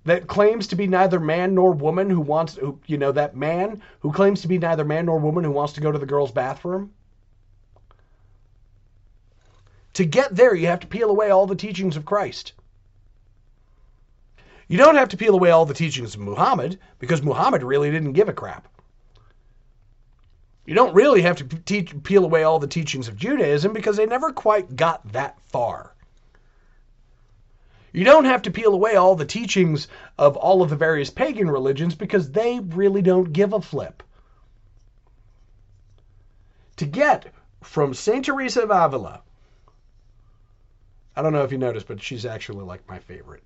that 0.07 0.25
claims 0.25 0.67
to 0.67 0.75
be 0.77 0.87
neither 0.87 1.19
man 1.19 1.53
nor 1.53 1.73
woman 1.73 2.09
who 2.09 2.21
wants, 2.21 2.55
who, 2.55 2.79
you 2.87 2.97
know, 2.97 3.11
that 3.11 3.35
man 3.35 3.81
who 3.99 4.13
claims 4.13 4.41
to 4.41 4.47
be 4.47 4.57
neither 4.57 4.85
man 4.85 5.05
nor 5.05 5.19
woman 5.19 5.43
who 5.43 5.51
wants 5.51 5.73
to 5.73 5.81
go 5.81 5.91
to 5.91 5.99
the 5.99 6.05
girl's 6.05 6.31
bathroom. 6.31 6.93
To 9.95 10.05
get 10.05 10.33
there, 10.33 10.55
you 10.55 10.67
have 10.67 10.79
to 10.79 10.87
peel 10.87 11.09
away 11.09 11.29
all 11.29 11.45
the 11.45 11.57
teachings 11.57 11.97
of 11.97 12.05
Christ. 12.05 12.53
You 14.69 14.77
don't 14.77 14.95
have 14.95 15.09
to 15.09 15.17
peel 15.17 15.33
away 15.33 15.51
all 15.51 15.65
the 15.65 15.73
teachings 15.73 16.15
of 16.15 16.21
Muhammad 16.21 16.79
because 16.99 17.21
Muhammad 17.21 17.61
really 17.61 17.91
didn't 17.91 18.13
give 18.13 18.29
a 18.29 18.33
crap. 18.33 18.65
You 20.65 20.73
don't 20.73 20.95
really 20.95 21.21
have 21.21 21.35
to 21.37 21.43
teach, 21.43 22.01
peel 22.03 22.23
away 22.23 22.43
all 22.43 22.59
the 22.59 22.67
teachings 22.67 23.09
of 23.09 23.17
Judaism 23.17 23.73
because 23.73 23.97
they 23.97 24.05
never 24.05 24.31
quite 24.31 24.73
got 24.77 25.11
that 25.11 25.37
far. 25.49 25.93
You 27.93 28.03
don't 28.03 28.25
have 28.25 28.41
to 28.43 28.51
peel 28.51 28.73
away 28.73 28.95
all 28.95 29.15
the 29.15 29.25
teachings 29.25 29.87
of 30.17 30.35
all 30.35 30.61
of 30.61 30.69
the 30.69 30.75
various 30.75 31.09
pagan 31.09 31.49
religions 31.49 31.95
because 31.95 32.31
they 32.31 32.59
really 32.59 33.01
don't 33.01 33.33
give 33.33 33.53
a 33.53 33.61
flip. 33.61 34.03
To 36.77 36.85
get 36.85 37.33
from 37.63 37.93
St. 37.93 38.25
Teresa 38.25 38.61
of 38.61 38.71
Avila, 38.71 39.21
I 41.15 41.21
don't 41.21 41.33
know 41.33 41.43
if 41.43 41.51
you 41.51 41.57
noticed, 41.57 41.87
but 41.87 42.01
she's 42.01 42.25
actually 42.25 42.63
like 42.63 42.87
my 42.87 42.99
favorite. 42.99 43.43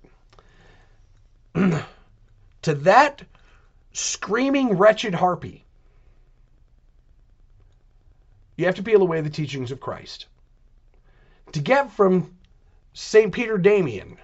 to 1.54 2.74
that 2.74 3.22
screaming, 3.92 4.76
wretched 4.76 5.14
harpy, 5.14 5.64
you 8.56 8.66
have 8.66 8.74
to 8.74 8.82
peel 8.82 9.00
away 9.00 9.20
the 9.22 9.30
teachings 9.30 9.70
of 9.70 9.80
Christ. 9.80 10.26
To 11.52 11.60
get 11.60 11.90
from 11.90 12.34
St. 12.92 13.32
Peter 13.32 13.56
Damian 13.56 14.18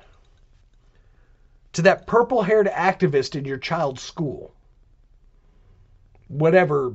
to 1.73 1.83
that 1.83 2.07
purple 2.07 2.43
haired 2.43 2.67
activist 2.67 3.37
in 3.37 3.45
your 3.45 3.59
child's 3.59 4.03
school, 4.03 4.55
whatever 6.29 6.95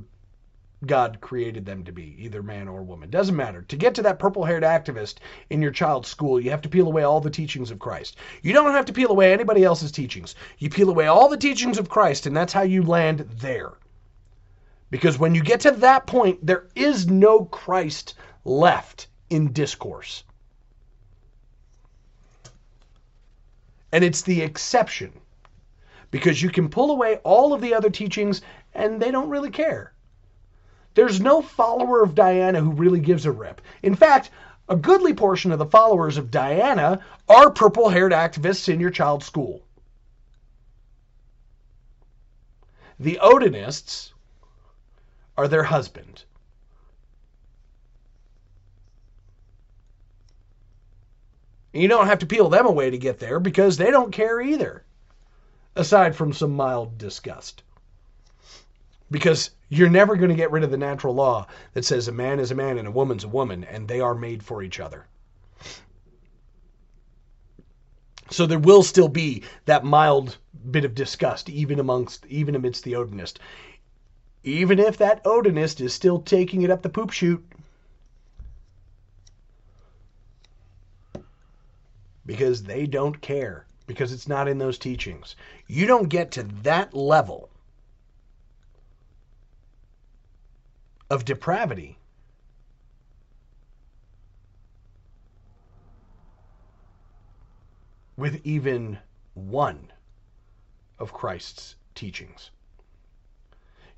God 0.86 1.20
created 1.22 1.66
them 1.66 1.84
to 1.86 1.92
be, 1.92 2.16
either 2.20 2.44
man 2.44 2.68
or 2.68 2.84
woman. 2.84 3.10
Doesn't 3.10 3.36
matter. 3.36 3.62
To 3.62 3.78
get 3.78 3.96
to 3.96 4.02
that 4.02 4.20
purple 4.20 4.44
haired 4.44 4.64
activist 4.64 5.16
in 5.50 5.62
your 5.62 5.72
child's 5.72 6.10
school, 6.10 6.40
you 6.40 6.52
have 6.52 6.62
to 6.64 6.70
peel 6.70 6.88
away 6.88 7.04
all 7.04 7.22
the 7.22 7.30
teachings 7.30 7.72
of 7.72 7.80
Christ. 7.80 8.18
You 8.42 8.54
don't 8.54 8.72
have 8.72 8.86
to 8.86 8.94
peel 8.94 9.10
away 9.10 9.32
anybody 9.32 9.64
else's 9.64 9.92
teachings. 9.92 10.36
You 10.58 10.70
peel 10.70 10.90
away 10.90 11.08
all 11.08 11.30
the 11.30 11.38
teachings 11.38 11.78
of 11.78 11.90
Christ, 11.90 12.26
and 12.26 12.36
that's 12.36 12.54
how 12.54 12.64
you 12.64 12.84
land 12.84 13.20
there. 13.38 13.74
Because 14.90 15.18
when 15.18 15.34
you 15.34 15.42
get 15.42 15.62
to 15.62 15.72
that 15.72 16.06
point, 16.06 16.46
there 16.46 16.68
is 16.76 17.08
no 17.08 17.46
Christ 17.46 18.16
left 18.46 19.08
in 19.30 19.54
discourse. 19.54 20.24
And 23.94 24.04
it's 24.04 24.24
the 24.24 24.42
exception. 24.42 25.14
Because 26.10 26.42
you 26.42 26.50
can 26.50 26.68
pull 26.68 26.92
away 26.92 27.18
all 27.18 27.54
of 27.54 27.62
the 27.62 27.76
other 27.76 27.92
teachings 27.92 28.42
and 28.74 29.00
they 29.00 29.12
don't 29.12 29.30
really 29.30 29.52
care. 29.52 29.94
There's 30.96 31.22
no 31.22 31.44
follower 31.44 32.04
of 32.04 32.16
Diana 32.16 32.60
who 32.60 32.72
really 32.72 33.00
gives 33.00 33.28
a 33.28 33.32
rip. 33.32 33.62
In 33.84 33.96
fact, 33.96 34.32
a 34.68 34.76
goodly 34.76 35.14
portion 35.14 35.52
of 35.52 35.60
the 35.60 35.68
followers 35.68 36.18
of 36.18 36.32
Diana 36.32 37.02
are 37.30 37.52
purple 37.52 37.90
haired 37.90 38.12
activists 38.12 38.68
in 38.68 38.80
your 38.80 38.90
child's 38.90 39.28
school. 39.28 39.62
The 43.00 43.20
Odinists 43.22 44.12
are 45.38 45.48
their 45.48 45.64
husband. 45.64 46.24
You 51.82 51.88
don't 51.88 52.08
have 52.08 52.20
to 52.20 52.26
peel 52.26 52.50
them 52.50 52.66
away 52.66 52.90
to 52.90 52.98
get 52.98 53.20
there 53.20 53.40
because 53.40 53.78
they 53.78 53.90
don't 53.90 54.12
care 54.12 54.40
either, 54.40 54.84
aside 55.76 56.16
from 56.16 56.34
some 56.34 56.52
mild 56.52 56.98
disgust. 56.98 57.64
Because 59.10 59.52
you're 59.70 59.90
never 59.90 60.16
going 60.16 60.30
to 60.30 60.36
get 60.36 60.52
rid 60.52 60.64
of 60.64 60.72
the 60.72 60.78
natural 60.78 61.16
law 61.16 61.48
that 61.74 61.86
says 61.86 62.08
a 62.08 62.12
man 62.12 62.40
is 62.40 62.52
a 62.52 62.56
man 62.56 62.78
and 62.78 62.88
a 62.88 62.92
woman's 62.92 63.24
a 63.24 63.28
woman, 63.28 63.64
and 63.64 63.88
they 63.88 64.00
are 64.00 64.16
made 64.16 64.44
for 64.44 64.62
each 64.62 64.80
other. 64.80 65.08
So 68.30 68.46
there 68.46 68.60
will 68.60 68.84
still 68.84 69.10
be 69.10 69.44
that 69.66 69.84
mild 69.84 70.38
bit 70.72 70.86
of 70.86 70.96
disgust, 70.96 71.50
even 71.50 71.80
amongst, 71.80 72.26
even 72.28 72.56
amidst 72.56 72.84
the 72.84 72.94
Odinist. 72.94 73.38
Even 74.44 74.80
if 74.80 74.98
that 74.98 75.24
Odinist 75.24 75.82
is 75.82 75.94
still 75.94 76.20
taking 76.20 76.62
it 76.62 76.72
up 76.72 76.82
the 76.82 76.90
poop 76.90 77.12
chute. 77.12 77.46
Because 82.26 82.64
they 82.64 82.88
don't 82.88 83.22
care. 83.22 83.66
Because 83.86 84.14
it's 84.14 84.28
not 84.28 84.48
in 84.48 84.58
those 84.58 84.78
teachings. 84.78 85.36
You 85.68 85.86
don't 85.86 86.10
get 86.10 86.32
to 86.32 86.44
that 86.64 86.94
level 86.94 87.50
of 91.10 91.26
depravity. 91.26 91.98
With 98.16 98.40
even 98.44 99.00
one 99.34 99.92
of 101.00 101.14
Christ's 101.14 101.76
teachings. 101.96 102.52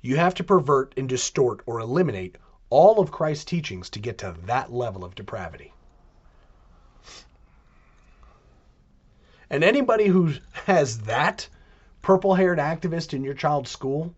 You 0.00 0.16
have 0.16 0.34
to 0.34 0.44
pervert 0.44 0.94
and 0.96 1.08
distort 1.08 1.62
or 1.66 1.80
eliminate 1.80 2.36
all 2.70 2.98
of 2.98 3.12
Christ's 3.12 3.44
teachings 3.44 3.90
to 3.90 3.98
get 3.98 4.18
to 4.18 4.34
that 4.44 4.72
level 4.72 5.04
of 5.04 5.14
depravity. 5.14 5.72
And 9.48 9.62
anybody 9.62 10.06
who 10.06 10.32
has 10.64 11.00
that 11.00 11.48
purple 12.02 12.34
haired 12.34 12.58
activist 12.58 13.14
in 13.14 13.24
your 13.24 13.34
child's 13.34 13.70
school, 13.70 14.14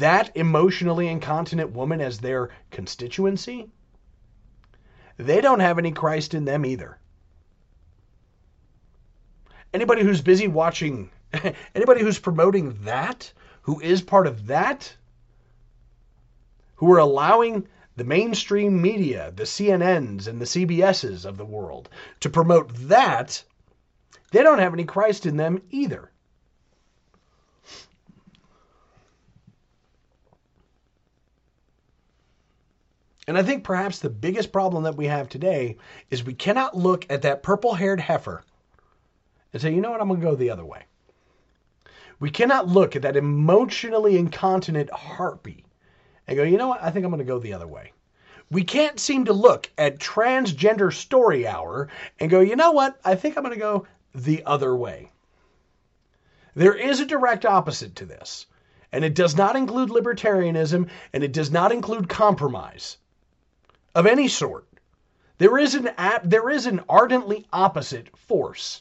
that 0.00 0.36
emotionally 0.36 1.08
incontinent 1.08 1.72
woman 1.72 2.00
as 2.00 2.18
their 2.18 2.50
constituency, 2.70 3.70
they 5.16 5.40
don't 5.40 5.60
have 5.60 5.78
any 5.78 5.92
Christ 5.92 6.34
in 6.34 6.44
them 6.44 6.66
either. 6.66 6.98
Anybody 9.72 10.02
who's 10.02 10.20
busy 10.20 10.48
watching, 10.48 11.10
anybody 11.74 12.00
who's 12.00 12.18
promoting 12.18 12.78
that, 12.84 13.32
who 13.62 13.80
is 13.80 14.00
part 14.02 14.26
of 14.26 14.46
that, 14.46 14.94
who 16.76 16.92
are 16.92 16.98
allowing 16.98 17.66
the 17.96 18.04
mainstream 18.04 18.80
media, 18.80 19.32
the 19.34 19.44
CNNs 19.44 20.26
and 20.26 20.40
the 20.40 20.44
CBSs 20.44 21.24
of 21.24 21.38
the 21.38 21.44
world, 21.44 21.88
to 22.20 22.30
promote 22.30 22.70
that, 22.88 23.42
they 24.32 24.42
don't 24.42 24.58
have 24.58 24.72
any 24.72 24.84
Christ 24.84 25.26
in 25.26 25.36
them 25.36 25.62
either. 25.70 26.10
And 33.28 33.36
I 33.36 33.42
think 33.42 33.64
perhaps 33.64 33.98
the 33.98 34.08
biggest 34.08 34.52
problem 34.52 34.84
that 34.84 34.96
we 34.96 35.06
have 35.06 35.28
today 35.28 35.76
is 36.10 36.22
we 36.22 36.34
cannot 36.34 36.76
look 36.76 37.06
at 37.10 37.22
that 37.22 37.42
purple 37.42 37.74
haired 37.74 38.00
heifer 38.00 38.44
and 39.52 39.60
say, 39.60 39.74
you 39.74 39.80
know 39.80 39.90
what, 39.90 40.00
I'm 40.00 40.08
going 40.08 40.20
to 40.20 40.26
go 40.26 40.36
the 40.36 40.50
other 40.50 40.64
way. 40.64 40.84
We 42.20 42.30
cannot 42.30 42.68
look 42.68 42.94
at 42.94 43.02
that 43.02 43.16
emotionally 43.16 44.16
incontinent 44.16 44.90
harpy 44.90 45.64
and 46.28 46.36
go, 46.36 46.44
you 46.44 46.56
know 46.56 46.68
what, 46.68 46.82
I 46.82 46.90
think 46.90 47.04
I'm 47.04 47.10
going 47.10 47.18
to 47.18 47.24
go 47.24 47.38
the 47.38 47.52
other 47.52 47.66
way. 47.66 47.92
We 48.50 48.62
can't 48.62 49.00
seem 49.00 49.24
to 49.24 49.32
look 49.32 49.70
at 49.76 49.98
transgender 49.98 50.92
story 50.92 51.48
hour 51.48 51.88
and 52.20 52.30
go, 52.30 52.40
you 52.40 52.54
know 52.54 52.70
what, 52.70 52.98
I 53.04 53.16
think 53.16 53.36
I'm 53.36 53.42
going 53.42 53.54
to 53.54 53.60
go 53.60 53.86
the 54.16 54.42
other 54.44 54.74
way. 54.74 55.12
There 56.54 56.74
is 56.74 57.00
a 57.00 57.06
direct 57.06 57.44
opposite 57.44 57.94
to 57.96 58.06
this, 58.06 58.46
and 58.90 59.04
it 59.04 59.14
does 59.14 59.36
not 59.36 59.56
include 59.56 59.90
libertarianism 59.90 60.88
and 61.12 61.22
it 61.22 61.32
does 61.32 61.50
not 61.50 61.70
include 61.70 62.08
compromise 62.08 62.96
of 63.94 64.06
any 64.06 64.26
sort. 64.26 64.66
There 65.38 65.58
is 65.58 65.74
an 65.74 65.90
there 66.24 66.48
is 66.48 66.64
an 66.64 66.82
ardently 66.88 67.46
opposite 67.52 68.16
force. 68.16 68.80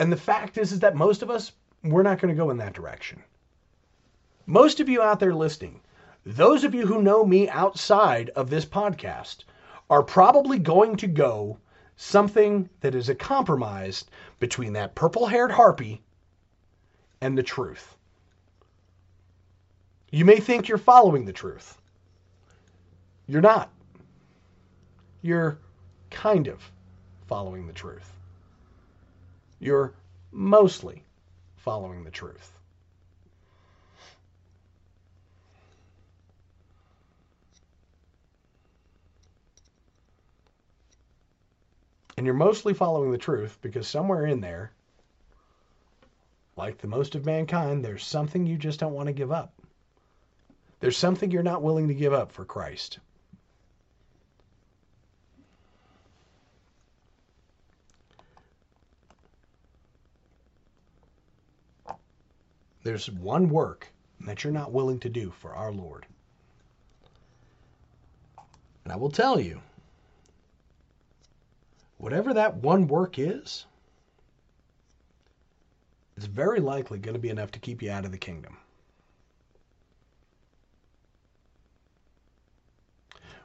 And 0.00 0.10
the 0.10 0.16
fact 0.16 0.58
is 0.58 0.72
is 0.72 0.80
that 0.80 0.96
most 0.96 1.22
of 1.22 1.30
us 1.30 1.52
we're 1.84 2.02
not 2.02 2.20
going 2.20 2.34
to 2.34 2.42
go 2.42 2.50
in 2.50 2.56
that 2.56 2.74
direction. 2.74 3.22
Most 4.46 4.80
of 4.80 4.88
you 4.88 5.00
out 5.00 5.20
there 5.20 5.34
listening, 5.34 5.80
those 6.24 6.64
of 6.64 6.74
you 6.74 6.86
who 6.86 7.02
know 7.02 7.24
me 7.24 7.48
outside 7.48 8.30
of 8.30 8.50
this 8.50 8.64
podcast 8.64 9.44
are 9.88 10.02
probably 10.02 10.58
going 10.58 10.96
to 10.96 11.06
go 11.06 11.58
something 11.96 12.68
that 12.80 12.94
is 12.94 13.08
a 13.08 13.14
compromise 13.14 14.04
between 14.38 14.74
that 14.74 14.94
purple-haired 14.94 15.50
harpy 15.50 16.02
and 17.20 17.36
the 17.36 17.42
truth. 17.42 17.96
You 20.10 20.24
may 20.24 20.40
think 20.40 20.68
you're 20.68 20.78
following 20.78 21.24
the 21.24 21.32
truth. 21.32 21.80
You're 23.26 23.40
not. 23.40 23.70
You're 25.22 25.58
kind 26.10 26.46
of 26.46 26.70
following 27.26 27.66
the 27.66 27.72
truth. 27.72 28.12
You're 29.58 29.94
mostly 30.30 31.02
following 31.56 32.04
the 32.04 32.10
truth. 32.10 32.55
And 42.16 42.24
you're 42.24 42.34
mostly 42.34 42.72
following 42.72 43.12
the 43.12 43.18
truth 43.18 43.58
because 43.60 43.86
somewhere 43.86 44.26
in 44.26 44.40
there, 44.40 44.72
like 46.56 46.78
the 46.78 46.88
most 46.88 47.14
of 47.14 47.26
mankind, 47.26 47.84
there's 47.84 48.04
something 48.04 48.46
you 48.46 48.56
just 48.56 48.80
don't 48.80 48.94
want 48.94 49.08
to 49.08 49.12
give 49.12 49.30
up. 49.30 49.52
There's 50.80 50.96
something 50.96 51.30
you're 51.30 51.42
not 51.42 51.62
willing 51.62 51.88
to 51.88 51.94
give 51.94 52.12
up 52.12 52.32
for 52.32 52.44
Christ. 52.44 52.98
There's 62.82 63.10
one 63.10 63.48
work 63.48 63.92
that 64.20 64.44
you're 64.44 64.52
not 64.52 64.72
willing 64.72 65.00
to 65.00 65.08
do 65.08 65.30
for 65.30 65.52
our 65.54 65.72
Lord. 65.72 66.06
And 68.84 68.92
I 68.92 68.96
will 68.96 69.10
tell 69.10 69.40
you, 69.40 69.60
whatever 71.98 72.34
that 72.34 72.56
one 72.56 72.86
work 72.86 73.18
is, 73.18 73.66
it's 76.16 76.26
very 76.26 76.60
likely 76.60 76.98
going 76.98 77.14
to 77.14 77.20
be 77.20 77.30
enough 77.30 77.50
to 77.52 77.58
keep 77.58 77.82
you 77.82 77.90
out 77.90 78.04
of 78.04 78.12
the 78.12 78.18
kingdom. 78.18 78.58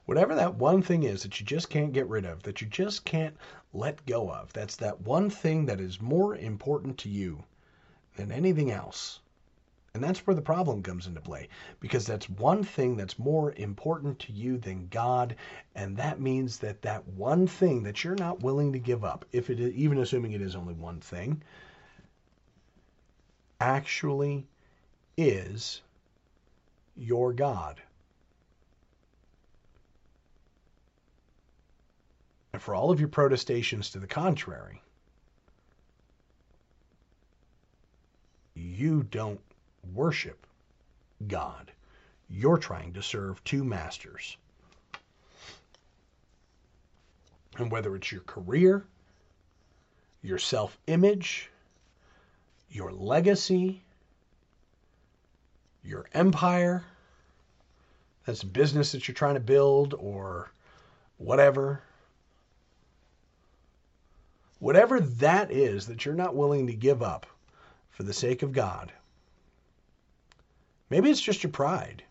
Whatever 0.06 0.36
that 0.36 0.56
one 0.56 0.82
thing 0.82 1.04
is 1.04 1.24
that 1.24 1.39
you 1.39 1.45
just 1.45 1.70
can't 1.70 1.93
get 1.93 2.08
rid 2.08 2.26
of, 2.26 2.43
that 2.43 2.60
you 2.60 2.68
just 2.68 3.06
can't 3.06 3.38
let 3.74 4.06
go 4.06 4.30
of, 4.30 4.52
that's 4.52 4.76
that 4.76 4.99
one 5.02 5.30
thing 5.30 5.66
that 5.68 5.80
is 5.80 6.02
more 6.02 6.36
important 6.36 6.97
to 6.97 7.10
you 7.10 7.45
than 8.18 8.32
anything 8.32 8.72
else. 8.72 9.20
And 9.93 10.01
that's 10.01 10.25
where 10.25 10.35
the 10.35 10.41
problem 10.41 10.81
comes 10.81 11.05
into 11.05 11.19
play 11.19 11.49
because 11.81 12.05
that's 12.05 12.29
one 12.29 12.63
thing 12.63 12.95
that's 12.95 13.19
more 13.19 13.53
important 13.57 14.19
to 14.19 14.31
you 14.31 14.57
than 14.57 14.87
God. 14.87 15.35
And 15.75 15.97
that 15.97 16.21
means 16.21 16.59
that 16.59 16.81
that 16.83 17.05
one 17.09 17.45
thing 17.45 17.83
that 17.83 18.03
you're 18.03 18.15
not 18.15 18.41
willing 18.41 18.71
to 18.71 18.79
give 18.79 19.03
up, 19.03 19.25
if 19.33 19.49
it 19.49 19.59
is, 19.59 19.73
even 19.73 19.97
assuming 19.97 20.31
it 20.31 20.41
is 20.41 20.55
only 20.55 20.73
one 20.73 21.01
thing, 21.01 21.43
actually 23.59 24.47
is 25.17 25.81
your 26.95 27.33
God. 27.33 27.81
And 32.53 32.61
for 32.61 32.75
all 32.75 32.91
of 32.91 32.99
your 32.99 33.09
protestations 33.09 33.89
to 33.91 33.99
the 33.99 34.07
contrary, 34.07 34.81
you 38.55 39.03
don't 39.03 39.39
worship 39.93 40.45
God. 41.27 41.71
You're 42.29 42.57
trying 42.57 42.93
to 42.93 43.03
serve 43.03 43.43
two 43.43 43.63
masters. 43.63 44.38
And 47.57 47.71
whether 47.71 47.95
it's 47.95 48.11
your 48.11 48.21
career, 48.21 48.86
your 50.21 50.38
self 50.38 50.77
image, 50.88 51.49
your 52.69 52.91
legacy, 52.91 53.84
your 55.84 56.05
empire, 56.13 56.84
that's 58.25 58.43
a 58.43 58.47
business 58.47 58.91
that 58.91 59.07
you're 59.07 59.15
trying 59.15 59.34
to 59.34 59.39
build 59.39 59.93
or 59.97 60.51
whatever. 61.17 61.82
Whatever 64.59 64.99
that 64.99 65.51
is 65.51 65.88
that 65.88 66.05
you're 66.05 66.13
not 66.13 66.36
willing 66.36 66.67
to 66.67 66.73
give 66.73 67.01
up 67.01 67.25
for 67.89 68.03
the 68.03 68.13
sake 68.13 68.43
of 68.43 68.53
God, 68.53 68.91
maybe 70.91 71.09
it's 71.09 71.21
just 71.21 71.41
your 71.41 71.51
pride. 71.51 72.03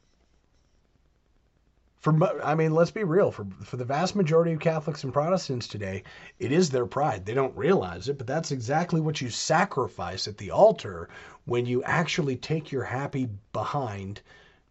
For 2.01 2.43
I 2.43 2.55
mean, 2.55 2.75
let's 2.75 2.91
be 2.91 3.05
real. 3.05 3.31
For 3.31 3.47
for 3.63 3.77
the 3.77 3.85
vast 3.85 4.17
majority 4.17 4.53
of 4.53 4.61
Catholics 4.61 5.05
and 5.05 5.13
Protestants 5.13 5.69
today, 5.69 6.03
it 6.39 6.51
is 6.51 6.71
their 6.71 6.87
pride. 6.87 7.27
They 7.27 7.35
don't 7.35 7.57
realize 7.57 8.09
it, 8.09 8.17
but 8.17 8.27
that's 8.27 8.51
exactly 8.51 9.03
what 9.03 9.21
you 9.21 9.29
sacrifice 9.29 10.27
at 10.27 10.39
the 10.39 10.51
altar 10.51 11.11
when 11.45 11.67
you 11.67 11.83
actually 11.85 12.37
take 12.37 12.73
your 12.73 12.85
happy 12.85 13.29
behind 13.53 14.23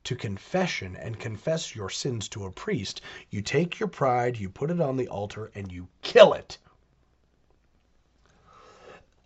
to 0.05 0.15
confession 0.15 0.95
and 0.95 1.19
confess 1.19 1.75
your 1.75 1.91
sins 1.91 2.27
to 2.29 2.45
a 2.45 2.51
priest. 2.51 3.01
You 3.29 3.43
take 3.43 3.79
your 3.79 3.89
pride, 3.89 4.39
you 4.39 4.49
put 4.49 4.71
it 4.71 4.81
on 4.81 4.97
the 4.97 5.07
altar, 5.07 5.51
and 5.53 5.71
you 5.71 5.87
kill 6.01 6.33
it. 6.33 6.57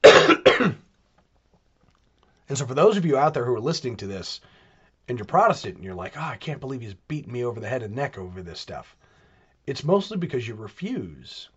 And 2.49 2.57
so, 2.57 2.65
for 2.67 2.73
those 2.73 2.97
of 2.97 3.05
you 3.05 3.17
out 3.17 3.33
there 3.33 3.45
who 3.45 3.55
are 3.55 3.59
listening 3.59 3.95
to 3.97 4.05
this 4.05 4.41
and 5.07 5.17
you're 5.17 5.25
Protestant 5.25 5.75
and 5.75 5.83
you're 5.83 5.95
like, 5.95 6.15
oh, 6.15 6.21
I 6.21 6.37
can't 6.37 6.59
believe 6.59 6.81
he's 6.81 6.93
beating 6.93 7.33
me 7.33 7.43
over 7.43 7.59
the 7.59 7.67
head 7.67 7.83
and 7.83 7.95
neck 7.95 8.17
over 8.17 8.41
this 8.41 8.59
stuff, 8.59 8.95
it's 9.67 9.83
mostly 9.83 10.17
because 10.17 10.47
you 10.47 10.55
refuse 10.55 11.49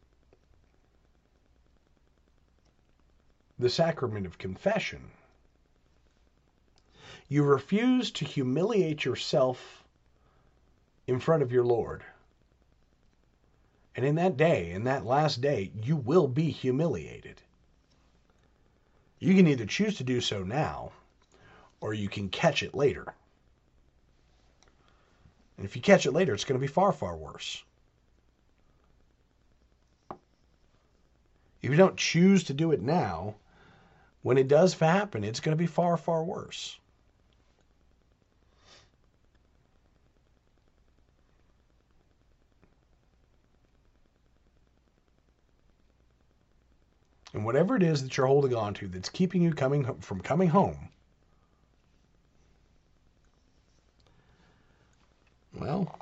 the 3.59 3.70
sacrament 3.70 4.26
of 4.26 4.38
confession. 4.38 5.11
You 7.28 7.42
refuse 7.42 8.11
to 8.12 8.24
humiliate 8.24 9.05
yourself 9.05 9.84
in 11.07 11.20
front 11.20 11.42
of 11.42 11.53
your 11.53 11.64
Lord. 11.64 12.04
And 13.95 14.04
in 14.04 14.16
that 14.16 14.37
day, 14.37 14.72
in 14.72 14.84
that 14.84 15.07
last 15.07 15.41
day, 15.41 15.72
you 15.83 15.96
will 15.96 16.29
be 16.29 16.50
humiliated. 16.50 17.41
You 19.18 19.34
can 19.34 19.46
either 19.46 19.64
choose 19.64 19.96
to 19.96 20.04
do 20.04 20.20
so 20.20 20.42
now, 20.42 20.92
or 21.80 21.95
you 21.95 22.08
can 22.08 22.29
catch 22.29 22.62
it 22.62 22.75
later. 22.75 23.14
And 25.57 25.66
if 25.66 25.74
you 25.74 25.83
catch 25.83 26.07
it 26.07 26.12
later, 26.12 26.34
it's 26.34 26.45
going 26.45 26.58
to 26.58 26.66
be 26.66 26.72
far, 26.72 26.92
far 26.92 27.16
worse. 27.16 27.62
If 31.62 31.70
you 31.70 31.76
don't 31.76 31.96
choose 31.96 32.45
to 32.45 32.54
do 32.54 32.72
it 32.72 32.80
now, 32.83 33.34
when 34.22 34.38
it 34.38 34.49
does 34.49 34.74
happen, 34.74 35.24
it's 35.24 35.41
going 35.41 35.57
to 35.57 35.61
be 35.61 35.66
far, 35.66 35.96
far 35.96 36.22
worse. 36.22 36.78
And 47.37 47.45
whatever 47.45 47.76
it 47.76 47.83
is 47.83 48.03
that 48.03 48.16
you're 48.16 48.26
holding 48.26 48.54
on 48.54 48.72
to 48.74 48.88
that's 48.88 49.11
keeping 49.11 49.42
you 49.42 49.53
coming 49.53 49.84
from 50.00 50.20
coming 50.20 50.49
home, 50.49 50.88
well, 55.53 55.99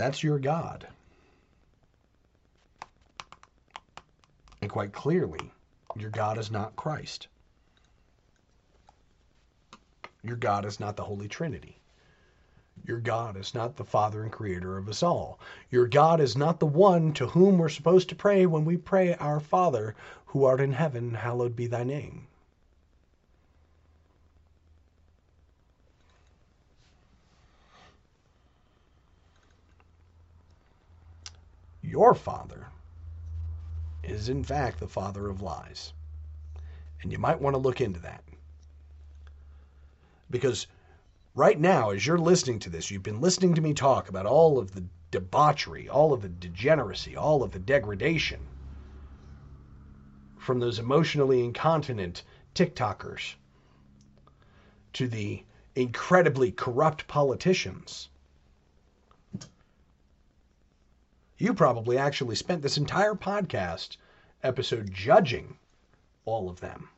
that's 0.00 0.22
your 0.22 0.38
God. 0.38 0.86
And 4.62 4.70
quite 4.70 4.92
clearly, 4.92 5.52
your 5.96 6.10
God 6.10 6.38
is 6.38 6.50
not 6.50 6.76
Christ. 6.76 7.28
Your 10.22 10.36
God 10.36 10.64
is 10.64 10.80
not 10.80 10.96
the 10.96 11.04
Holy 11.04 11.28
Trinity. 11.28 11.80
Your 12.86 13.00
God 13.00 13.36
is 13.36 13.54
not 13.54 13.76
the 13.76 13.84
Father 13.84 14.22
and 14.22 14.32
Creator 14.32 14.78
of 14.78 14.88
us 14.88 15.02
all. 15.02 15.38
Your 15.70 15.86
God 15.86 16.20
is 16.20 16.36
not 16.36 16.60
the 16.60 16.66
one 16.66 17.12
to 17.14 17.26
whom 17.26 17.58
we're 17.58 17.68
supposed 17.68 18.08
to 18.08 18.14
pray 18.14 18.46
when 18.46 18.64
we 18.64 18.78
pray, 18.78 19.14
Our 19.16 19.40
Father, 19.40 19.94
who 20.26 20.44
art 20.44 20.60
in 20.60 20.72
heaven, 20.72 21.12
hallowed 21.12 21.54
be 21.54 21.66
thy 21.66 21.84
name. 21.84 22.26
Your 31.90 32.14
Father 32.14 32.68
is, 34.04 34.28
in 34.28 34.44
fact, 34.44 34.78
the 34.78 34.86
Father 34.86 35.28
of 35.28 35.42
lies. 35.42 35.92
And 37.02 37.10
you 37.10 37.18
might 37.18 37.40
want 37.40 37.54
to 37.54 37.58
look 37.58 37.80
into 37.80 37.98
that. 38.00 38.22
Because 40.30 40.68
right 41.34 41.58
now, 41.58 41.90
as 41.90 42.06
you're 42.06 42.16
listening 42.16 42.60
to 42.60 42.70
this, 42.70 42.92
you've 42.92 43.02
been 43.02 43.20
listening 43.20 43.54
to 43.54 43.60
me 43.60 43.74
talk 43.74 44.08
about 44.08 44.24
all 44.24 44.56
of 44.56 44.72
the 44.72 44.84
debauchery, 45.10 45.88
all 45.88 46.12
of 46.12 46.22
the 46.22 46.28
degeneracy, 46.28 47.16
all 47.16 47.42
of 47.42 47.50
the 47.50 47.58
degradation 47.58 48.46
from 50.38 50.60
those 50.60 50.78
emotionally 50.78 51.44
incontinent 51.44 52.22
TikTokers 52.54 53.34
to 54.92 55.08
the 55.08 55.44
incredibly 55.74 56.52
corrupt 56.52 57.08
politicians. 57.08 58.08
You 61.40 61.54
probably 61.54 61.96
actually 61.96 62.36
spent 62.36 62.60
this 62.60 62.76
entire 62.76 63.14
podcast 63.14 63.96
episode 64.42 64.92
judging 64.92 65.56
all 66.26 66.50
of 66.50 66.60
them. 66.60 66.90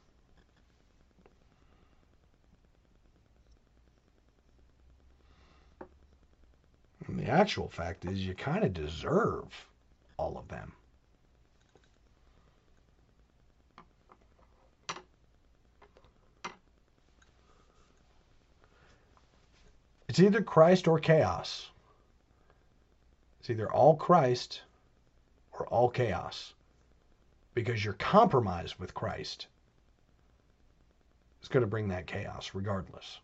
And 7.06 7.20
the 7.20 7.28
actual 7.28 7.68
fact 7.68 8.04
is, 8.04 8.26
you 8.26 8.34
kind 8.34 8.64
of 8.64 8.74
deserve 8.74 9.68
all 10.16 10.36
of 10.36 10.48
them. 10.48 10.72
It's 20.08 20.18
either 20.18 20.42
Christ 20.42 20.88
or 20.88 20.98
chaos. 20.98 21.70
It's 23.42 23.50
either 23.50 23.72
all 23.72 23.96
Christ 23.96 24.62
or 25.50 25.66
all 25.66 25.88
chaos. 25.88 26.54
Because 27.54 27.84
your 27.84 27.94
compromise 27.94 28.78
with 28.78 28.94
Christ 28.94 29.48
is 31.42 31.48
going 31.48 31.62
to 31.62 31.66
bring 31.66 31.88
that 31.88 32.06
chaos 32.06 32.52
regardless. 32.54 33.18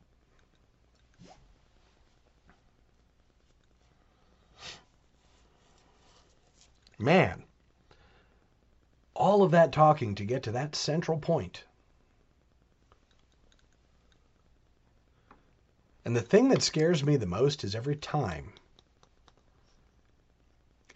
Man, 6.99 7.45
all 9.15 9.45
of 9.45 9.53
that 9.53 9.70
talking 9.70 10.16
to 10.16 10.24
get 10.24 10.43
to 10.43 10.51
that 10.51 10.74
central 10.74 11.19
point. 11.19 11.62
And 16.05 16.16
the 16.16 16.23
thing 16.23 16.49
that 16.49 16.62
scares 16.62 17.05
me 17.05 17.15
the 17.15 17.24
most 17.24 17.62
is 17.62 17.77
every 17.77 17.95
time, 17.95 18.55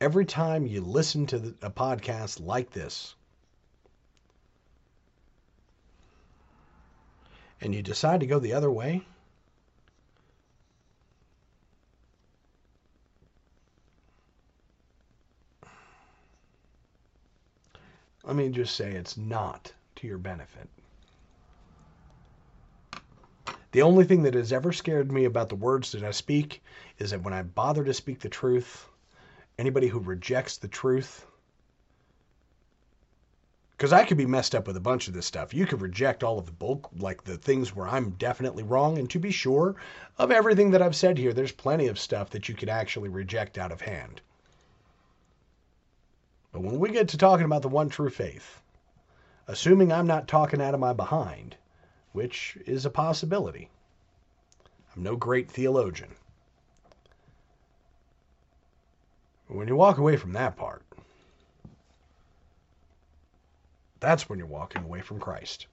every 0.02 0.24
time 0.24 0.66
you 0.66 0.80
listen 0.80 1.24
to 1.26 1.54
a 1.62 1.70
podcast 1.70 2.44
like 2.44 2.70
this, 2.70 3.14
and 7.60 7.72
you 7.72 7.82
decide 7.82 8.18
to 8.18 8.26
go 8.26 8.40
the 8.40 8.52
other 8.52 8.72
way, 8.72 9.00
let 18.24 18.34
me 18.34 18.48
just 18.48 18.74
say 18.74 18.90
it's 18.90 19.16
not 19.16 19.72
to 19.94 20.08
your 20.08 20.18
benefit. 20.18 20.68
The 23.70 23.82
only 23.82 24.04
thing 24.04 24.24
that 24.24 24.34
has 24.34 24.52
ever 24.52 24.72
scared 24.72 25.12
me 25.12 25.26
about 25.26 25.48
the 25.48 25.54
words 25.54 25.92
that 25.92 26.02
I 26.02 26.10
speak 26.10 26.60
is 26.98 27.12
that 27.12 27.22
when 27.22 27.32
I 27.32 27.44
bother 27.44 27.84
to 27.84 27.94
speak 27.94 28.18
the 28.18 28.28
truth, 28.28 28.88
anybody 29.58 29.88
who 29.88 29.98
rejects 29.98 30.56
the 30.56 30.68
truth, 30.68 31.26
because 33.82 33.92
I 33.92 34.04
could 34.04 34.16
be 34.16 34.26
messed 34.26 34.54
up 34.54 34.68
with 34.68 34.76
a 34.76 34.80
bunch 34.80 35.08
of 35.08 35.14
this 35.14 35.26
stuff. 35.26 35.52
You 35.52 35.66
could 35.66 35.80
reject 35.80 36.22
all 36.22 36.38
of 36.38 36.46
the 36.46 36.52
bulk, 36.52 36.88
like 36.98 37.24
the 37.24 37.36
things 37.36 37.74
where 37.74 37.88
I'm 37.88 38.10
definitely 38.10 38.62
wrong. 38.62 38.96
And 38.96 39.10
to 39.10 39.18
be 39.18 39.32
sure, 39.32 39.74
of 40.18 40.30
everything 40.30 40.70
that 40.70 40.80
I've 40.80 40.94
said 40.94 41.18
here, 41.18 41.32
there's 41.32 41.50
plenty 41.50 41.88
of 41.88 41.98
stuff 41.98 42.30
that 42.30 42.48
you 42.48 42.54
could 42.54 42.68
actually 42.68 43.08
reject 43.08 43.58
out 43.58 43.72
of 43.72 43.80
hand. 43.80 44.20
But 46.52 46.62
when 46.62 46.78
we 46.78 46.90
get 46.90 47.08
to 47.08 47.18
talking 47.18 47.46
about 47.46 47.62
the 47.62 47.68
one 47.68 47.88
true 47.88 48.10
faith, 48.10 48.62
assuming 49.48 49.90
I'm 49.90 50.06
not 50.06 50.28
talking 50.28 50.62
out 50.62 50.74
of 50.74 50.80
my 50.80 50.92
behind, 50.92 51.56
which 52.12 52.56
is 52.66 52.86
a 52.86 52.90
possibility, 52.90 53.68
I'm 54.94 55.02
no 55.02 55.16
great 55.16 55.50
theologian. 55.50 56.10
But 56.84 56.92
when 59.54 59.68
you 59.68 59.76
walk 59.76 59.98
away 59.98 60.16
from 60.16 60.32
that 60.32 60.56
part, 60.56 60.82
that's 64.00 64.28
when 64.28 64.38
you're 64.38 64.48
walking 64.48 64.82
away 64.82 65.00
from 65.00 65.20
Christ. 65.20 65.66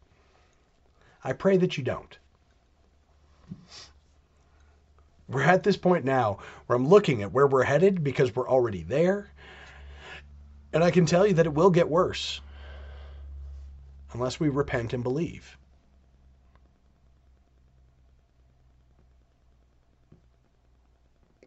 I 1.24 1.34
pray 1.34 1.58
that 1.58 1.78
you 1.78 1.84
don't. 1.84 2.18
We're 5.28 5.44
at 5.44 5.64
this 5.64 5.78
point 5.78 6.06
now 6.06 6.40
where 6.66 6.76
I'm 6.76 6.88
looking 6.88 7.22
at 7.22 7.32
where 7.32 7.48
we're 7.48 7.64
headed 7.64 8.04
because 8.04 8.36
we're 8.36 8.50
already 8.50 8.84
there 8.84 9.32
and 10.74 10.84
I 10.84 10.92
can 10.92 11.06
tell 11.06 11.26
you 11.26 11.34
that 11.34 11.46
it 11.46 11.54
will 11.54 11.70
get 11.70 11.90
worse 11.90 12.42
unless 14.14 14.40
we 14.40 14.50
repent 14.50 14.94
and 14.94 15.04
believe. 15.04 15.58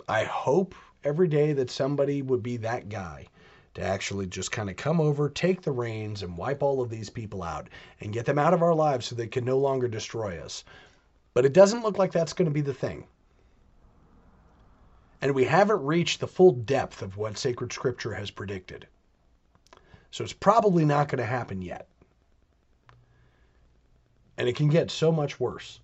I 0.08 0.24
hope 0.24 0.74
every 1.04 1.28
day 1.28 1.52
that 1.52 1.70
somebody 1.70 2.22
would 2.22 2.42
be 2.42 2.56
that 2.58 2.88
guy 2.88 3.26
to 3.74 3.82
actually 3.82 4.26
just 4.26 4.52
kind 4.52 4.68
of 4.68 4.76
come 4.76 5.00
over, 5.00 5.30
take 5.30 5.62
the 5.62 5.72
reins, 5.72 6.22
and 6.22 6.36
wipe 6.36 6.62
all 6.62 6.80
of 6.80 6.90
these 6.90 7.08
people 7.08 7.42
out 7.42 7.68
and 8.00 8.12
get 8.12 8.26
them 8.26 8.38
out 8.38 8.52
of 8.52 8.62
our 8.62 8.74
lives 8.74 9.06
so 9.06 9.14
they 9.14 9.26
can 9.26 9.44
no 9.44 9.58
longer 9.58 9.88
destroy 9.88 10.38
us. 10.38 10.64
But 11.34 11.46
it 11.46 11.54
doesn't 11.54 11.82
look 11.82 11.98
like 11.98 12.12
that's 12.12 12.34
going 12.34 12.48
to 12.48 12.54
be 12.54 12.60
the 12.60 12.74
thing. 12.74 13.06
And 15.22 15.34
we 15.34 15.44
haven't 15.44 15.84
reached 15.84 16.20
the 16.20 16.26
full 16.26 16.52
depth 16.52 17.00
of 17.00 17.16
what 17.16 17.38
sacred 17.38 17.72
scripture 17.72 18.12
has 18.12 18.30
predicted. 18.30 18.86
So 20.10 20.24
it's 20.24 20.32
probably 20.32 20.84
not 20.84 21.08
going 21.08 21.20
to 21.20 21.24
happen 21.24 21.62
yet. 21.62 21.88
And 24.36 24.48
it 24.48 24.56
can 24.56 24.68
get 24.68 24.90
so 24.90 25.10
much 25.10 25.40
worse. 25.40 25.80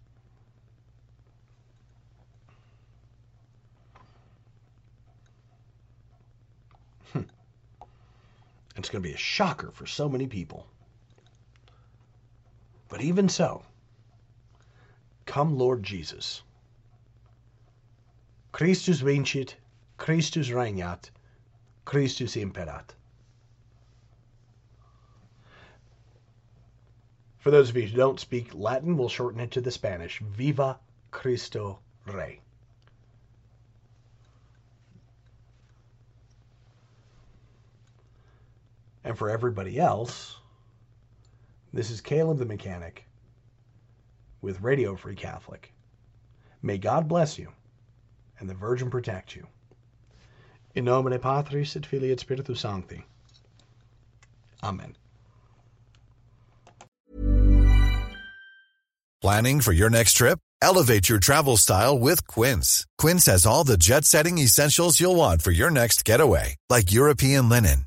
It's 8.79 8.89
going 8.89 9.03
to 9.03 9.09
be 9.09 9.15
a 9.15 9.19
shocker 9.19 9.73
for 9.73 9.87
so 9.87 10.09
many 10.09 10.29
people. 10.29 10.65
But 12.89 13.01
even 13.01 13.29
so, 13.29 13.65
come 15.27 15.59
Lord 15.59 15.83
Jesus. 15.83 16.43
Christus 18.53 19.01
vincit, 19.01 19.57
Christus 19.97 20.51
regnat, 20.51 21.11
Christus 21.85 22.37
imperat. 22.37 22.95
For 27.39 27.51
those 27.51 27.71
of 27.71 27.77
you 27.77 27.89
who 27.89 27.97
don't 27.97 28.21
speak 28.21 28.55
Latin, 28.55 28.97
we'll 28.97 29.09
shorten 29.09 29.41
it 29.41 29.51
to 29.53 29.61
the 29.61 29.73
Spanish. 29.73 30.21
Viva 30.21 30.79
Cristo 31.11 31.81
Rey. 32.07 32.41
And 39.09 39.17
for 39.17 39.31
everybody 39.31 39.81
else, 39.81 40.37
this 41.73 41.91
is 41.91 42.03
Caleb 42.03 42.37
the 42.37 42.45
Mechanic 42.45 43.07
with 44.43 44.61
Radio 44.61 44.97
Free 44.97 45.15
Catholic. 45.15 45.73
May 46.61 46.77
God 46.77 47.09
bless 47.09 47.39
you 47.39 47.49
and 48.39 48.51
the 48.51 48.55
Virgin 48.55 48.91
protect 48.91 49.35
you. 49.35 49.47
In 50.75 50.85
nomine 50.85 51.19
Patris 51.19 51.75
et 51.75 51.87
Filii 51.87 52.13
et 52.13 52.21
Spiritus 52.21 52.61
Sancti. 52.61 53.03
Amen. 54.63 54.95
Planning 59.23 59.63
for 59.63 59.73
your 59.73 59.89
next 59.89 60.13
trip? 60.13 60.39
Elevate 60.61 61.09
your 61.09 61.19
travel 61.19 61.57
style 61.57 61.99
with 61.99 62.27
Quince. 62.27 62.87
Quince 62.99 63.25
has 63.25 63.47
all 63.47 63.65
the 63.65 63.79
jet 63.79 64.05
setting 64.05 64.37
essentials 64.37 65.01
you'll 65.01 65.17
want 65.17 65.41
for 65.41 65.51
your 65.51 65.71
next 65.71 66.05
getaway, 66.05 66.57
like 66.69 66.93
European 66.93 67.49
linen, 67.49 67.87